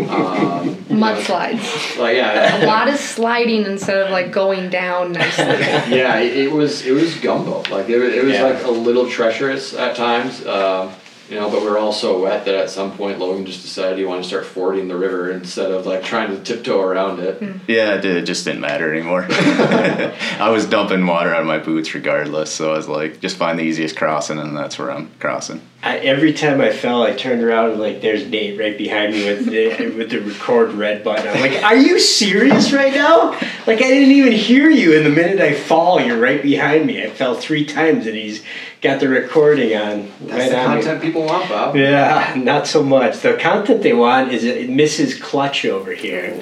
um, 0.10 0.76
Mudslides. 0.86 1.98
like, 1.98 2.16
yeah. 2.16 2.64
A 2.64 2.68
lot 2.68 2.88
of 2.88 2.98
sliding 3.00 3.66
instead 3.66 3.98
of 4.04 4.12
like 4.12 4.32
going 4.32 4.70
down 4.70 5.14
nicely. 5.14 5.46
yeah, 5.96 6.20
it, 6.20 6.38
it 6.48 6.52
was 6.52 6.86
it 6.86 6.92
was 6.92 7.16
gumbo. 7.20 7.64
Like 7.72 7.90
it, 7.90 7.98
was- 7.98 8.14
it 8.14 8.24
was 8.24 8.34
Yeah. 8.34 8.44
like 8.44 8.64
a 8.66 8.72
little 8.72 9.10
treacherous 9.10 9.74
at 9.74 9.96
times, 9.96 10.46
um, 10.46 10.92
you 11.30 11.36
know. 11.36 11.50
But 11.50 11.62
we 11.62 11.68
are 11.68 11.78
all 11.78 11.94
so 11.94 12.22
wet 12.22 12.46
that 12.46 12.56
at 12.56 12.70
some 12.70 12.96
point 12.96 13.20
Logan 13.20 13.46
just 13.46 13.62
decided 13.62 13.98
he 13.98 14.06
wanted 14.06 14.24
to 14.24 14.28
start 14.28 14.46
fording 14.46 14.88
the 14.88 14.96
river 14.96 15.32
instead 15.32 15.72
of 15.72 15.86
like 15.86 16.04
trying 16.04 16.30
to 16.36 16.44
tiptoe 16.44 16.82
around 16.82 17.20
it. 17.20 17.40
Hmm. 17.40 17.58
Yeah, 17.68 17.96
it, 17.96 18.06
it 18.06 18.26
just 18.26 18.46
didn't 18.46 18.62
matter 18.62 18.94
anymore. 18.94 19.26
I 19.30 20.50
was 20.50 20.66
dumping 20.66 21.06
water 21.06 21.34
out 21.34 21.42
of 21.42 21.48
my 21.48 21.60
boots 21.60 21.94
regardless, 21.94 22.52
so 22.52 22.74
I 22.74 22.78
was 22.78 22.88
like, 22.88 23.20
just 23.20 23.38
find 23.38 23.58
the 23.58 23.64
easiest 23.64 23.96
crossing, 23.96 24.40
and 24.40 24.56
that's 24.56 24.78
where 24.78 24.92
I'm 24.92 25.10
crossing. 25.20 25.62
I, 25.86 25.98
every 25.98 26.32
time 26.32 26.62
I 26.62 26.72
fell, 26.72 27.04
I 27.04 27.12
turned 27.12 27.44
around 27.44 27.72
and 27.72 27.80
like, 27.82 28.00
there's 28.00 28.26
Nate 28.26 28.58
right 28.58 28.78
behind 28.78 29.12
me 29.12 29.26
with 29.26 29.46
the 29.48 29.90
with 29.98 30.12
the 30.12 30.22
record 30.22 30.72
red 30.72 31.04
button. 31.04 31.28
I'm 31.28 31.42
like, 31.42 31.62
are 31.62 31.76
you 31.76 32.00
serious 32.00 32.72
right 32.72 32.94
now? 32.94 33.32
Like 33.68 33.80
I 33.80 33.90
didn't 33.90 34.12
even 34.12 34.32
hear 34.32 34.70
you, 34.70 34.96
and 34.96 35.06
the 35.06 35.10
minute 35.10 35.42
I 35.42 35.54
fall, 35.54 36.00
you're 36.00 36.18
right 36.18 36.42
behind 36.42 36.86
me. 36.86 37.04
I 37.04 37.10
fell 37.10 37.36
three 37.36 37.66
times, 37.66 38.08
and 38.08 38.16
he's 38.16 38.46
got 38.82 39.02
the 39.02 39.10
recording 39.10 39.76
on 39.76 40.10
That's 40.22 40.32
right 40.32 40.50
the 40.52 40.60
on 40.60 40.78
me. 40.78 40.84
content 40.84 41.02
people 41.02 41.26
want, 41.26 41.50
Bob. 41.50 41.76
Yeah, 41.76 42.34
not 42.38 42.66
so 42.66 42.82
much. 42.82 43.20
The 43.20 43.34
content 43.34 43.84
they 43.84 43.94
want 43.94 44.32
is 44.32 44.46
it 44.46 44.70
Mrs. 44.70 45.22
Clutch 45.22 45.66
over 45.66 45.92
here. 45.92 46.42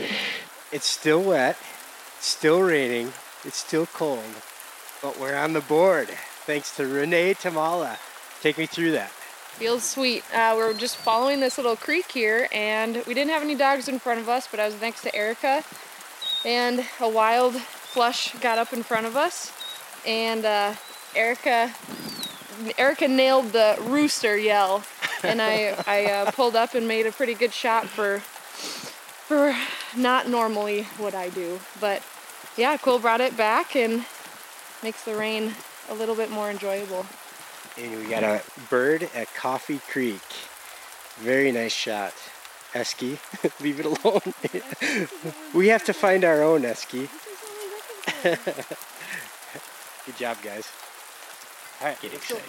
It's 0.72 0.86
still 0.86 1.22
wet, 1.24 1.58
it's 2.18 2.28
still 2.28 2.62
raining, 2.62 3.14
it's 3.44 3.58
still 3.58 3.88
cold, 3.88 4.24
but 5.02 5.20
we're 5.20 5.36
on 5.36 5.54
the 5.54 5.62
board 5.62 6.10
thanks 6.46 6.76
to 6.76 6.86
Renee 6.86 7.34
Tamala. 7.34 7.98
Take 8.42 8.58
me 8.60 8.66
through 8.68 8.92
that. 8.92 9.12
Feels 9.58 9.84
sweet. 9.84 10.24
Uh, 10.34 10.56
we're 10.58 10.74
just 10.74 10.98
following 10.98 11.40
this 11.40 11.58
little 11.58 11.76
creek 11.76 12.12
here, 12.12 12.48
and 12.52 13.04
we 13.06 13.14
didn't 13.14 13.30
have 13.30 13.44
any 13.44 13.54
dogs 13.54 13.88
in 13.88 14.00
front 14.00 14.20
of 14.20 14.28
us, 14.28 14.48
but 14.50 14.60
I 14.60 14.66
was 14.66 14.82
next 14.82 15.02
to 15.04 15.16
Erica, 15.16 15.64
and 16.44 16.84
a 17.00 17.08
wild 17.08 17.54
flush 17.56 18.34
got 18.40 18.58
up 18.58 18.74
in 18.74 18.82
front 18.82 19.06
of 19.06 19.16
us, 19.16 19.52
and 20.06 20.46
uh, 20.46 20.74
Erica, 21.16 21.74
Erica 22.78 23.08
nailed 23.08 23.52
the 23.52 23.78
rooster 23.82 24.36
yell, 24.36 24.84
and 25.24 25.40
I 25.42 25.76
I 25.86 26.06
uh, 26.06 26.32
pulled 26.32 26.56
up 26.56 26.74
and 26.74 26.88
made 26.88 27.06
a 27.06 27.12
pretty 27.12 27.36
good 27.36 27.54
shot 27.54 27.88
for 27.88 28.20
for 28.20 29.56
not 29.96 30.28
normally 30.28 30.84
what 30.98 31.14
I 31.14 31.30
do, 31.30 31.60
but 31.80 32.02
yeah, 32.58 32.78
Quill 32.78 33.00
brought 33.00 33.22
it 33.22 33.38
back 33.38 33.76
and 33.76 34.06
makes 34.82 35.04
the 35.04 35.16
rain 35.16 35.54
a 35.90 35.94
little 35.94 36.16
bit 36.16 36.32
more 36.32 36.50
enjoyable. 36.50 37.06
And 37.78 37.98
we 37.98 38.10
got 38.10 38.24
a 38.24 38.42
bird 38.70 39.10
at 39.16 39.34
Coffee 39.34 39.80
Creek. 39.90 40.22
Very 41.20 41.52
nice 41.52 41.74
shot. 41.74 42.14
Esky, 42.74 43.18
leave 43.62 43.80
it 43.80 43.86
alone. 43.86 45.08
we 45.54 45.68
have 45.68 45.84
to 45.86 45.94
find 45.94 46.24
our 46.24 46.42
own 46.42 46.62
Esky. 46.62 47.10
Good 50.06 50.18
job, 50.18 50.38
guys. 50.44 50.68
All 51.82 51.88
right, 51.88 52.02
Get 52.02 52.14
excited. 52.14 52.44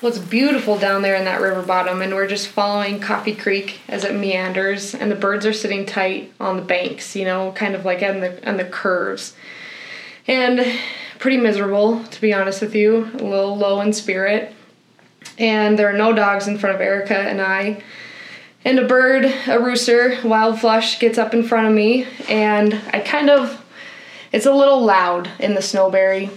Well, 0.00 0.12
it's 0.12 0.20
beautiful 0.20 0.78
down 0.78 1.02
there 1.02 1.14
in 1.14 1.24
that 1.24 1.40
river 1.40 1.62
bottom, 1.62 2.02
and 2.02 2.14
we're 2.14 2.26
just 2.26 2.48
following 2.48 3.00
Coffee 3.00 3.34
Creek 3.34 3.80
as 3.88 4.04
it 4.04 4.14
meanders, 4.14 4.94
and 4.94 5.10
the 5.10 5.16
birds 5.16 5.46
are 5.46 5.52
sitting 5.52 5.86
tight 5.86 6.32
on 6.40 6.56
the 6.56 6.62
banks, 6.62 7.14
you 7.14 7.24
know, 7.24 7.52
kind 7.52 7.74
of 7.74 7.84
like 7.84 8.02
on 8.02 8.20
the 8.20 8.48
on 8.48 8.56
the 8.56 8.64
curves, 8.64 9.34
and 10.26 10.60
pretty 11.24 11.38
miserable 11.38 12.04
to 12.04 12.20
be 12.20 12.34
honest 12.34 12.60
with 12.60 12.74
you, 12.74 13.04
a 13.14 13.24
little 13.24 13.56
low 13.56 13.80
in 13.80 13.94
spirit. 13.94 14.54
And 15.38 15.78
there 15.78 15.88
are 15.88 15.96
no 15.96 16.12
dogs 16.12 16.46
in 16.46 16.58
front 16.58 16.74
of 16.74 16.82
Erica 16.82 17.16
and 17.16 17.40
I. 17.40 17.82
And 18.62 18.78
a 18.78 18.86
bird, 18.86 19.24
a 19.46 19.58
rooster, 19.58 20.18
wild 20.22 20.60
flush, 20.60 20.98
gets 20.98 21.16
up 21.16 21.32
in 21.32 21.42
front 21.42 21.66
of 21.66 21.72
me, 21.72 22.06
and 22.28 22.74
I 22.92 23.00
kind 23.00 23.30
of, 23.30 23.64
it's 24.32 24.44
a 24.44 24.52
little 24.52 24.84
loud 24.84 25.30
in 25.38 25.54
the 25.54 25.62
snowberry. 25.62 26.28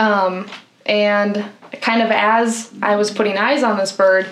Um, 0.00 0.50
and 0.84 1.44
kind 1.80 2.02
of 2.02 2.10
as 2.10 2.72
I 2.82 2.96
was 2.96 3.12
putting 3.12 3.38
eyes 3.38 3.62
on 3.62 3.78
this 3.78 3.92
bird, 3.92 4.26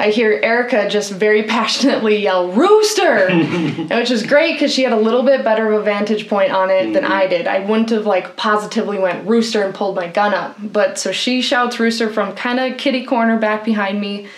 I 0.00 0.10
hear 0.10 0.38
Erica 0.42 0.88
just 0.88 1.12
very 1.12 1.42
passionately 1.42 2.18
yell 2.22 2.48
"rooster," 2.52 3.28
which 3.90 4.10
is 4.10 4.24
great 4.24 4.52
because 4.52 4.72
she 4.72 4.84
had 4.84 4.92
a 4.92 4.96
little 4.96 5.22
bit 5.24 5.42
better 5.42 5.72
of 5.72 5.80
a 5.80 5.84
vantage 5.84 6.28
point 6.28 6.52
on 6.52 6.70
it 6.70 6.92
than 6.92 7.04
I 7.04 7.26
did. 7.26 7.46
I 7.48 7.60
wouldn't 7.60 7.90
have 7.90 8.06
like 8.06 8.36
positively 8.36 8.98
went 8.98 9.26
rooster 9.26 9.62
and 9.64 9.74
pulled 9.74 9.96
my 9.96 10.06
gun 10.06 10.34
up, 10.34 10.56
but 10.60 10.98
so 10.98 11.10
she 11.10 11.42
shouts 11.42 11.80
rooster 11.80 12.10
from 12.10 12.34
kind 12.36 12.60
of 12.60 12.78
kitty 12.78 13.04
corner 13.04 13.38
back 13.38 13.64
behind 13.64 14.00
me, 14.00 14.28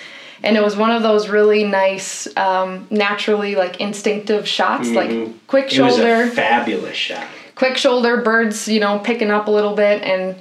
and 0.43 0.57
it 0.57 0.63
was 0.63 0.77
one 0.77 0.91
of 0.93 1.03
those 1.03 1.29
really 1.29 1.65
nice, 1.65 2.27
um, 2.39 2.87
naturally 2.91 3.55
like 3.55 3.81
instinctive 3.81 4.49
shots, 4.49 4.89
like 4.91 5.11
quick 5.47 5.71
It 5.73 5.81
was 5.81 5.97
shoulder 5.97 6.23
a 6.23 6.27
fabulous 6.29 6.97
shot. 6.97 7.27
quick 7.55 7.77
shoulder 7.77 8.23
birds 8.23 8.67
you 8.67 8.81
know 8.81 8.99
picking 9.01 9.31
up 9.31 9.47
a 9.47 9.51
little 9.51 9.75
bit 9.77 10.03
and 10.03 10.37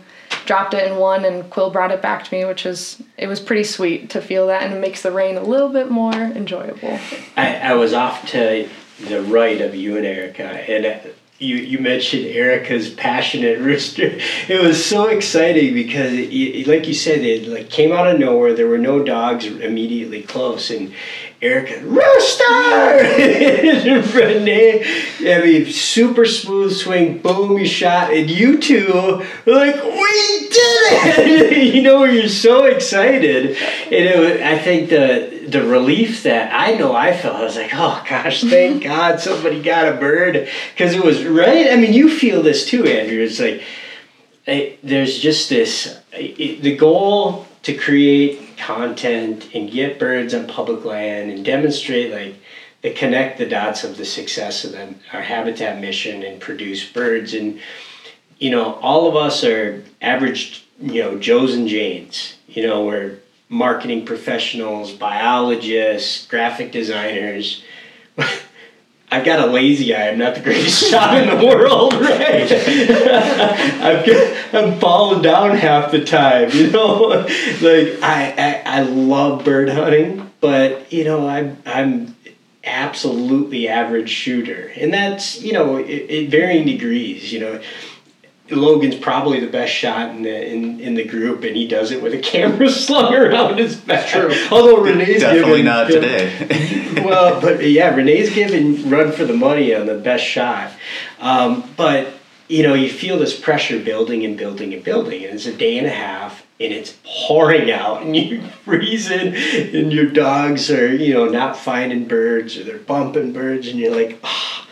dropped 0.49 0.73
it 0.73 0.91
in 0.91 0.97
one 0.97 1.25
and 1.25 1.47
quill 1.51 1.69
brought 1.69 1.91
it 1.91 2.01
back 2.01 2.23
to 2.23 2.33
me 2.33 2.43
which 2.43 2.65
was 2.65 2.99
it 3.19 3.27
was 3.27 3.39
pretty 3.39 3.63
sweet 3.63 4.09
to 4.09 4.19
feel 4.19 4.47
that 4.47 4.63
and 4.63 4.73
it 4.73 4.79
makes 4.79 5.03
the 5.03 5.11
rain 5.11 5.37
a 5.37 5.43
little 5.43 5.69
bit 5.69 5.91
more 5.91 6.11
enjoyable. 6.11 6.99
I, 7.37 7.55
I 7.57 7.73
was 7.75 7.93
off 7.93 8.25
to 8.31 8.67
the 8.99 9.21
right 9.21 9.61
of 9.61 9.75
you 9.75 9.95
and 9.95 10.07
Erica, 10.07 10.43
and 10.43 10.85
uh, 10.87 11.09
you, 11.39 11.55
you 11.55 11.79
mentioned 11.79 12.25
Erica's 12.25 12.89
passionate 12.89 13.59
rooster. 13.61 14.19
It 14.47 14.61
was 14.61 14.83
so 14.85 15.07
exciting 15.07 15.73
because, 15.73 16.13
it, 16.13 16.31
it, 16.31 16.67
like 16.67 16.87
you 16.87 16.93
said, 16.93 17.19
it 17.19 17.47
like 17.47 17.69
came 17.69 17.91
out 17.91 18.07
of 18.07 18.19
nowhere. 18.19 18.53
There 18.53 18.67
were 18.67 18.77
no 18.77 19.03
dogs 19.03 19.45
immediately 19.45 20.21
close, 20.21 20.69
and 20.69 20.93
Erica 21.41 21.81
rooster. 21.85 22.43
Renee, 24.19 24.83
I 25.21 25.41
mean, 25.41 25.65
super 25.67 26.25
smooth 26.25 26.73
swing, 26.73 27.19
boom, 27.19 27.57
you 27.57 27.65
shot, 27.65 28.11
and 28.13 28.29
you 28.29 28.59
two 28.59 29.23
were 29.45 29.53
like, 29.53 29.75
we 29.75 30.49
did 30.49 30.91
it! 30.91 31.57
you 31.73 31.81
know, 31.81 32.03
you're 32.03 32.27
so 32.27 32.65
excited, 32.65 33.55
and 33.55 33.93
it 33.93 34.41
I 34.41 34.59
think 34.59 34.89
the 34.89 35.38
the 35.51 35.65
relief 35.65 36.23
that 36.23 36.53
I 36.53 36.75
know 36.75 36.95
I 36.95 37.15
felt, 37.15 37.37
I 37.37 37.43
was 37.43 37.55
like, 37.55 37.71
oh 37.73 38.03
gosh, 38.07 38.41
thank 38.41 38.83
God 38.83 39.19
somebody 39.19 39.61
got 39.61 39.87
a 39.87 39.97
bird. 39.97 40.47
Because 40.73 40.93
it 40.93 41.03
was 41.03 41.23
right. 41.25 41.71
I 41.71 41.75
mean, 41.75 41.93
you 41.93 42.09
feel 42.09 42.41
this 42.41 42.67
too, 42.67 42.85
Andrew. 42.85 43.21
It's 43.21 43.39
like, 43.39 43.63
it, 44.45 44.79
there's 44.83 45.19
just 45.19 45.49
this 45.49 45.99
it, 46.11 46.61
the 46.61 46.75
goal 46.75 47.47
to 47.63 47.73
create 47.73 48.57
content 48.57 49.49
and 49.53 49.71
get 49.71 49.99
birds 49.99 50.33
on 50.33 50.47
public 50.47 50.85
land 50.85 51.31
and 51.31 51.43
demonstrate, 51.43 52.11
like, 52.11 52.35
the 52.81 52.91
connect 52.91 53.37
the 53.37 53.45
dots 53.45 53.83
of 53.83 53.97
the 53.97 54.05
success 54.05 54.63
of 54.63 54.71
them, 54.71 54.99
our 55.11 55.21
habitat 55.21 55.81
mission 55.81 56.23
and 56.23 56.39
produce 56.39 56.89
birds. 56.89 57.33
And, 57.33 57.59
you 58.37 58.49
know, 58.49 58.75
all 58.75 59.07
of 59.07 59.15
us 59.15 59.43
are 59.43 59.83
average, 60.01 60.65
you 60.79 61.01
know, 61.01 61.19
Joes 61.19 61.53
and 61.53 61.67
Janes. 61.67 62.35
You 62.47 62.65
know, 62.65 62.85
we're 62.85 63.17
marketing 63.49 64.05
professionals, 64.05 64.93
biologists, 64.93 66.25
graphic 66.27 66.71
designers. 66.71 67.63
I've 69.11 69.25
got 69.25 69.39
a 69.39 69.51
lazy 69.51 69.95
eye. 69.95 70.09
I'm 70.09 70.19
not 70.19 70.35
the 70.35 70.41
greatest 70.41 70.83
shot 70.89 71.17
in 71.17 71.35
the 71.35 71.45
world, 71.45 71.93
right? 71.93 72.51
I've 73.81 74.53
I'm 74.53 74.79
falling 74.79 75.21
down 75.21 75.57
half 75.57 75.91
the 75.91 76.05
time, 76.05 76.49
you 76.51 76.69
know. 76.69 77.25
like 77.61 78.01
I, 78.03 78.33
I, 78.37 78.61
I 78.65 78.81
love 78.81 79.43
bird 79.43 79.69
hunting, 79.69 80.29
but 80.41 80.91
you 80.93 81.03
know 81.03 81.27
I'm 81.27 81.57
I'm 81.65 82.15
absolutely 82.63 83.67
average 83.67 84.09
shooter, 84.09 84.71
and 84.75 84.93
that's 84.93 85.41
you 85.41 85.53
know 85.53 85.77
it, 85.77 86.29
varying 86.29 86.65
degrees. 86.65 87.33
You 87.33 87.39
know, 87.39 87.61
Logan's 88.51 88.95
probably 88.95 89.39
the 89.39 89.47
best 89.47 89.71
shot 89.73 90.09
in 90.09 90.23
the 90.23 90.47
in, 90.47 90.79
in 90.79 90.93
the 90.95 91.03
group, 91.03 91.43
and 91.43 91.55
he 91.55 91.67
does 91.67 91.91
it 91.91 92.01
with 92.01 92.13
a 92.13 92.17
camera 92.17 92.69
slung 92.69 93.13
around 93.13 93.57
his 93.57 93.75
back. 93.75 94.07
True. 94.07 94.33
Although 94.51 94.81
Renee's 94.81 95.21
definitely 95.21 95.63
given, 95.63 95.65
not 95.65 95.87
today. 95.87 97.01
well, 97.05 97.39
but 97.39 97.63
yeah, 97.67 97.93
Renee's 97.93 98.33
giving 98.33 98.89
run 98.89 99.11
for 99.11 99.25
the 99.25 99.33
money 99.33 99.73
on 99.73 99.85
the 99.85 99.95
best 99.95 100.23
shot. 100.23 100.71
Um, 101.19 101.71
but 101.77 102.13
you 102.47 102.63
know, 102.63 102.73
you 102.73 102.89
feel 102.89 103.19
this 103.19 103.39
pressure 103.39 103.79
building 103.79 104.25
and 104.25 104.35
building 104.35 104.73
and 104.73 104.83
building, 104.83 105.23
and 105.23 105.35
it's 105.35 105.45
a 105.45 105.55
day 105.55 105.77
and 105.77 105.85
a 105.85 105.91
half, 105.91 106.45
and 106.59 106.73
it's 106.73 106.97
pouring 107.05 107.69
out, 107.69 108.01
and 108.01 108.15
you're 108.15 108.41
freezing, 108.65 109.35
and 109.35 109.93
your 109.93 110.07
dogs 110.07 110.71
are 110.71 110.93
you 110.93 111.13
know 111.13 111.27
not 111.27 111.55
finding 111.55 112.07
birds 112.07 112.57
or 112.57 112.63
they're 112.63 112.79
bumping 112.79 113.33
birds, 113.33 113.67
and 113.67 113.79
you're 113.79 113.95
like. 113.95 114.19
Oh, 114.23 114.65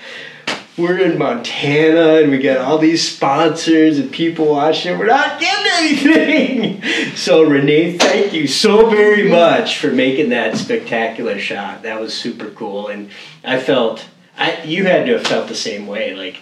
we're 0.77 0.99
in 0.99 1.17
Montana 1.17 2.21
and 2.21 2.29
we 2.29 2.37
got 2.37 2.59
all 2.59 2.77
these 2.77 3.07
sponsors 3.07 3.97
and 3.97 4.11
people 4.11 4.45
watching. 4.45 4.97
We're 4.97 5.07
not 5.07 5.39
getting 5.39 5.71
anything. 5.73 6.83
So 7.17 7.43
Renee, 7.43 7.97
thank 7.97 8.31
you 8.31 8.47
so 8.47 8.89
very 8.89 9.27
much 9.29 9.79
for 9.79 9.91
making 9.91 10.29
that 10.29 10.55
spectacular 10.55 11.39
shot. 11.39 11.81
That 11.81 11.99
was 11.99 12.13
super 12.13 12.51
cool, 12.51 12.87
and 12.87 13.09
I 13.43 13.59
felt 13.59 14.07
I 14.37 14.61
you 14.63 14.85
had 14.85 15.07
to 15.07 15.13
have 15.13 15.27
felt 15.27 15.47
the 15.47 15.55
same 15.55 15.87
way, 15.87 16.15
like 16.15 16.41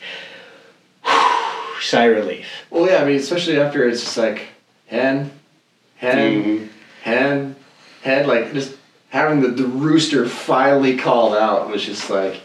whew, 1.05 1.81
sigh 1.81 2.05
relief. 2.05 2.47
Well, 2.69 2.87
yeah, 2.87 2.97
I 2.97 3.05
mean, 3.05 3.15
especially 3.15 3.59
after 3.59 3.87
it's 3.87 4.03
just 4.03 4.17
like 4.17 4.47
hen, 4.87 5.31
hen, 5.95 6.43
mm-hmm. 6.43 6.67
hen, 7.01 7.55
hen, 8.01 8.27
like 8.27 8.53
just 8.53 8.75
having 9.09 9.41
the, 9.41 9.47
the 9.47 9.67
rooster 9.67 10.27
finally 10.27 10.97
called 10.97 11.35
out 11.35 11.69
was 11.69 11.85
just 11.85 12.09
like, 12.09 12.41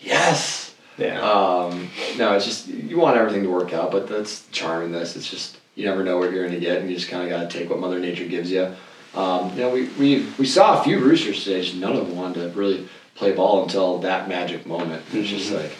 yes 0.00 0.61
yeah. 0.98 1.20
Um, 1.20 1.88
no, 2.18 2.34
it's 2.34 2.44
just 2.44 2.68
you 2.68 2.98
want 2.98 3.16
everything 3.16 3.42
to 3.42 3.50
work 3.50 3.72
out, 3.72 3.90
but 3.90 4.08
that's 4.08 4.46
charm 4.48 4.84
in 4.84 4.92
this. 4.92 5.16
It's 5.16 5.28
just 5.28 5.58
you 5.74 5.86
never 5.86 6.04
know 6.04 6.18
what 6.18 6.32
you're 6.32 6.46
going 6.46 6.58
to 6.58 6.60
get, 6.60 6.78
and 6.80 6.90
you 6.90 6.96
just 6.96 7.08
kind 7.08 7.22
of 7.22 7.30
got 7.30 7.50
to 7.50 7.58
take 7.58 7.70
what 7.70 7.78
Mother 7.78 7.98
Nature 7.98 8.26
gives 8.26 8.50
you. 8.50 8.74
Um, 9.14 9.50
you 9.50 9.56
know, 9.56 9.70
we, 9.70 9.88
we 9.98 10.26
we 10.38 10.46
saw 10.46 10.80
a 10.80 10.84
few 10.84 10.98
roosters 10.98 11.44
today. 11.44 11.62
Just 11.62 11.76
none 11.76 11.92
of 11.96 12.06
them 12.06 12.16
wanted 12.16 12.52
to 12.52 12.58
really 12.58 12.88
play 13.14 13.32
ball 13.32 13.62
until 13.62 13.98
that 13.98 14.28
magic 14.28 14.66
moment. 14.66 15.02
It's 15.12 15.28
just 15.28 15.50
mm-hmm. 15.50 15.62
like, 15.62 15.72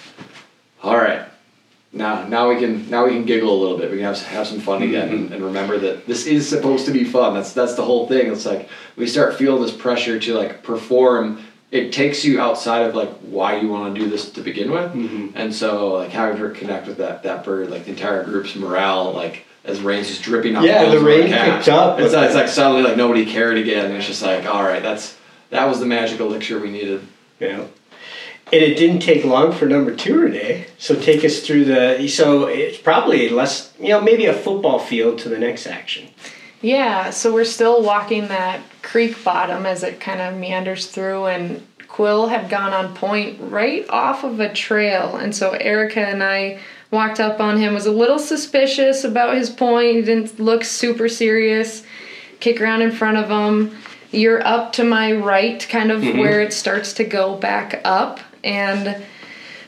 all 0.82 0.96
right, 0.96 1.26
now 1.92 2.26
now 2.26 2.48
we 2.48 2.58
can 2.58 2.88
now 2.88 3.04
we 3.04 3.12
can 3.12 3.24
giggle 3.24 3.50
a 3.50 3.58
little 3.60 3.78
bit. 3.78 3.90
We 3.90 3.98
can 3.98 4.06
have 4.06 4.20
have 4.22 4.46
some 4.46 4.60
fun 4.60 4.82
again, 4.82 5.08
mm-hmm. 5.08 5.16
and, 5.24 5.34
and 5.34 5.44
remember 5.44 5.78
that 5.78 6.06
this 6.06 6.26
is 6.26 6.48
supposed 6.48 6.86
to 6.86 6.92
be 6.92 7.04
fun. 7.04 7.34
That's 7.34 7.52
that's 7.52 7.74
the 7.74 7.84
whole 7.84 8.06
thing. 8.06 8.32
It's 8.32 8.46
like 8.46 8.68
we 8.96 9.06
start 9.06 9.36
feeling 9.36 9.62
this 9.62 9.74
pressure 9.76 10.18
to 10.18 10.34
like 10.34 10.62
perform 10.62 11.42
it 11.73 11.91
takes 11.91 12.23
you 12.23 12.39
outside 12.39 12.83
of 12.83 12.95
like 12.95 13.09
why 13.20 13.59
you 13.59 13.68
want 13.68 13.95
to 13.95 14.01
do 14.01 14.09
this 14.09 14.31
to 14.31 14.43
begin 14.43 14.70
with, 14.70 14.93
mm-hmm. 14.93 15.29
and 15.35 15.53
so 15.53 15.95
like 15.95 16.11
having 16.11 16.41
to 16.41 16.51
connect 16.51 16.87
with 16.87 16.99
that 16.99 17.25
that 17.25 17.45
bird, 17.45 17.70
like 17.70 17.87
the 17.87 17.91
entire 17.91 18.23
group's 18.23 18.55
morale, 18.55 19.12
like 19.12 19.47
as 19.64 19.81
rain's 19.81 20.09
just 20.09 20.23
dripping 20.23 20.55
off. 20.55 20.64
Yeah, 20.64 20.91
the 20.91 21.01
rain 21.01 21.29
picked 21.29 21.68
up. 21.68 21.99
It's, 21.99 22.12
it's 22.12 22.35
like 22.35 22.49
suddenly 22.49 22.83
like 22.83 22.97
nobody 22.97 23.25
cared 23.25 23.57
again. 23.57 23.87
And 23.87 23.95
it's 23.95 24.07
just 24.07 24.23
like 24.23 24.45
all 24.45 24.62
right, 24.62 24.83
that's 24.83 25.16
that 25.51 25.66
was 25.66 25.81
the 25.81 25.87
magic 25.87 26.20
elixir 26.20 26.61
we 26.61 26.70
needed. 26.70 27.07
Yeah. 27.41 27.64
And 28.53 28.61
it 28.61 28.77
didn't 28.77 29.01
take 29.01 29.25
long 29.25 29.53
for 29.53 29.64
number 29.64 29.97
two 29.97 30.27
today. 30.27 30.66
So 30.77 30.95
take 30.95 31.25
us 31.25 31.41
through 31.41 31.64
the. 31.64 32.07
So 32.09 32.45
it's 32.45 32.77
probably 32.77 33.31
less, 33.31 33.73
you 33.81 33.89
know, 33.89 34.01
maybe 34.03 34.27
a 34.27 34.35
football 34.35 34.79
field 34.79 35.20
to 35.20 35.31
the 35.31 35.39
next 35.39 35.66
action. 35.66 36.09
Yeah, 36.61 37.11
so 37.11 37.33
we're 37.33 37.45
still 37.45 37.83
walking 37.83 38.29
that 38.29 38.61
creek 38.93 39.24
bottom 39.24 39.64
as 39.64 39.82
it 39.82 39.99
kind 40.01 40.20
of 40.20 40.36
meanders 40.36 40.86
through, 40.86 41.24
and 41.24 41.66
Quill 41.88 42.28
had 42.28 42.51
gone 42.51 42.74
on 42.74 42.95
point 42.95 43.40
right 43.40 43.88
off 43.88 44.22
of 44.22 44.38
a 44.38 44.53
trail. 44.53 45.16
And 45.16 45.34
so 45.34 45.53
Erica 45.53 46.07
and 46.07 46.22
I 46.22 46.61
walked 46.90 47.18
up 47.18 47.40
on 47.40 47.57
him, 47.57 47.72
was 47.72 47.86
a 47.86 47.90
little 47.90 48.18
suspicious 48.18 49.03
about 49.03 49.34
his 49.34 49.49
point. 49.49 49.97
He 49.97 50.03
didn't 50.03 50.38
look 50.38 50.62
super 50.62 51.09
serious. 51.09 51.84
Kick 52.38 52.61
around 52.61 52.82
in 52.82 52.93
front 52.93 53.16
of 53.16 53.30
him. 53.30 53.74
You're 54.11 54.47
up 54.47 54.74
to 54.74 54.84
my 54.84 55.12
right, 55.12 55.66
kind 55.70 55.90
of 55.90 56.03
mm-hmm. 56.03 56.18
where 56.18 56.43
it 56.43 56.53
starts 56.53 56.93
to 56.95 57.05
go 57.05 57.34
back 57.34 57.80
up. 57.86 58.20
And 58.45 59.03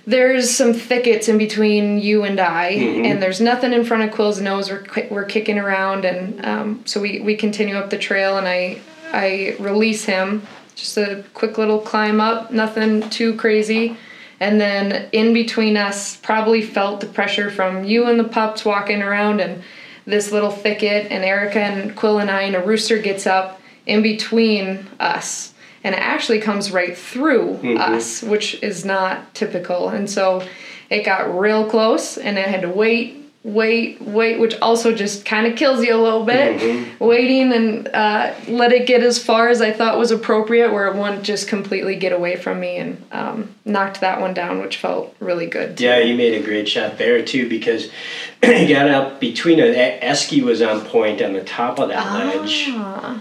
there's 0.06 0.54
some 0.54 0.74
thickets 0.74 1.28
in 1.28 1.38
between 1.38 1.98
you 1.98 2.24
and 2.24 2.38
I, 2.38 2.74
mm-hmm. 2.74 3.06
and 3.06 3.22
there's 3.22 3.40
nothing 3.40 3.72
in 3.72 3.84
front 3.84 4.02
of 4.02 4.12
Quill's 4.12 4.38
nose. 4.38 4.70
We're 4.70 4.84
we're 5.10 5.24
kicking 5.24 5.58
around, 5.58 6.04
and 6.04 6.44
um, 6.44 6.82
so 6.84 7.00
we 7.00 7.20
we 7.20 7.36
continue 7.36 7.76
up 7.76 7.88
the 7.88 7.96
trail, 7.96 8.36
and 8.36 8.46
I 8.46 8.80
I 9.14 9.56
release 9.58 10.04
him. 10.04 10.46
Just 10.74 10.96
a 10.96 11.24
quick 11.34 11.56
little 11.56 11.78
climb 11.78 12.20
up, 12.20 12.50
nothing 12.50 13.08
too 13.10 13.36
crazy. 13.36 13.96
And 14.40 14.60
then 14.60 15.08
in 15.12 15.32
between 15.32 15.76
us, 15.76 16.16
probably 16.16 16.60
felt 16.60 17.00
the 17.00 17.06
pressure 17.06 17.50
from 17.50 17.84
you 17.84 18.06
and 18.06 18.18
the 18.18 18.24
pups 18.24 18.64
walking 18.64 19.00
around, 19.00 19.40
and 19.40 19.62
this 20.04 20.32
little 20.32 20.50
thicket, 20.50 21.10
and 21.10 21.24
Erica 21.24 21.60
and 21.60 21.94
Quill 21.94 22.18
and 22.18 22.30
I, 22.30 22.42
and 22.42 22.56
a 22.56 22.60
rooster 22.60 22.98
gets 22.98 23.26
up 23.26 23.60
in 23.86 24.02
between 24.02 24.86
us 24.98 25.54
and 25.84 25.94
it 25.94 26.00
actually 26.00 26.40
comes 26.40 26.72
right 26.72 26.96
through 26.96 27.58
mm-hmm. 27.58 27.76
us, 27.76 28.22
which 28.22 28.60
is 28.62 28.86
not 28.86 29.34
typical. 29.34 29.90
And 29.90 30.08
so 30.08 30.42
it 30.88 31.04
got 31.04 31.38
real 31.38 31.68
close, 31.68 32.16
and 32.16 32.38
I 32.38 32.42
had 32.42 32.62
to 32.62 32.70
wait, 32.70 33.23
wait, 33.44 34.00
wait, 34.00 34.40
which 34.40 34.58
also 34.60 34.92
just 34.92 35.24
kind 35.24 35.46
of 35.46 35.56
kills 35.56 35.84
you 35.84 35.94
a 35.94 36.00
little 36.00 36.24
bit. 36.24 36.60
Mm-hmm. 36.60 37.04
Waiting 37.04 37.52
and 37.52 37.88
uh, 37.88 38.34
let 38.48 38.72
it 38.72 38.86
get 38.86 39.02
as 39.02 39.22
far 39.22 39.48
as 39.48 39.60
I 39.60 39.72
thought 39.72 39.98
was 39.98 40.10
appropriate, 40.10 40.72
where 40.72 40.88
it 40.88 40.96
wouldn't 40.96 41.22
just 41.22 41.46
completely 41.46 41.94
get 41.96 42.12
away 42.12 42.36
from 42.36 42.58
me, 42.58 42.78
and 42.78 43.04
um, 43.12 43.54
knocked 43.64 44.00
that 44.00 44.20
one 44.20 44.34
down, 44.34 44.60
which 44.60 44.78
felt 44.78 45.14
really 45.20 45.46
good. 45.46 45.76
Too. 45.76 45.84
Yeah, 45.84 45.98
you 45.98 46.16
made 46.16 46.34
a 46.34 46.44
great 46.44 46.68
shot 46.68 46.98
there 46.98 47.22
too, 47.24 47.48
because 47.48 47.90
you 48.42 48.68
got 48.68 48.88
up 48.88 49.20
between 49.20 49.60
a 49.60 50.00
Esky 50.02 50.42
was 50.42 50.62
on 50.62 50.84
point 50.86 51.22
on 51.22 51.34
the 51.34 51.44
top 51.44 51.78
of 51.78 51.90
that 51.90 52.04
ah. 52.04 52.34
ledge 52.34 53.20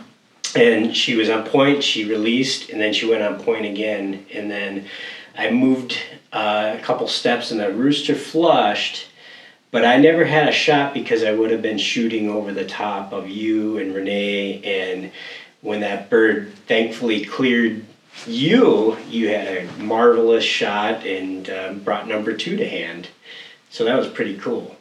and 0.56 0.96
she 0.96 1.16
was 1.16 1.30
on 1.30 1.44
point. 1.44 1.84
She 1.84 2.06
released, 2.06 2.70
and 2.70 2.80
then 2.80 2.94
she 2.94 3.10
went 3.10 3.24
on 3.24 3.44
point 3.44 3.66
again, 3.66 4.26
and 4.34 4.50
then 4.50 4.86
I 5.38 5.52
moved 5.52 5.98
uh, 6.32 6.78
a 6.78 6.82
couple 6.82 7.08
steps, 7.08 7.52
and 7.52 7.60
the 7.60 7.72
rooster 7.74 8.16
flushed. 8.16 9.08
But 9.74 9.86
I 9.86 9.98
never 9.98 10.24
had 10.24 10.48
a 10.48 10.52
shot 10.52 10.94
because 10.94 11.24
I 11.24 11.34
would 11.34 11.50
have 11.50 11.64
been 11.64 11.80
shooting 11.80 12.30
over 12.30 12.54
the 12.54 12.64
top 12.64 13.12
of 13.12 13.28
you 13.28 13.80
and 13.80 13.96
Renee. 13.96 14.62
And 14.64 15.12
when 15.62 15.80
that 15.80 16.12
bird 16.12 16.54
thankfully 16.68 17.26
cleared 17.26 17.84
you, 18.28 18.96
you 19.10 19.30
had 19.30 19.48
a 19.48 19.68
marvelous 19.82 20.44
shot 20.44 21.08
and 21.08 21.50
uh, 21.50 21.74
brought 21.74 22.08
number 22.08 22.38
two 22.38 22.56
to 22.56 22.70
hand. 22.70 23.08
So 23.72 23.86
that 23.86 23.98
was 23.98 24.08
pretty 24.08 24.38
cool. 24.38 24.78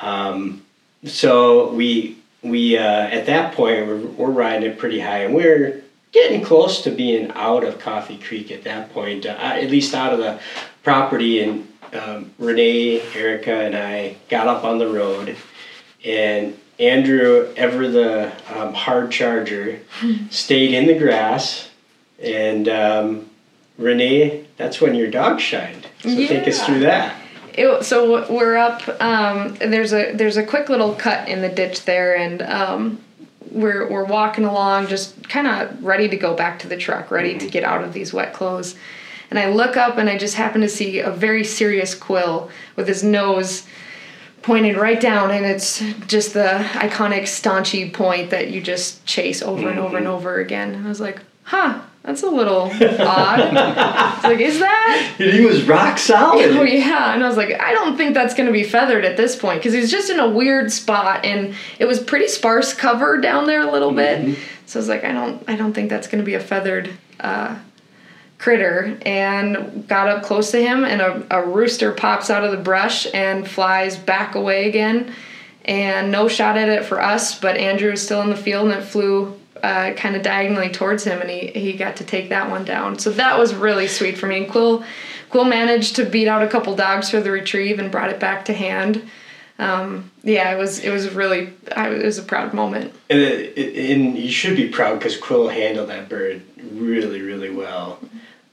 Um, 0.00 0.62
so 1.02 1.72
we 1.72 2.16
we 2.42 2.78
uh, 2.78 2.82
at 3.08 3.26
that 3.26 3.54
point 3.54 3.88
we're, 3.88 4.06
we're 4.06 4.30
riding 4.30 4.70
it 4.70 4.78
pretty 4.78 5.00
high 5.00 5.24
and 5.24 5.34
we're 5.34 5.82
getting 6.12 6.44
close 6.44 6.82
to 6.82 6.92
being 6.92 7.32
out 7.32 7.64
of 7.64 7.80
coffee 7.80 8.18
creek 8.18 8.52
at 8.52 8.62
that 8.62 8.92
point 8.92 9.26
uh, 9.26 9.30
at 9.30 9.68
least 9.68 9.94
out 9.94 10.12
of 10.12 10.20
the 10.20 10.38
property 10.84 11.42
and 11.42 11.66
um, 11.96 12.32
Renee, 12.38 13.00
Erica, 13.14 13.52
and 13.52 13.76
I 13.76 14.16
got 14.28 14.46
up 14.46 14.64
on 14.64 14.78
the 14.78 14.88
road, 14.88 15.36
and 16.04 16.58
Andrew, 16.78 17.52
ever 17.56 17.88
the 17.88 18.32
um, 18.54 18.74
hard 18.74 19.10
charger, 19.10 19.80
stayed 20.30 20.74
in 20.74 20.86
the 20.86 20.98
grass, 20.98 21.70
and 22.22 22.68
um, 22.68 23.30
Renee, 23.78 24.46
that's 24.56 24.80
when 24.80 24.94
your 24.94 25.10
dog 25.10 25.40
shined. 25.40 25.86
So 26.00 26.14
take 26.14 26.46
us 26.46 26.64
through 26.64 26.80
that. 26.80 27.16
It, 27.54 27.84
so 27.84 28.30
we're 28.30 28.56
up. 28.56 28.86
Um, 29.00 29.54
there's 29.54 29.94
a 29.94 30.12
there's 30.12 30.36
a 30.36 30.44
quick 30.44 30.68
little 30.68 30.94
cut 30.94 31.28
in 31.28 31.40
the 31.40 31.48
ditch 31.48 31.84
there, 31.86 32.14
and 32.14 32.42
um, 32.42 33.00
we're 33.50 33.88
we're 33.88 34.04
walking 34.04 34.44
along, 34.44 34.88
just 34.88 35.28
kind 35.28 35.46
of 35.46 35.82
ready 35.82 36.08
to 36.08 36.16
go 36.16 36.34
back 36.34 36.58
to 36.60 36.68
the 36.68 36.76
truck, 36.76 37.10
ready 37.10 37.38
to 37.38 37.48
get 37.48 37.64
out 37.64 37.82
of 37.82 37.94
these 37.94 38.12
wet 38.12 38.34
clothes. 38.34 38.76
And 39.30 39.38
I 39.38 39.50
look 39.50 39.76
up, 39.76 39.98
and 39.98 40.08
I 40.08 40.16
just 40.18 40.34
happen 40.34 40.60
to 40.60 40.68
see 40.68 41.00
a 41.00 41.10
very 41.10 41.44
serious 41.44 41.94
quill 41.94 42.50
with 42.76 42.86
his 42.88 43.02
nose 43.02 43.66
pointed 44.42 44.76
right 44.76 45.00
down, 45.00 45.32
and 45.32 45.44
it's 45.44 45.82
just 46.06 46.32
the 46.32 46.64
iconic 46.74 47.22
staunchy 47.22 47.92
point 47.92 48.30
that 48.30 48.50
you 48.50 48.60
just 48.60 49.04
chase 49.04 49.42
over 49.42 49.68
and 49.68 49.78
over 49.78 49.96
and 49.96 50.06
over 50.06 50.36
again. 50.38 50.84
I 50.84 50.88
was 50.88 51.00
like, 51.00 51.20
huh. 51.44 51.80
That's 52.04 52.22
a 52.22 52.30
little 52.30 52.70
odd. 53.00 53.52
Like, 54.22 54.38
is 54.38 54.60
that? 54.60 55.14
He 55.18 55.44
was 55.44 55.64
rock 55.64 55.98
solid. 55.98 56.50
Oh 56.56 56.62
yeah, 56.62 57.12
and 57.12 57.24
I 57.24 57.26
was 57.26 57.36
like, 57.36 57.60
I 57.60 57.72
don't 57.72 57.96
think 57.96 58.14
that's 58.14 58.32
gonna 58.32 58.52
be 58.52 58.62
feathered 58.62 59.04
at 59.04 59.16
this 59.16 59.34
point 59.34 59.58
because 59.58 59.72
he's 59.72 59.90
just 59.90 60.08
in 60.08 60.20
a 60.20 60.28
weird 60.30 60.70
spot, 60.70 61.24
and 61.24 61.56
it 61.80 61.86
was 61.86 61.98
pretty 61.98 62.28
sparse 62.28 62.72
cover 62.74 63.18
down 63.20 63.46
there 63.46 63.66
a 63.66 63.72
little 63.72 63.90
bit. 63.90 64.38
So 64.66 64.78
I 64.78 64.80
was 64.80 64.88
like, 64.88 65.02
I 65.02 65.10
don't, 65.10 65.42
I 65.48 65.56
don't 65.56 65.72
think 65.72 65.90
that's 65.90 66.06
gonna 66.06 66.22
be 66.22 66.34
a 66.34 66.40
feathered 66.40 66.90
uh, 67.18 67.56
critter. 68.38 68.98
And 69.06 69.86
got 69.88 70.08
up 70.08 70.22
close 70.22 70.50
to 70.52 70.60
him, 70.60 70.84
and 70.84 71.00
a, 71.00 71.26
a 71.30 71.46
rooster 71.46 71.92
pops 71.92 72.30
out 72.30 72.44
of 72.44 72.50
the 72.50 72.56
brush 72.58 73.06
and 73.14 73.46
flies 73.48 73.96
back 73.96 74.34
away 74.34 74.68
again. 74.68 75.12
And 75.64 76.12
no 76.12 76.28
shot 76.28 76.56
at 76.56 76.68
it 76.68 76.84
for 76.84 77.00
us, 77.00 77.38
but 77.40 77.56
Andrew 77.56 77.90
was 77.90 78.02
still 78.02 78.22
in 78.22 78.30
the 78.30 78.36
field, 78.36 78.70
and 78.70 78.80
it 78.80 78.84
flew 78.84 79.36
uh, 79.62 79.94
kind 79.94 80.14
of 80.14 80.22
diagonally 80.22 80.68
towards 80.68 81.02
him, 81.02 81.20
and 81.20 81.28
he, 81.28 81.48
he 81.48 81.72
got 81.72 81.96
to 81.96 82.04
take 82.04 82.28
that 82.28 82.50
one 82.50 82.64
down. 82.64 82.98
So 83.00 83.10
that 83.12 83.36
was 83.38 83.52
really 83.54 83.88
sweet 83.88 84.16
for 84.16 84.26
me. 84.26 84.44
And 84.44 84.48
Quill, 84.50 84.84
Quill 85.30 85.44
managed 85.44 85.96
to 85.96 86.04
beat 86.04 86.28
out 86.28 86.42
a 86.42 86.46
couple 86.46 86.76
dogs 86.76 87.10
for 87.10 87.20
the 87.20 87.32
retrieve 87.32 87.80
and 87.80 87.90
brought 87.90 88.10
it 88.10 88.20
back 88.20 88.44
to 88.44 88.52
hand. 88.52 89.08
Um, 89.58 90.10
yeah, 90.22 90.52
it 90.54 90.58
was 90.58 90.80
it 90.80 90.90
was 90.90 91.08
really 91.14 91.54
I, 91.74 91.88
it 91.88 92.04
was 92.04 92.18
a 92.18 92.22
proud 92.22 92.52
moment. 92.52 92.92
And, 93.08 93.18
it, 93.18 93.56
it- 93.56 93.90
and 93.96 94.16
you 94.16 94.30
should 94.30 94.54
be 94.54 94.68
proud 94.68 94.98
because 94.98 95.16
Quill 95.16 95.48
handled 95.48 95.88
that 95.88 96.08
bird 96.10 96.42
really, 96.72 97.22
really 97.22 97.50
well. 97.50 97.98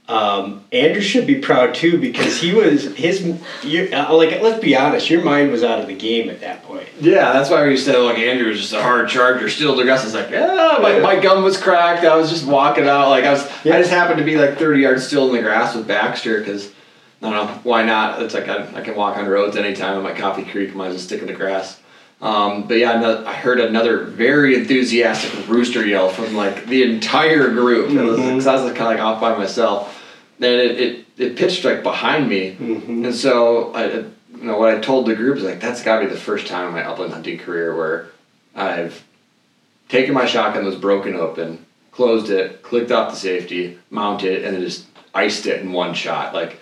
Um, 0.09 0.65
Andrew 0.73 1.01
should 1.01 1.25
be 1.25 1.35
proud 1.35 1.73
too 1.73 1.97
because 1.97 2.41
he 2.41 2.53
was 2.53 2.93
his. 2.95 3.21
Uh, 3.25 4.13
like, 4.13 4.41
let's 4.41 4.59
be 4.61 4.75
honest, 4.75 5.09
your 5.09 5.23
mind 5.23 5.49
was 5.51 5.63
out 5.63 5.79
of 5.79 5.87
the 5.87 5.95
game 5.95 6.29
at 6.29 6.41
that 6.41 6.61
point. 6.63 6.87
Yeah, 6.99 7.31
that's 7.31 7.49
why 7.49 7.65
we 7.65 7.77
said 7.77 7.97
like 7.99 8.17
Andrew 8.17 8.49
was 8.49 8.59
just 8.59 8.73
a 8.73 8.81
hard 8.81 9.07
charger. 9.07 9.49
Still, 9.49 9.77
the 9.77 9.85
rest 9.85 10.05
is 10.05 10.13
like, 10.13 10.29
yeah, 10.29 10.77
my, 10.81 10.99
my 10.99 11.19
gun 11.19 11.41
was 11.41 11.57
cracked. 11.57 12.03
I 12.03 12.17
was 12.17 12.29
just 12.29 12.45
walking 12.45 12.85
out. 12.85 13.09
Like 13.09 13.23
I 13.23 13.31
was, 13.31 13.49
Yeah. 13.63 13.75
I 13.75 13.79
just 13.79 13.91
happened 13.91 14.19
to 14.19 14.25
be 14.25 14.35
like 14.37 14.57
thirty 14.57 14.81
yards 14.81 15.07
still 15.07 15.29
in 15.29 15.35
the 15.35 15.41
grass 15.41 15.73
with 15.73 15.87
Baxter 15.87 16.39
because 16.39 16.69
I 17.21 17.29
don't 17.29 17.47
know 17.47 17.59
why 17.63 17.83
not. 17.83 18.21
It's 18.21 18.33
like 18.33 18.49
I, 18.49 18.67
I 18.75 18.81
can 18.81 18.95
walk 18.97 19.15
on 19.17 19.25
roads 19.27 19.55
anytime. 19.55 19.97
I'm 19.99 20.05
at 20.05 20.17
Coffee 20.17 20.43
Creek. 20.43 20.71
I 20.71 20.73
Might 20.73 20.87
as 20.87 20.93
well 20.95 20.99
stick 20.99 21.21
in 21.21 21.27
the 21.27 21.33
grass. 21.33 21.79
Um, 22.28 22.63
but 22.69 22.78
yeah, 22.78 23.01
no, 23.01 23.26
I 23.26 23.34
heard 23.34 23.59
another 23.59 24.05
very 24.05 24.55
enthusiastic 24.55 25.45
rooster 25.49 25.86
yell 25.86 26.07
from 26.07 26.34
like 26.36 26.65
the 26.67 26.84
entire 26.84 27.49
group. 27.49 27.91
It 27.91 28.01
was, 28.01 28.17
Mhm. 28.17 28.36
cause 28.36 28.47
I 28.47 28.53
was 28.55 28.63
kind 28.71 28.84
of 28.84 28.88
like 28.88 28.99
off 29.01 29.19
by 29.19 29.36
myself. 29.38 30.01
Then 30.39 30.57
it, 30.57 30.80
it, 30.80 31.05
it 31.17 31.36
pitched 31.36 31.65
like 31.65 31.84
behind 31.84 32.30
me, 32.30 32.55
Mhm. 32.57 33.03
and 33.03 33.13
so 33.13 33.74
I, 33.76 33.88
you 33.91 34.05
know, 34.41 34.57
what 34.57 34.74
I 34.74 34.80
told 34.80 35.05
the 35.05 35.15
group 35.15 35.36
is 35.38 35.43
like 35.43 35.59
that's 35.59 35.84
got 35.84 35.99
to 35.99 36.05
be 36.05 36.13
the 36.13 36.17
first 36.19 36.47
time 36.47 36.67
in 36.69 36.74
my 36.74 36.86
upland 36.88 37.11
hunting 37.11 37.38
career 37.38 37.76
where 37.76 38.05
I've 38.55 39.03
taken 39.89 40.13
my 40.13 40.26
shotgun 40.26 40.63
that 40.63 40.69
was 40.69 40.80
broken 40.80 41.15
open, 41.15 41.65
closed 41.91 42.30
it, 42.30 42.63
clicked 42.63 42.91
off 42.93 43.11
the 43.11 43.17
safety, 43.17 43.78
mounted, 43.89 44.45
and 44.45 44.55
then 44.55 44.61
just 44.63 44.86
iced 45.13 45.45
it 45.45 45.61
in 45.61 45.74
one 45.74 45.93
shot. 45.93 46.34
Like 46.34 46.57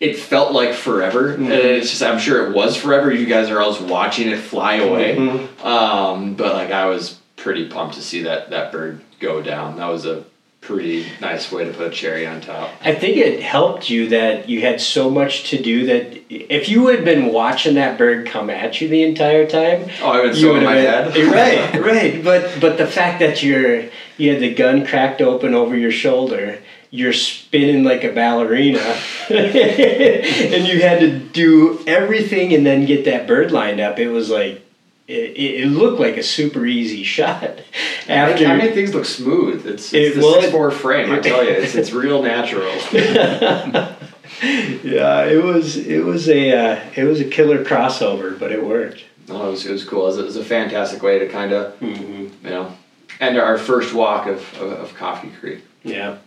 it 0.00 0.16
felt 0.18 0.52
like 0.52 0.74
forever, 0.74 1.32
and 1.32 1.50
it's 1.50 1.90
just 1.90 2.02
I'm 2.02 2.18
sure 2.18 2.46
it 2.50 2.54
was 2.54 2.76
forever. 2.76 3.12
You 3.12 3.26
guys 3.26 3.48
are 3.50 3.60
always 3.60 3.80
watching 3.80 4.28
it 4.28 4.38
fly 4.38 4.74
away, 4.76 5.16
Mhm. 5.16 5.64
um, 5.64 6.34
but 6.34 6.52
like 6.54 6.70
I 6.70 6.86
was 6.86 7.18
pretty 7.36 7.66
pumped 7.68 7.94
to 7.94 8.02
see 8.02 8.22
that 8.22 8.50
that 8.50 8.72
bird 8.72 9.00
go 9.20 9.40
down. 9.40 9.76
That 9.78 9.88
was 9.88 10.04
a 10.04 10.24
pretty 10.60 11.06
nice 11.20 11.52
way 11.52 11.64
to 11.64 11.70
put 11.70 11.86
a 11.86 11.90
cherry 11.90 12.26
on 12.26 12.40
top. 12.40 12.70
I 12.84 12.92
think 12.92 13.16
it 13.16 13.40
helped 13.40 13.88
you 13.88 14.08
that 14.08 14.48
you 14.48 14.62
had 14.62 14.80
so 14.80 15.08
much 15.08 15.48
to 15.50 15.62
do 15.62 15.86
that 15.86 16.18
if 16.28 16.68
you 16.68 16.88
had 16.88 17.04
been 17.04 17.26
watching 17.32 17.76
that 17.76 17.96
bird 17.96 18.26
come 18.26 18.50
at 18.50 18.80
you 18.80 18.88
the 18.88 19.04
entire 19.04 19.46
time, 19.46 19.84
Oh, 20.02 20.10
I've 20.10 20.22
been 20.24 20.34
you 20.34 20.40
so 20.40 20.56
in 20.56 20.64
my 20.64 20.74
have 20.74 21.14
head. 21.14 21.26
right, 21.72 21.80
right. 21.84 22.24
But 22.24 22.58
but 22.60 22.78
the 22.78 22.86
fact 22.86 23.20
that 23.20 23.42
you're 23.44 23.84
you 24.18 24.32
had 24.32 24.40
the 24.40 24.52
gun 24.54 24.84
cracked 24.84 25.20
open 25.22 25.54
over 25.54 25.76
your 25.76 25.92
shoulder, 25.92 26.58
you're 26.96 27.12
spinning 27.12 27.84
like 27.84 28.04
a 28.04 28.12
ballerina, 28.12 28.78
and 29.30 30.66
you 30.66 30.80
had 30.80 31.00
to 31.00 31.18
do 31.18 31.82
everything 31.86 32.54
and 32.54 32.64
then 32.64 32.86
get 32.86 33.04
that 33.04 33.26
bird 33.26 33.50
lined 33.52 33.80
up. 33.80 33.98
It 33.98 34.08
was 34.08 34.30
like 34.30 34.62
it, 35.08 35.12
it 35.36 35.60
it 35.64 35.66
looked 35.68 36.00
like 36.00 36.16
a 36.16 36.22
super 36.22 36.64
easy 36.66 37.02
shot. 37.04 37.60
After 38.08 38.46
I 38.46 38.56
make 38.56 38.74
things 38.74 38.94
look 38.94 39.04
smooth. 39.04 39.66
It's, 39.66 39.92
It- 39.92 40.02
it's 40.02 40.16
the 40.16 40.22
well, 40.22 40.40
six 40.40 40.52
four 40.52 40.70
frame. 40.70 41.10
I 41.12 41.18
tell 41.20 41.44
you, 41.44 41.50
it's 41.50 41.74
it's 41.74 41.92
real 41.92 42.22
natural. 42.22 42.72
yeah, 44.42 45.24
it 45.24 45.42
was 45.42 45.76
it 45.76 46.04
was 46.04 46.28
a 46.28 46.52
uh, 46.52 46.80
it 46.94 47.04
was 47.04 47.20
a 47.20 47.24
killer 47.24 47.64
crossover, 47.64 48.38
but 48.38 48.52
it 48.52 48.64
worked. 48.64 49.04
No, 49.28 49.48
it 49.48 49.50
was, 49.50 49.66
it 49.66 49.72
was 49.72 49.84
cool. 49.84 50.04
It 50.04 50.06
was, 50.08 50.18
it 50.18 50.24
was 50.24 50.36
a 50.36 50.44
fantastic 50.44 51.02
way 51.02 51.18
to 51.18 51.28
kind 51.28 51.52
of 51.52 51.78
Mm-hmm. 51.80 52.46
you 52.46 52.50
know 52.50 52.72
end 53.18 53.38
our 53.38 53.56
first 53.58 53.94
walk 53.94 54.26
of, 54.26 54.38
of, 54.60 54.72
of 54.72 54.94
Coffee 54.94 55.30
Creek. 55.40 55.60
Yeah. 55.84 56.18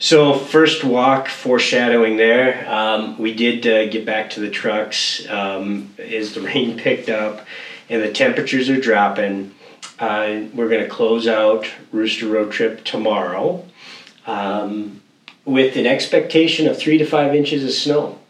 So 0.00 0.34
first 0.34 0.84
walk 0.84 1.26
foreshadowing 1.26 2.18
there. 2.18 2.64
Um, 2.72 3.18
we 3.18 3.34
did 3.34 3.66
uh, 3.66 3.90
get 3.90 4.06
back 4.06 4.30
to 4.30 4.40
the 4.40 4.50
trucks 4.50 5.28
um, 5.28 5.92
as 5.98 6.34
the 6.34 6.40
rain 6.42 6.78
picked 6.78 7.08
up 7.08 7.44
and 7.90 8.02
the 8.02 8.12
temperatures 8.12 8.68
are 8.68 8.80
dropping. 8.80 9.54
Uh, 9.98 10.42
we're 10.54 10.68
going 10.68 10.84
to 10.84 10.88
close 10.88 11.26
out 11.26 11.68
Rooster 11.90 12.28
Road 12.28 12.52
Trip 12.52 12.84
tomorrow 12.84 13.64
um, 14.26 15.02
with 15.44 15.76
an 15.76 15.86
expectation 15.86 16.68
of 16.68 16.78
three 16.78 16.98
to 16.98 17.04
five 17.04 17.34
inches 17.34 17.64
of 17.64 17.72
snow. 17.72 18.20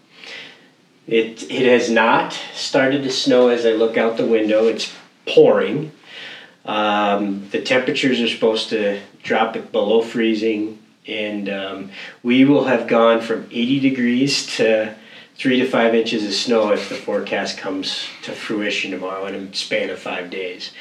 It, 1.06 1.50
it 1.50 1.66
has 1.66 1.90
not 1.90 2.32
started 2.54 3.02
to 3.02 3.10
snow 3.10 3.48
as 3.48 3.66
I 3.66 3.72
look 3.72 3.98
out 3.98 4.16
the 4.16 4.26
window. 4.26 4.68
It's 4.68 4.94
pouring. 5.26 5.92
Um, 6.64 7.48
the 7.50 7.60
temperatures 7.60 8.20
are 8.20 8.28
supposed 8.28 8.70
to 8.70 9.00
drop 9.22 9.54
below 9.72 10.00
freezing, 10.00 10.78
and 11.08 11.48
um, 11.48 11.90
we 12.22 12.44
will 12.44 12.64
have 12.64 12.86
gone 12.86 13.20
from 13.20 13.48
80 13.50 13.80
degrees 13.80 14.46
to 14.56 14.94
three 15.36 15.60
to 15.60 15.66
five 15.66 15.94
inches 15.94 16.24
of 16.24 16.32
snow 16.32 16.72
if 16.72 16.88
the 16.88 16.96
forecast 16.96 17.58
comes 17.58 18.06
to 18.22 18.32
fruition 18.32 18.90
tomorrow 18.90 19.26
in 19.26 19.34
a 19.34 19.54
span 19.54 19.88
of 19.90 19.98
five 19.98 20.30
days. 20.30 20.72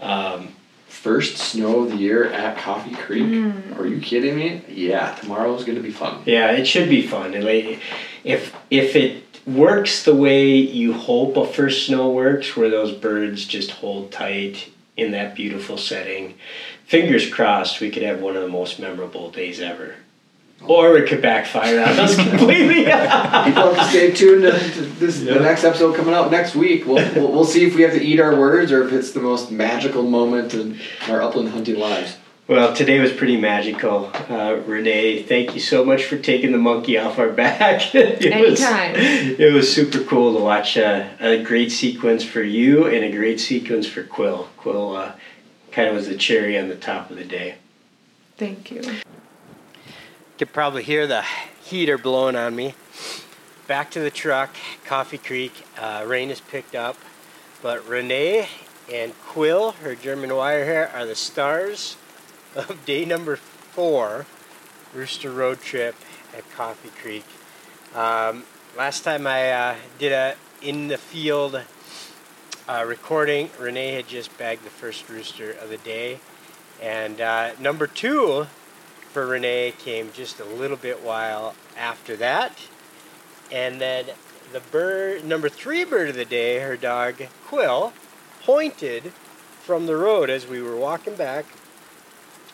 Um, 0.00 0.54
First 0.88 1.36
snow 1.38 1.80
of 1.80 1.90
the 1.90 1.96
year 1.96 2.26
at 2.26 2.58
Coffee 2.58 2.94
Creek. 2.94 3.52
Are 3.76 3.86
you 3.88 4.00
kidding 4.00 4.36
me? 4.36 4.62
Yeah, 4.68 5.12
tomorrow's 5.16 5.64
gonna 5.64 5.80
be 5.80 5.90
fun. 5.90 6.22
yeah, 6.26 6.52
it 6.52 6.64
should 6.64 6.88
be 6.88 7.04
fun. 7.04 7.34
And 7.34 7.44
like, 7.44 7.80
if 8.22 8.54
if 8.70 8.94
it 8.94 9.24
works 9.44 10.04
the 10.04 10.14
way 10.14 10.54
you 10.54 10.92
hope 10.92 11.36
a 11.36 11.44
first 11.44 11.86
snow 11.86 12.10
works, 12.10 12.56
where 12.56 12.70
those 12.70 12.92
birds 12.92 13.44
just 13.46 13.72
hold 13.72 14.12
tight 14.12 14.70
in 14.96 15.10
that 15.10 15.34
beautiful 15.34 15.76
setting, 15.76 16.34
fingers 16.92 17.26
crossed, 17.26 17.80
we 17.80 17.90
could 17.90 18.02
have 18.02 18.20
one 18.20 18.36
of 18.36 18.42
the 18.42 18.48
most 18.48 18.78
memorable 18.78 19.30
days 19.30 19.60
ever. 19.60 19.94
Or 20.60 20.98
it 20.98 21.08
could 21.08 21.22
backfire 21.22 21.80
on 21.80 21.98
us 21.98 22.14
completely. 22.28 22.84
People 22.84 22.92
have 22.92 23.76
to 23.76 23.84
stay 23.88 24.12
tuned 24.12 24.42
to, 24.42 24.52
to 24.52 24.80
this 25.00 25.22
Yeah. 25.22 25.34
the 25.34 25.40
next 25.40 25.64
episode 25.64 25.96
coming 25.96 26.12
out 26.12 26.30
next 26.30 26.54
week. 26.54 26.86
We'll, 26.86 26.96
we'll 27.14 27.32
we'll 27.32 27.44
see 27.46 27.64
if 27.66 27.74
we 27.74 27.80
have 27.82 27.92
to 27.92 28.02
eat 28.04 28.20
our 28.20 28.38
words 28.38 28.70
or 28.70 28.86
if 28.86 28.92
it's 28.92 29.12
the 29.12 29.20
most 29.20 29.50
magical 29.50 30.02
moment 30.02 30.52
in 30.52 30.78
our 31.08 31.22
upland 31.22 31.48
hunting 31.48 31.78
lives. 31.80 32.18
Well, 32.46 32.74
today 32.74 33.00
was 33.00 33.10
pretty 33.12 33.38
magical. 33.40 34.10
Uh, 34.28 34.60
Renee, 34.66 35.22
thank 35.22 35.54
you 35.54 35.60
so 35.60 35.84
much 35.86 36.04
for 36.04 36.18
taking 36.18 36.52
the 36.52 36.58
monkey 36.58 36.98
off 36.98 37.18
our 37.18 37.30
back. 37.30 37.94
it 37.94 38.22
Anytime. 38.22 38.92
Was, 38.92 39.40
it 39.40 39.52
was 39.54 39.72
super 39.74 40.04
cool 40.04 40.36
to 40.36 40.44
watch 40.44 40.76
uh, 40.76 41.08
a 41.20 41.42
great 41.42 41.72
sequence 41.72 42.22
for 42.22 42.42
you 42.42 42.86
and 42.86 43.02
a 43.02 43.10
great 43.10 43.40
sequence 43.40 43.86
for 43.86 44.02
Quill. 44.02 44.48
Quill 44.58 44.94
uh, 44.96 45.12
kind 45.72 45.88
of 45.88 45.94
was 45.94 46.08
the 46.08 46.16
cherry 46.16 46.58
on 46.58 46.68
the 46.68 46.76
top 46.76 47.10
of 47.10 47.16
the 47.16 47.24
day. 47.24 47.56
Thank 48.36 48.70
you. 48.70 48.82
You 48.82 50.38
could 50.38 50.52
probably 50.52 50.82
hear 50.82 51.06
the 51.06 51.24
heater 51.62 51.98
blowing 51.98 52.36
on 52.36 52.54
me. 52.54 52.74
Back 53.66 53.90
to 53.92 54.00
the 54.00 54.10
truck, 54.10 54.54
Coffee 54.84 55.18
Creek. 55.18 55.64
Uh, 55.78 56.04
rain 56.06 56.28
has 56.28 56.40
picked 56.40 56.74
up, 56.74 56.96
but 57.62 57.86
Renee 57.88 58.48
and 58.92 59.14
Quill, 59.20 59.72
her 59.72 59.94
German 59.94 60.30
Wirehair, 60.30 60.92
are 60.94 61.06
the 61.06 61.14
stars 61.14 61.96
of 62.54 62.84
day 62.84 63.04
number 63.04 63.36
four, 63.36 64.26
Rooster 64.92 65.30
Road 65.30 65.60
Trip 65.60 65.94
at 66.36 66.50
Coffee 66.50 66.90
Creek. 67.00 67.24
Um, 67.94 68.44
last 68.76 69.04
time 69.04 69.26
I 69.26 69.50
uh, 69.50 69.76
did 69.98 70.12
a 70.12 70.36
in 70.60 70.88
the 70.88 70.98
field 70.98 71.60
uh, 72.68 72.84
recording, 72.86 73.50
Renee 73.58 73.92
had 73.94 74.06
just 74.06 74.36
bagged 74.38 74.64
the 74.64 74.70
first 74.70 75.08
rooster 75.08 75.52
of 75.52 75.68
the 75.68 75.78
day, 75.78 76.20
and 76.80 77.20
uh, 77.20 77.52
number 77.58 77.86
two 77.86 78.46
for 79.12 79.26
Renee 79.26 79.74
came 79.78 80.10
just 80.12 80.40
a 80.40 80.44
little 80.44 80.76
bit 80.76 81.02
while 81.02 81.54
after 81.76 82.16
that, 82.16 82.52
and 83.50 83.80
then 83.80 84.06
the 84.52 84.60
bird 84.60 85.24
number 85.24 85.48
three 85.48 85.84
bird 85.84 86.10
of 86.10 86.14
the 86.14 86.24
day, 86.24 86.60
her 86.60 86.76
dog 86.76 87.16
Quill, 87.46 87.92
pointed 88.42 89.12
from 89.62 89.86
the 89.86 89.96
road 89.96 90.30
as 90.30 90.46
we 90.46 90.62
were 90.62 90.76
walking 90.76 91.16
back, 91.16 91.46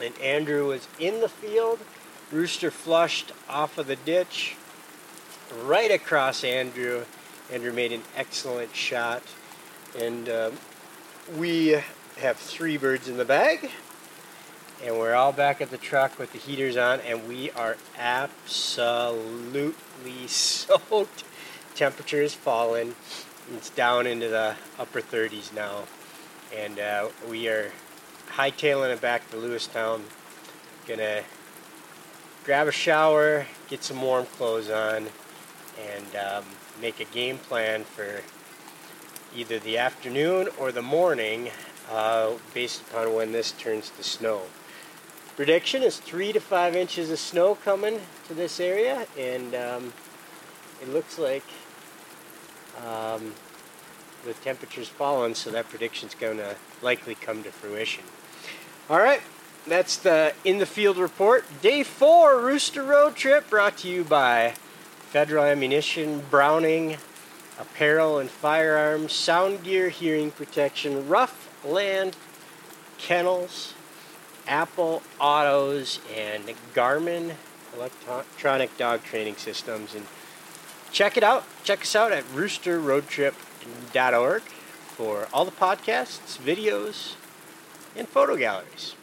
and 0.02 0.18
Andrew 0.20 0.68
was 0.68 0.88
in 0.98 1.20
the 1.20 1.28
field. 1.28 1.80
Rooster 2.30 2.70
flushed 2.70 3.32
off 3.48 3.78
of 3.78 3.86
the 3.86 3.96
ditch. 3.96 4.56
Right 5.62 5.90
across 5.90 6.44
Andrew. 6.44 7.04
Andrew 7.50 7.72
made 7.72 7.92
an 7.92 8.02
excellent 8.14 8.76
shot, 8.76 9.22
and 9.96 10.28
um, 10.28 10.52
we 11.36 11.80
have 12.18 12.36
three 12.36 12.76
birds 12.76 13.08
in 13.08 13.16
the 13.16 13.24
bag, 13.24 13.70
and 14.84 14.98
we're 14.98 15.14
all 15.14 15.32
back 15.32 15.60
at 15.60 15.70
the 15.70 15.78
truck 15.78 16.18
with 16.18 16.32
the 16.32 16.38
heaters 16.38 16.76
on, 16.76 17.00
and 17.00 17.28
we 17.28 17.50
are 17.52 17.76
absolutely 17.96 19.74
soaked. 20.26 21.24
Temperature 21.74 22.22
has 22.22 22.34
fallen. 22.34 22.94
It's 23.54 23.70
down 23.70 24.06
into 24.06 24.28
the 24.28 24.56
upper 24.78 25.00
30s 25.00 25.54
now, 25.54 25.84
and 26.54 26.78
uh, 26.78 27.08
we 27.28 27.48
are 27.48 27.72
hightailing 28.30 28.92
it 28.92 29.00
back 29.00 29.30
to 29.30 29.36
Lewistown. 29.36 30.02
Gonna 30.86 31.22
grab 32.44 32.68
a 32.68 32.72
shower, 32.72 33.46
get 33.68 33.82
some 33.84 34.00
warm 34.02 34.26
clothes 34.26 34.70
on, 34.70 35.08
and 35.78 36.16
um, 36.16 36.44
make 36.80 37.00
a 37.00 37.04
game 37.04 37.38
plan 37.38 37.84
for 37.84 38.22
either 39.36 39.58
the 39.58 39.78
afternoon 39.78 40.48
or 40.58 40.72
the 40.72 40.82
morning 40.82 41.50
uh, 41.90 42.32
based 42.54 42.82
upon 42.82 43.14
when 43.14 43.32
this 43.32 43.52
turns 43.52 43.90
to 43.90 44.02
snow. 44.02 44.42
Prediction 45.36 45.82
is 45.82 45.98
three 45.98 46.32
to 46.32 46.40
five 46.40 46.74
inches 46.74 47.10
of 47.10 47.18
snow 47.18 47.54
coming 47.54 48.00
to 48.26 48.34
this 48.34 48.58
area, 48.58 49.06
and 49.16 49.54
um, 49.54 49.92
it 50.82 50.88
looks 50.88 51.18
like 51.18 51.44
um, 52.84 53.34
the 54.24 54.34
temperature's 54.34 54.88
fallen, 54.88 55.34
so 55.34 55.50
that 55.50 55.68
prediction's 55.68 56.14
going 56.14 56.38
to 56.38 56.56
likely 56.82 57.14
come 57.14 57.42
to 57.42 57.52
fruition. 57.52 58.04
All 58.90 58.98
right, 58.98 59.20
that's 59.66 59.96
the 59.96 60.34
in 60.44 60.58
the 60.58 60.66
field 60.66 60.96
report. 60.96 61.44
Day 61.62 61.82
four 61.82 62.40
Rooster 62.40 62.82
Road 62.82 63.14
Trip 63.14 63.48
brought 63.48 63.78
to 63.78 63.88
you 63.88 64.02
by 64.02 64.54
Federal 65.10 65.44
Ammunition, 65.44 66.24
Browning, 66.30 66.96
Apparel 67.58 68.18
and 68.18 68.30
Firearms, 68.30 69.12
SoundGear, 69.12 69.90
Hearing 69.90 70.30
Protection, 70.30 71.06
Ruff 71.08 71.48
Land, 71.64 72.16
Kennels, 72.98 73.74
Apple 74.46 75.02
Autos, 75.20 75.98
and 76.16 76.44
Garmin 76.74 77.34
Electronic 77.74 78.78
Dog 78.78 79.02
Training 79.02 79.36
Systems. 79.36 79.94
And 79.94 80.06
check 80.92 81.16
it 81.16 81.22
out. 81.22 81.44
Check 81.64 81.80
us 81.82 81.96
out 81.96 82.12
at 82.12 82.24
roosterroadtrip.org 82.24 84.42
for 84.42 85.28
all 85.32 85.44
the 85.44 85.50
podcasts, 85.50 86.38
videos, 86.38 87.14
and 87.96 88.08
photo 88.08 88.36
galleries. 88.36 88.94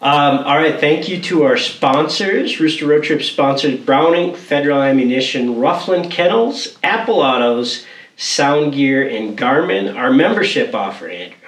Um, 0.00 0.40
all 0.40 0.56
right, 0.56 0.78
thank 0.78 1.08
you 1.08 1.22
to 1.22 1.44
our 1.44 1.56
sponsors. 1.56 2.60
Rooster 2.60 2.86
Road 2.86 3.04
Trip 3.04 3.22
sponsors 3.22 3.80
Browning, 3.80 4.34
Federal 4.34 4.82
Ammunition, 4.82 5.58
Ruff 5.58 5.88
Land 5.88 6.10
Kennels, 6.10 6.76
Apple 6.82 7.20
Autos, 7.20 7.86
SoundGear, 8.18 9.10
and 9.10 9.38
Garmin. 9.38 9.96
Our 9.96 10.12
membership 10.12 10.74
offer, 10.74 11.08
Andrew. 11.08 11.38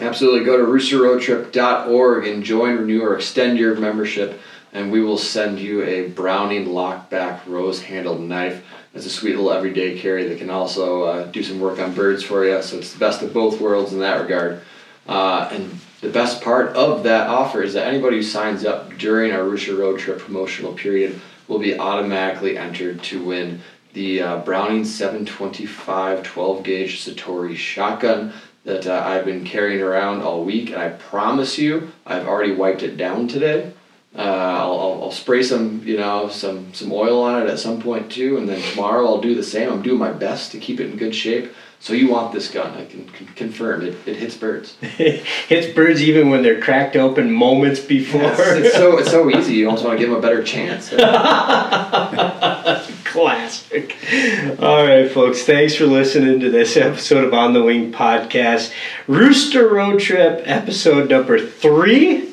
Absolutely. 0.00 0.42
Go 0.44 0.56
to 0.56 0.64
roosterroadtrip.org 0.64 2.26
and 2.26 2.42
join, 2.42 2.78
renew, 2.78 3.02
or 3.02 3.16
extend 3.16 3.58
your 3.58 3.76
membership, 3.76 4.40
and 4.72 4.90
we 4.90 5.02
will 5.02 5.18
send 5.18 5.58
you 5.58 5.82
a 5.82 6.08
Browning 6.08 6.68
lockback 6.68 7.46
rose 7.46 7.82
handled 7.82 8.22
knife. 8.22 8.64
It's 8.94 9.04
a 9.04 9.10
sweet 9.10 9.36
little 9.36 9.52
everyday 9.52 9.98
carry 9.98 10.28
that 10.28 10.38
can 10.38 10.48
also 10.48 11.02
uh, 11.02 11.26
do 11.26 11.42
some 11.42 11.60
work 11.60 11.78
on 11.78 11.94
birds 11.94 12.22
for 12.22 12.42
you. 12.46 12.62
So 12.62 12.78
it's 12.78 12.94
the 12.94 12.98
best 12.98 13.20
of 13.20 13.34
both 13.34 13.60
worlds 13.60 13.92
in 13.92 13.98
that 13.98 14.22
regard. 14.22 14.62
Uh, 15.06 15.50
and 15.52 15.78
the 16.02 16.08
best 16.08 16.42
part 16.42 16.76
of 16.76 17.04
that 17.04 17.28
offer 17.28 17.62
is 17.62 17.74
that 17.74 17.86
anybody 17.86 18.16
who 18.16 18.22
signs 18.22 18.64
up 18.64 18.98
during 18.98 19.32
our 19.32 19.44
Rooster 19.44 19.76
Road 19.76 20.00
Trip 20.00 20.18
promotional 20.18 20.74
period 20.74 21.18
will 21.46 21.60
be 21.60 21.78
automatically 21.78 22.58
entered 22.58 23.02
to 23.04 23.24
win 23.24 23.62
the 23.92 24.20
uh, 24.20 24.38
Browning 24.38 24.84
725 24.84 26.24
12 26.24 26.62
gauge 26.64 27.04
Citori 27.04 27.54
shotgun 27.54 28.32
that 28.64 28.86
uh, 28.86 29.00
I've 29.06 29.24
been 29.24 29.44
carrying 29.44 29.80
around 29.80 30.22
all 30.22 30.44
week, 30.44 30.70
and 30.70 30.80
I 30.80 30.88
promise 30.88 31.56
you, 31.56 31.92
I've 32.04 32.26
already 32.26 32.52
wiped 32.52 32.82
it 32.82 32.96
down 32.96 33.28
today. 33.28 33.72
Uh, 34.14 34.20
I'll, 34.20 34.78
I'll, 34.78 35.02
I'll, 35.04 35.10
spray 35.12 35.42
some, 35.42 35.82
you 35.84 35.96
know, 35.96 36.28
some 36.28 36.74
some 36.74 36.92
oil 36.92 37.22
on 37.22 37.42
it 37.42 37.48
at 37.48 37.58
some 37.58 37.80
point 37.80 38.10
too, 38.10 38.38
and 38.38 38.48
then 38.48 38.60
tomorrow 38.60 39.06
I'll 39.06 39.20
do 39.20 39.34
the 39.34 39.42
same. 39.42 39.70
I'm 39.70 39.82
doing 39.82 39.98
my 39.98 40.12
best 40.12 40.52
to 40.52 40.58
keep 40.58 40.80
it 40.80 40.90
in 40.90 40.96
good 40.96 41.14
shape. 41.14 41.52
So 41.82 41.92
you 41.94 42.08
want 42.08 42.32
this 42.32 42.48
gun? 42.48 42.78
I 42.78 42.84
can, 42.84 43.08
can 43.08 43.26
confirm 43.34 43.82
it. 43.82 43.96
It 44.06 44.14
hits 44.14 44.36
birds. 44.36 44.76
it 44.82 45.24
hits 45.48 45.74
birds 45.74 46.00
even 46.00 46.30
when 46.30 46.44
they're 46.44 46.60
cracked 46.60 46.94
open 46.94 47.32
moments 47.32 47.80
before. 47.80 48.22
Yes, 48.22 48.38
it's 48.38 48.76
so 48.76 48.98
it's 48.98 49.10
so 49.10 49.28
easy. 49.28 49.54
You 49.54 49.66
almost 49.66 49.84
want 49.84 49.98
to 49.98 50.00
give 50.00 50.08
them 50.08 50.20
a 50.20 50.22
better 50.22 50.44
chance. 50.44 50.90
Classic. 53.04 53.96
All 54.60 54.86
right, 54.86 55.10
folks. 55.10 55.42
Thanks 55.42 55.74
for 55.74 55.86
listening 55.86 56.38
to 56.38 56.50
this 56.50 56.76
episode 56.76 57.24
of 57.24 57.34
On 57.34 57.52
the 57.52 57.64
Wing 57.64 57.90
podcast, 57.90 58.72
Rooster 59.08 59.68
Road 59.68 59.98
Trip, 59.98 60.40
episode 60.44 61.10
number 61.10 61.44
three. 61.44 62.32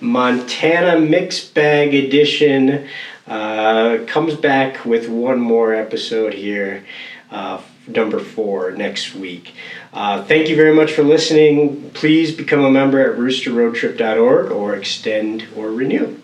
Montana 0.00 0.98
Mixed 0.98 1.52
Bag 1.52 1.92
Edition 1.92 2.88
uh, 3.26 3.98
comes 4.06 4.34
back 4.34 4.86
with 4.86 5.10
one 5.10 5.40
more 5.40 5.74
episode 5.74 6.32
here, 6.32 6.86
uh, 7.30 7.60
number 7.88 8.18
four, 8.18 8.70
next 8.72 9.14
week. 9.14 9.54
Uh, 9.92 10.22
thank 10.24 10.48
you 10.48 10.56
very 10.56 10.74
much 10.74 10.92
for 10.92 11.02
listening. 11.02 11.90
Please 11.90 12.32
become 12.32 12.64
a 12.64 12.70
member 12.70 13.00
at 13.00 13.18
roosterroadtrip.org 13.18 14.50
or 14.50 14.74
extend 14.74 15.46
or 15.56 15.70
renew. 15.70 16.20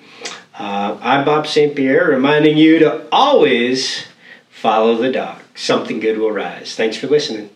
Uh, 0.59 0.99
I'm 1.01 1.25
Bob 1.25 1.47
St. 1.47 1.75
Pierre, 1.75 2.09
reminding 2.09 2.57
you 2.57 2.79
to 2.79 3.09
always 3.11 4.07
follow 4.49 4.97
the 4.97 5.11
dog. 5.11 5.43
Something 5.55 6.01
good 6.01 6.19
will 6.19 6.31
rise. 6.33 6.75
Thanks 6.75 6.97
for 6.97 7.07
listening. 7.07 7.51